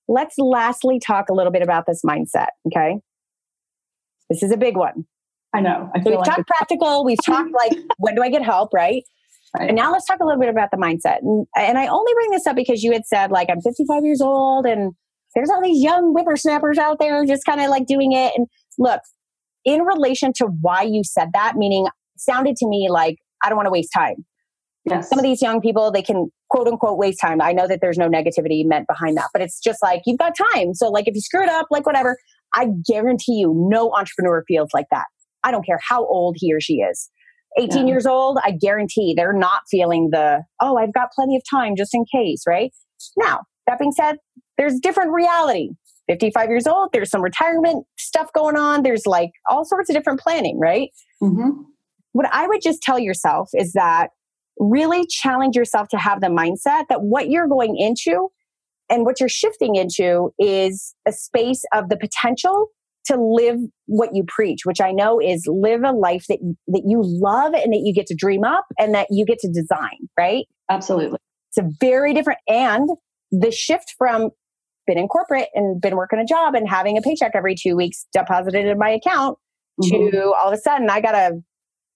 let's 0.07 0.37
lastly 0.37 0.99
talk 0.99 1.29
a 1.29 1.33
little 1.33 1.51
bit 1.51 1.61
about 1.61 1.85
this 1.87 2.01
mindset. 2.05 2.49
Okay. 2.67 2.97
This 4.29 4.43
is 4.43 4.51
a 4.51 4.57
big 4.57 4.77
one. 4.77 5.05
I 5.53 5.61
know. 5.61 5.89
I 5.93 6.01
so 6.01 6.09
we've 6.09 6.19
like 6.19 6.25
talked 6.25 6.47
practical. 6.47 7.05
We've 7.05 7.23
talked 7.23 7.51
like, 7.51 7.77
when 7.97 8.15
do 8.15 8.23
I 8.23 8.29
get 8.29 8.43
help? 8.43 8.73
Right. 8.73 9.03
Right. 9.57 9.69
And 9.69 9.75
now 9.75 9.91
let's 9.91 10.05
talk 10.05 10.19
a 10.19 10.25
little 10.25 10.39
bit 10.39 10.49
about 10.49 10.71
the 10.71 10.77
mindset. 10.77 11.19
And, 11.21 11.45
and 11.55 11.77
I 11.77 11.87
only 11.87 12.13
bring 12.15 12.31
this 12.31 12.47
up 12.47 12.55
because 12.55 12.81
you 12.81 12.91
had 12.91 13.05
said, 13.05 13.29
like, 13.31 13.49
I'm 13.51 13.61
55 13.61 14.03
years 14.03 14.19
old 14.19 14.65
and 14.65 14.93
there's 15.35 15.49
all 15.49 15.61
these 15.61 15.81
young 15.83 16.11
whippersnappers 16.13 16.77
out 16.77 16.97
there 16.99 17.23
just 17.25 17.45
kind 17.45 17.61
of 17.61 17.69
like 17.69 17.85
doing 17.85 18.13
it. 18.13 18.33
And 18.35 18.47
look, 18.79 19.01
in 19.63 19.81
relation 19.81 20.33
to 20.37 20.45
why 20.45 20.83
you 20.83 21.03
said 21.03 21.29
that, 21.33 21.53
meaning 21.55 21.87
sounded 22.17 22.55
to 22.57 22.67
me 22.67 22.87
like, 22.89 23.17
I 23.43 23.49
don't 23.49 23.55
want 23.55 23.67
to 23.67 23.71
waste 23.71 23.91
time. 23.93 24.25
Yes. 24.85 25.09
Some 25.09 25.19
of 25.19 25.23
these 25.23 25.41
young 25.41 25.61
people, 25.61 25.91
they 25.91 26.01
can 26.01 26.29
quote 26.49 26.67
unquote 26.67 26.97
waste 26.97 27.19
time. 27.21 27.41
I 27.41 27.53
know 27.53 27.67
that 27.67 27.79
there's 27.79 27.97
no 27.97 28.09
negativity 28.09 28.65
meant 28.65 28.87
behind 28.87 29.17
that, 29.17 29.29
but 29.33 29.41
it's 29.41 29.59
just 29.59 29.81
like, 29.81 30.01
you've 30.05 30.19
got 30.19 30.33
time. 30.53 30.73
So, 30.73 30.89
like, 30.89 31.07
if 31.07 31.15
you 31.15 31.21
screw 31.21 31.43
it 31.43 31.49
up, 31.49 31.67
like, 31.71 31.85
whatever, 31.85 32.17
I 32.53 32.67
guarantee 32.85 33.33
you, 33.33 33.53
no 33.69 33.91
entrepreneur 33.93 34.43
feels 34.47 34.69
like 34.73 34.87
that. 34.91 35.05
I 35.43 35.51
don't 35.51 35.65
care 35.65 35.79
how 35.87 36.05
old 36.05 36.35
he 36.37 36.53
or 36.53 36.59
she 36.59 36.75
is. 36.75 37.09
18 37.57 37.87
yeah. 37.87 37.93
years 37.93 38.05
old, 38.05 38.39
I 38.43 38.51
guarantee 38.51 39.13
they're 39.15 39.33
not 39.33 39.61
feeling 39.69 40.09
the, 40.11 40.43
oh, 40.61 40.77
I've 40.77 40.93
got 40.93 41.11
plenty 41.11 41.35
of 41.35 41.43
time 41.49 41.75
just 41.75 41.93
in 41.93 42.05
case, 42.11 42.43
right? 42.47 42.71
Now, 43.17 43.41
that 43.67 43.79
being 43.79 43.91
said, 43.91 44.17
there's 44.57 44.79
different 44.79 45.11
reality. 45.11 45.69
55 46.07 46.49
years 46.49 46.67
old, 46.67 46.89
there's 46.91 47.09
some 47.09 47.21
retirement 47.21 47.85
stuff 47.97 48.31
going 48.33 48.57
on. 48.57 48.83
There's 48.83 49.05
like 49.05 49.31
all 49.49 49.63
sorts 49.63 49.89
of 49.89 49.95
different 49.95 50.19
planning, 50.19 50.59
right? 50.59 50.89
Mm-hmm. 51.21 51.61
What 52.11 52.27
I 52.31 52.47
would 52.47 52.61
just 52.61 52.81
tell 52.81 52.99
yourself 52.99 53.49
is 53.53 53.73
that 53.73 54.09
really 54.59 55.07
challenge 55.07 55.55
yourself 55.55 55.87
to 55.89 55.97
have 55.97 56.21
the 56.21 56.27
mindset 56.27 56.85
that 56.89 57.01
what 57.01 57.29
you're 57.29 57.47
going 57.47 57.77
into 57.77 58.29
and 58.89 59.05
what 59.05 59.19
you're 59.19 59.29
shifting 59.29 59.75
into 59.75 60.31
is 60.37 60.93
a 61.07 61.11
space 61.11 61.63
of 61.73 61.89
the 61.89 61.97
potential 61.97 62.67
to 63.05 63.17
live 63.17 63.57
what 63.85 64.09
you 64.13 64.23
preach, 64.27 64.61
which 64.63 64.81
I 64.81 64.91
know 64.91 65.19
is 65.19 65.45
live 65.47 65.81
a 65.83 65.91
life 65.91 66.25
that 66.29 66.39
that 66.67 66.83
you 66.85 67.01
love 67.03 67.53
and 67.53 67.73
that 67.73 67.81
you 67.83 67.93
get 67.93 68.07
to 68.07 68.15
dream 68.15 68.43
up 68.43 68.65
and 68.79 68.93
that 68.95 69.07
you 69.09 69.25
get 69.25 69.39
to 69.39 69.49
design, 69.49 70.09
right? 70.17 70.45
Absolutely. 70.69 71.19
It's 71.49 71.57
a 71.57 71.69
very 71.79 72.13
different 72.13 72.39
and 72.47 72.89
the 73.31 73.51
shift 73.51 73.93
from 73.97 74.29
been 74.85 74.97
in 74.97 75.07
corporate 75.07 75.47
and 75.53 75.81
been 75.81 75.95
working 75.95 76.19
a 76.19 76.25
job 76.25 76.55
and 76.55 76.67
having 76.67 76.97
a 76.97 77.01
paycheck 77.01 77.31
every 77.35 77.55
two 77.55 77.75
weeks 77.75 78.05
deposited 78.11 78.65
in 78.65 78.77
my 78.77 78.89
account 78.89 79.37
mm-hmm. 79.81 80.09
to 80.11 80.33
all 80.33 80.47
of 80.47 80.53
a 80.53 80.57
sudden 80.57 80.89
I 80.89 80.99
gotta 80.99 81.41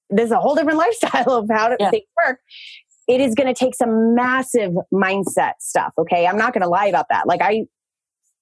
this 0.10 0.26
is 0.26 0.32
a 0.32 0.40
whole 0.40 0.56
different 0.56 0.78
lifestyle 0.78 1.32
of 1.32 1.46
how 1.52 1.70
to 1.70 1.78
yeah. 1.80 1.90
things 1.90 2.06
work. 2.26 2.40
It 3.08 3.22
is 3.22 3.36
going 3.36 3.48
to 3.48 3.54
take 3.54 3.74
some 3.74 4.16
massive 4.16 4.74
mindset 4.94 5.54
stuff. 5.60 5.94
Okay. 5.98 6.28
I'm 6.28 6.38
not 6.38 6.54
going 6.54 6.62
to 6.62 6.68
lie 6.68 6.88
about 6.88 7.06
that. 7.10 7.26
Like 7.26 7.42
I, 7.42 7.64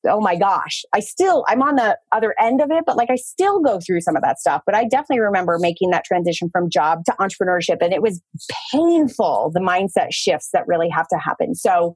oh 0.08 0.22
my 0.22 0.36
gosh, 0.36 0.84
I 0.94 1.00
still, 1.00 1.46
I'm 1.48 1.62
on 1.62 1.76
the 1.76 1.98
other 2.12 2.36
end 2.40 2.62
of 2.62 2.72
it, 2.72 2.84
but 2.86 2.98
like 2.98 3.10
I 3.10 3.16
still 3.16 3.60
go 3.60 3.80
through 3.80 4.02
some 4.02 4.16
of 4.16 4.22
that 4.24 4.40
stuff. 4.40 4.62
But 4.66 4.76
I 4.76 4.86
definitely 4.86 5.22
remember 5.22 5.58
making 5.60 5.92
that 5.92 6.06
transition 6.06 6.50
from 6.52 6.70
job 6.70 7.06
to 7.06 7.14
entrepreneurship. 7.20 7.78
And 7.82 7.94
it 7.94 8.02
was 8.02 8.22
painful, 8.72 9.52
the 9.54 9.60
mindset 9.60 10.08
shifts 10.12 10.50
that 10.54 10.68
really 10.68 10.90
have 10.90 11.08
to 11.10 11.18
happen. 11.18 11.56
So 11.56 11.96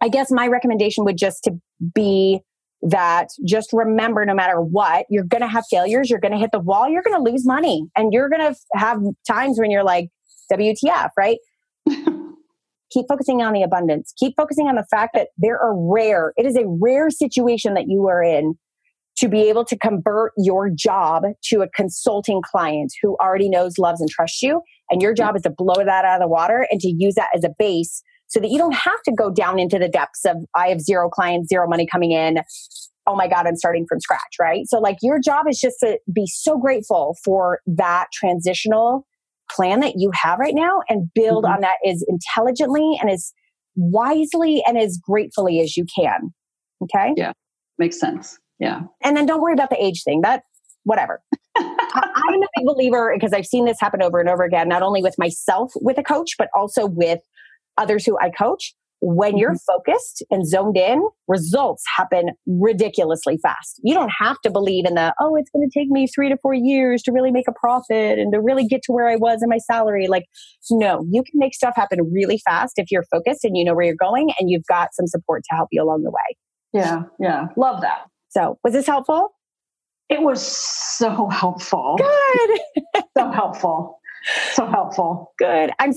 I 0.00 0.08
guess 0.08 0.30
my 0.30 0.46
recommendation 0.46 1.04
would 1.04 1.16
just 1.16 1.44
to 1.44 1.52
be 1.94 2.40
that 2.82 3.28
just 3.44 3.72
remember 3.72 4.24
no 4.24 4.34
matter 4.34 4.60
what, 4.60 5.06
you're 5.08 5.24
going 5.24 5.40
to 5.40 5.48
have 5.48 5.64
failures, 5.70 6.10
you're 6.10 6.20
going 6.20 6.32
to 6.32 6.38
hit 6.38 6.50
the 6.52 6.60
wall, 6.60 6.88
you're 6.88 7.02
going 7.02 7.16
to 7.16 7.30
lose 7.30 7.46
money, 7.46 7.86
and 7.96 8.12
you're 8.12 8.28
going 8.28 8.52
to 8.52 8.58
have 8.74 9.00
times 9.26 9.58
when 9.58 9.70
you're 9.70 9.84
like, 9.84 10.08
WTF, 10.52 11.10
right? 11.16 11.38
keep 12.90 13.06
focusing 13.08 13.42
on 13.42 13.52
the 13.52 13.62
abundance. 13.62 14.12
Keep 14.18 14.34
focusing 14.36 14.68
on 14.68 14.76
the 14.76 14.86
fact 14.90 15.12
that 15.14 15.28
there 15.38 15.58
are 15.58 15.74
rare, 15.76 16.32
it 16.36 16.46
is 16.46 16.56
a 16.56 16.64
rare 16.66 17.10
situation 17.10 17.74
that 17.74 17.86
you 17.88 18.06
are 18.08 18.22
in 18.22 18.54
to 19.16 19.28
be 19.28 19.48
able 19.48 19.64
to 19.64 19.78
convert 19.78 20.32
your 20.36 20.68
job 20.68 21.24
to 21.42 21.62
a 21.62 21.68
consulting 21.70 22.42
client 22.42 22.92
who 23.02 23.16
already 23.16 23.48
knows, 23.48 23.78
loves, 23.78 24.00
and 24.00 24.10
trusts 24.10 24.42
you. 24.42 24.60
And 24.90 25.00
your 25.00 25.14
job 25.14 25.36
is 25.36 25.42
to 25.42 25.50
blow 25.50 25.82
that 25.82 26.04
out 26.04 26.16
of 26.16 26.20
the 26.20 26.28
water 26.28 26.66
and 26.70 26.80
to 26.80 26.88
use 26.88 27.14
that 27.14 27.28
as 27.34 27.42
a 27.42 27.50
base 27.58 28.02
so 28.28 28.40
that 28.40 28.50
you 28.50 28.58
don't 28.58 28.74
have 28.74 29.02
to 29.04 29.12
go 29.12 29.30
down 29.30 29.58
into 29.58 29.78
the 29.78 29.88
depths 29.88 30.24
of 30.24 30.36
I 30.54 30.68
have 30.68 30.80
zero 30.80 31.08
clients, 31.08 31.48
zero 31.48 31.68
money 31.68 31.86
coming 31.90 32.12
in. 32.12 32.38
Oh 33.06 33.14
my 33.14 33.28
God, 33.28 33.46
I'm 33.46 33.56
starting 33.56 33.86
from 33.88 34.00
scratch, 34.00 34.20
right? 34.40 34.64
So, 34.66 34.80
like, 34.80 34.96
your 35.00 35.20
job 35.20 35.46
is 35.48 35.60
just 35.60 35.76
to 35.80 35.98
be 36.12 36.26
so 36.26 36.58
grateful 36.58 37.16
for 37.24 37.60
that 37.66 38.08
transitional 38.12 39.06
plan 39.50 39.80
that 39.80 39.94
you 39.96 40.10
have 40.14 40.38
right 40.38 40.54
now 40.54 40.80
and 40.88 41.12
build 41.14 41.44
mm-hmm. 41.44 41.54
on 41.54 41.60
that 41.60 41.76
as 41.86 42.04
intelligently 42.08 42.98
and 43.00 43.10
as 43.10 43.32
wisely 43.76 44.62
and 44.66 44.78
as 44.78 44.98
gratefully 44.98 45.60
as 45.60 45.76
you 45.76 45.84
can. 45.94 46.32
Okay. 46.82 47.12
Yeah. 47.16 47.32
Makes 47.78 48.00
sense. 48.00 48.38
Yeah. 48.58 48.82
And 49.02 49.16
then 49.16 49.26
don't 49.26 49.40
worry 49.40 49.52
about 49.52 49.70
the 49.70 49.82
age 49.82 50.02
thing. 50.02 50.22
That, 50.22 50.42
whatever. 50.84 51.20
I'm 51.58 52.42
a 52.42 52.46
big 52.56 52.66
believer 52.66 53.12
because 53.14 53.32
I've 53.32 53.46
seen 53.46 53.64
this 53.64 53.80
happen 53.80 54.02
over 54.02 54.20
and 54.20 54.28
over 54.28 54.44
again, 54.44 54.68
not 54.68 54.82
only 54.82 55.02
with 55.02 55.16
myself 55.18 55.72
with 55.76 55.98
a 55.98 56.02
coach, 56.02 56.32
but 56.38 56.48
also 56.54 56.86
with 56.86 57.20
others 57.78 58.04
who 58.04 58.18
I 58.18 58.30
coach. 58.30 58.74
When 59.00 59.32
mm-hmm. 59.32 59.38
you're 59.38 59.56
focused 59.66 60.24
and 60.30 60.46
zoned 60.46 60.76
in, 60.76 61.06
results 61.28 61.84
happen 61.96 62.30
ridiculously 62.46 63.38
fast. 63.42 63.80
You 63.82 63.94
don't 63.94 64.12
have 64.18 64.40
to 64.40 64.50
believe 64.50 64.86
in 64.86 64.94
the, 64.94 65.14
oh, 65.20 65.36
it's 65.36 65.50
going 65.50 65.68
to 65.68 65.78
take 65.78 65.88
me 65.88 66.06
three 66.06 66.28
to 66.28 66.36
four 66.38 66.54
years 66.54 67.02
to 67.02 67.12
really 67.12 67.30
make 67.30 67.48
a 67.48 67.52
profit 67.52 68.18
and 68.18 68.32
to 68.32 68.40
really 68.40 68.66
get 68.66 68.82
to 68.84 68.92
where 68.92 69.08
I 69.08 69.16
was 69.16 69.42
in 69.42 69.48
my 69.48 69.58
salary. 69.58 70.06
Like, 70.08 70.24
no, 70.70 71.04
you 71.10 71.22
can 71.22 71.38
make 71.38 71.54
stuff 71.54 71.74
happen 71.76 72.10
really 72.12 72.40
fast 72.44 72.74
if 72.76 72.90
you're 72.90 73.04
focused 73.10 73.44
and 73.44 73.56
you 73.56 73.64
know 73.64 73.74
where 73.74 73.84
you're 73.84 73.94
going 73.94 74.30
and 74.38 74.50
you've 74.50 74.66
got 74.66 74.94
some 74.94 75.06
support 75.06 75.42
to 75.50 75.56
help 75.56 75.68
you 75.72 75.82
along 75.82 76.02
the 76.02 76.10
way. 76.10 76.36
Yeah, 76.72 77.02
yeah. 77.20 77.46
Love 77.56 77.80
that. 77.82 78.06
So, 78.28 78.58
was 78.64 78.72
this 78.72 78.86
helpful? 78.86 79.30
It 80.08 80.22
was 80.22 80.46
so 80.46 81.28
helpful. 81.28 81.96
Good. 81.98 82.60
so 83.16 83.30
helpful. 83.30 84.00
So 84.52 84.66
helpful. 84.66 85.32
Good. 85.38 85.70
I'm 85.78 85.92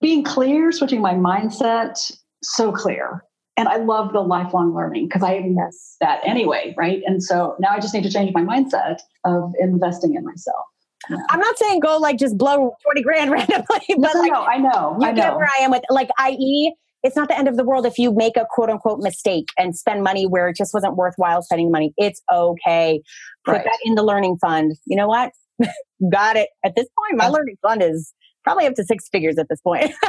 being 0.00 0.22
clear, 0.22 0.70
switching 0.72 1.00
my 1.00 1.14
mindset, 1.14 2.12
so 2.42 2.72
clear. 2.72 3.24
And 3.56 3.68
I 3.68 3.76
love 3.76 4.12
the 4.12 4.20
lifelong 4.20 4.74
learning 4.74 5.08
because 5.08 5.22
I 5.22 5.40
miss 5.40 5.96
that 6.00 6.20
anyway, 6.24 6.74
right? 6.78 7.02
And 7.06 7.22
so 7.22 7.56
now 7.58 7.70
I 7.70 7.80
just 7.80 7.92
need 7.92 8.04
to 8.04 8.10
change 8.10 8.32
my 8.32 8.42
mindset 8.42 9.00
of 9.24 9.52
investing 9.58 10.14
in 10.14 10.24
myself. 10.24 10.64
Yeah. 11.10 11.16
I'm 11.30 11.40
not 11.40 11.58
saying 11.58 11.80
go 11.80 11.96
like 11.98 12.18
just 12.18 12.38
blow 12.38 12.72
20 12.84 13.02
grand 13.02 13.30
randomly, 13.32 13.64
but 13.98 14.14
no, 14.14 14.20
like 14.20 14.32
no, 14.32 14.42
I 14.44 14.58
know. 14.58 14.96
You 15.00 15.08
I 15.08 15.12
get 15.12 15.34
where 15.34 15.48
I 15.58 15.62
am 15.62 15.70
with 15.70 15.82
like 15.90 16.08
i.e 16.18 16.74
it's 17.02 17.16
not 17.16 17.28
the 17.28 17.38
end 17.38 17.48
of 17.48 17.56
the 17.56 17.64
world 17.64 17.86
if 17.86 17.98
you 17.98 18.12
make 18.12 18.36
a 18.36 18.46
quote 18.48 18.70
unquote 18.70 19.00
mistake 19.00 19.48
and 19.56 19.76
spend 19.76 20.02
money 20.02 20.26
where 20.26 20.48
it 20.48 20.56
just 20.56 20.74
wasn't 20.74 20.96
worthwhile 20.96 21.42
spending 21.42 21.70
money. 21.70 21.92
It's 21.96 22.20
okay. 22.32 23.00
Put 23.44 23.52
right. 23.52 23.64
that 23.64 23.78
in 23.84 23.94
the 23.94 24.02
learning 24.02 24.38
fund. 24.40 24.74
You 24.84 24.96
know 24.96 25.06
what? 25.06 25.32
Got 26.12 26.36
it. 26.36 26.48
At 26.64 26.74
this 26.76 26.86
point, 26.98 27.18
my 27.18 27.28
learning 27.28 27.56
fund 27.62 27.82
is 27.82 28.12
probably 28.44 28.66
up 28.66 28.74
to 28.74 28.84
six 28.84 29.08
figures 29.10 29.38
at 29.38 29.48
this 29.48 29.60
point. 29.60 29.92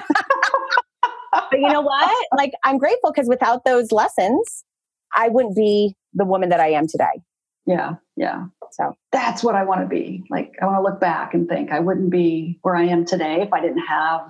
but 1.32 1.60
you 1.60 1.68
know 1.68 1.82
what? 1.82 2.16
Like, 2.38 2.54
I'm 2.64 2.78
grateful 2.78 3.12
because 3.12 3.28
without 3.28 3.66
those 3.66 3.92
lessons, 3.92 4.64
I 5.16 5.30
wouldn't 5.30 5.56
be 5.56 5.96
the 6.14 6.26
woman 6.26 6.50
that 6.50 6.60
I 6.60 6.70
am 6.70 6.88
today. 6.88 7.22
Yeah, 7.66 7.96
yeah. 8.16 8.46
So 8.72 8.96
that's 9.12 9.44
what 9.44 9.56
I 9.56 9.64
want 9.64 9.82
to 9.82 9.88
be. 9.88 10.24
Like, 10.30 10.54
I 10.62 10.66
want 10.66 10.78
to 10.78 10.82
look 10.84 11.00
back 11.00 11.34
and 11.34 11.48
think 11.48 11.72
I 11.72 11.80
wouldn't 11.80 12.12
be 12.12 12.60
where 12.62 12.76
I 12.76 12.84
am 12.84 13.06
today 13.06 13.42
if 13.42 13.52
I 13.52 13.62
didn't 13.62 13.86
have 13.86 14.22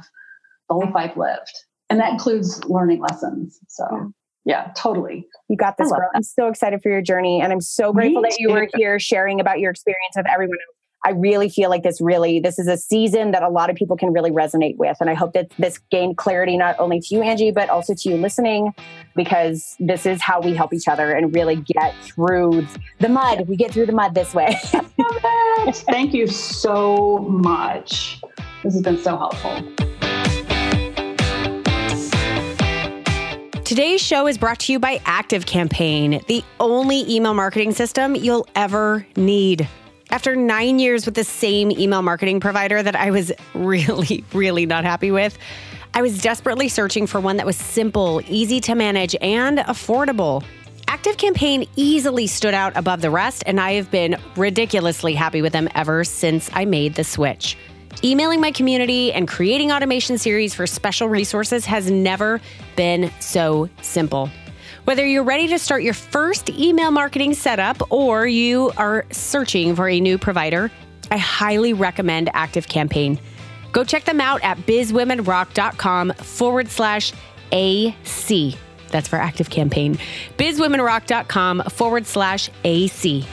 the 0.70 0.76
life 0.76 0.96
I've 0.96 1.18
lived 1.18 1.52
and 1.90 2.00
that 2.00 2.12
includes 2.12 2.64
learning 2.66 3.02
lessons. 3.02 3.60
So 3.68 3.86
yeah, 4.46 4.66
yeah 4.66 4.72
totally. 4.76 5.28
You 5.50 5.58
got 5.58 5.78
this, 5.78 5.92
girl. 5.92 6.10
I'm 6.14 6.24
so 6.24 6.48
excited 6.48 6.82
for 6.82 6.90
your 6.90 7.02
journey, 7.02 7.42
and 7.42 7.52
I'm 7.52 7.62
so 7.62 7.92
grateful 7.92 8.22
Me 8.22 8.30
that 8.30 8.40
you 8.40 8.50
too. 8.50 8.54
were 8.54 8.68
here 8.76 9.00
sharing 9.00 9.40
about 9.40 9.60
your 9.60 9.72
experience 9.72 10.16
with 10.16 10.28
everyone 10.32 10.58
I 11.06 11.12
really 11.12 11.48
feel 11.48 11.70
like 11.70 11.84
this 11.84 12.02
really, 12.02 12.42
this 12.42 12.60
is 12.60 12.68
a 12.68 12.76
season 12.76 13.32
that 13.32 13.42
a 13.42 13.48
lot 13.48 13.70
of 13.70 13.78
people 13.78 13.96
can 13.96 14.12
really 14.12 14.32
resonate 14.32 14.76
with. 14.76 14.98
And 15.00 15.10
I 15.10 15.14
hope 15.14 15.32
that 15.34 15.50
this 15.58 15.80
gained 15.90 16.18
clarity 16.18 16.58
not 16.58 16.78
only 16.78 17.00
to 17.00 17.16
you, 17.16 17.22
Angie, 17.22 17.52
but 17.52 17.70
also 17.70 17.94
to 17.94 18.10
you 18.10 18.18
listening, 18.18 18.74
because 19.16 19.78
this 19.80 20.06
is 20.06 20.22
how 20.22 20.42
we 20.42 20.54
help 20.54 20.74
each 20.74 20.90
other 20.90 21.14
and 21.14 21.34
really 21.34 21.56
get 21.56 21.96
through 22.02 22.68
the 23.00 23.08
mud. 23.08 23.48
We 23.48 23.56
get 23.56 23.72
through 23.72 23.86
the 23.86 23.94
mud 23.94 24.14
this 24.14 24.34
way. 24.34 24.60
Thank 25.72 26.14
you 26.14 26.28
so 26.28 27.20
much. 27.20 28.22
This 28.64 28.74
has 28.74 28.82
been 28.82 29.02
so 29.02 29.18
helpful. 29.18 29.64
Today's 33.64 34.02
show 34.02 34.28
is 34.28 34.38
brought 34.38 34.60
to 34.62 34.74
you 34.74 34.80
by 34.80 34.98
ActiveCampaign, 34.98 36.26
the 36.26 36.44
only 36.60 37.10
email 37.10 37.36
marketing 37.36 37.72
system 37.72 38.16
you'll 38.16 38.48
ever 38.56 39.06
need. 39.16 39.70
After 40.12 40.36
nine 40.36 40.80
years 40.80 41.06
with 41.06 41.14
the 41.14 41.24
same 41.24 41.72
email 41.72 42.02
marketing 42.02 42.40
provider 42.40 42.82
that 42.82 42.96
I 42.96 43.12
was 43.12 43.32
really, 43.54 44.24
really 44.34 44.66
not 44.66 44.84
happy 44.84 45.12
with, 45.12 45.38
I 45.94 46.02
was 46.02 46.22
desperately 46.22 46.68
searching 46.68 47.08
for 47.08 47.20
one 47.20 47.38
that 47.38 47.46
was 47.46 47.58
simple, 47.58 48.22
easy 48.28 48.60
to 48.62 48.76
manage, 48.76 49.16
and 49.22 49.60
affordable. 49.60 50.44
ActiveCampaign 50.88 51.68
easily 51.76 52.26
stood 52.26 52.54
out 52.54 52.76
above 52.76 53.02
the 53.02 53.12
rest, 53.12 53.44
and 53.46 53.60
I 53.60 53.74
have 53.74 53.92
been 53.92 54.18
ridiculously 54.36 55.14
happy 55.14 55.42
with 55.42 55.54
them 55.54 55.70
ever 55.76 56.04
since 56.04 56.50
I 56.54 56.66
made 56.66 56.96
the 56.96 57.04
switch. 57.04 57.58
Emailing 58.04 58.42
my 58.42 58.52
community 58.52 59.12
and 59.14 59.28
creating 59.28 59.72
automation 59.72 60.18
series 60.18 60.56
for 60.56 60.66
special 60.66 61.08
resources 61.10 61.66
has 61.66 61.92
never 61.92 62.42
been 62.76 63.12
so 63.20 63.70
simple. 63.82 64.30
Whether 64.90 65.06
you're 65.06 65.24
ready 65.24 65.48
to 65.50 65.60
start 65.60 65.84
your 65.84 65.94
first 65.94 66.50
email 66.50 66.90
marketing 66.90 67.36
setup 67.36 67.92
or 67.92 68.26
you 68.26 68.72
are 68.76 69.06
searching 69.12 69.76
for 69.76 69.88
a 69.88 70.00
new 70.00 70.18
provider, 70.18 70.72
I 71.12 71.18
highly 71.18 71.74
recommend 71.74 72.30
ActiveCampaign. 72.30 73.20
Go 73.72 73.84
check 73.84 74.06
them 74.06 74.20
out 74.20 74.44
at 74.44 74.58
bizwomenrock.com 74.58 76.14
forward 76.14 76.70
slash 76.70 77.14
AC. 77.52 78.58
That's 78.88 79.08
for 79.08 79.20
ActiveCampaign. 79.20 80.00
Bizwomenrock.com 80.38 81.62
forward 81.70 82.08
slash 82.08 82.50
AC. 82.64 83.28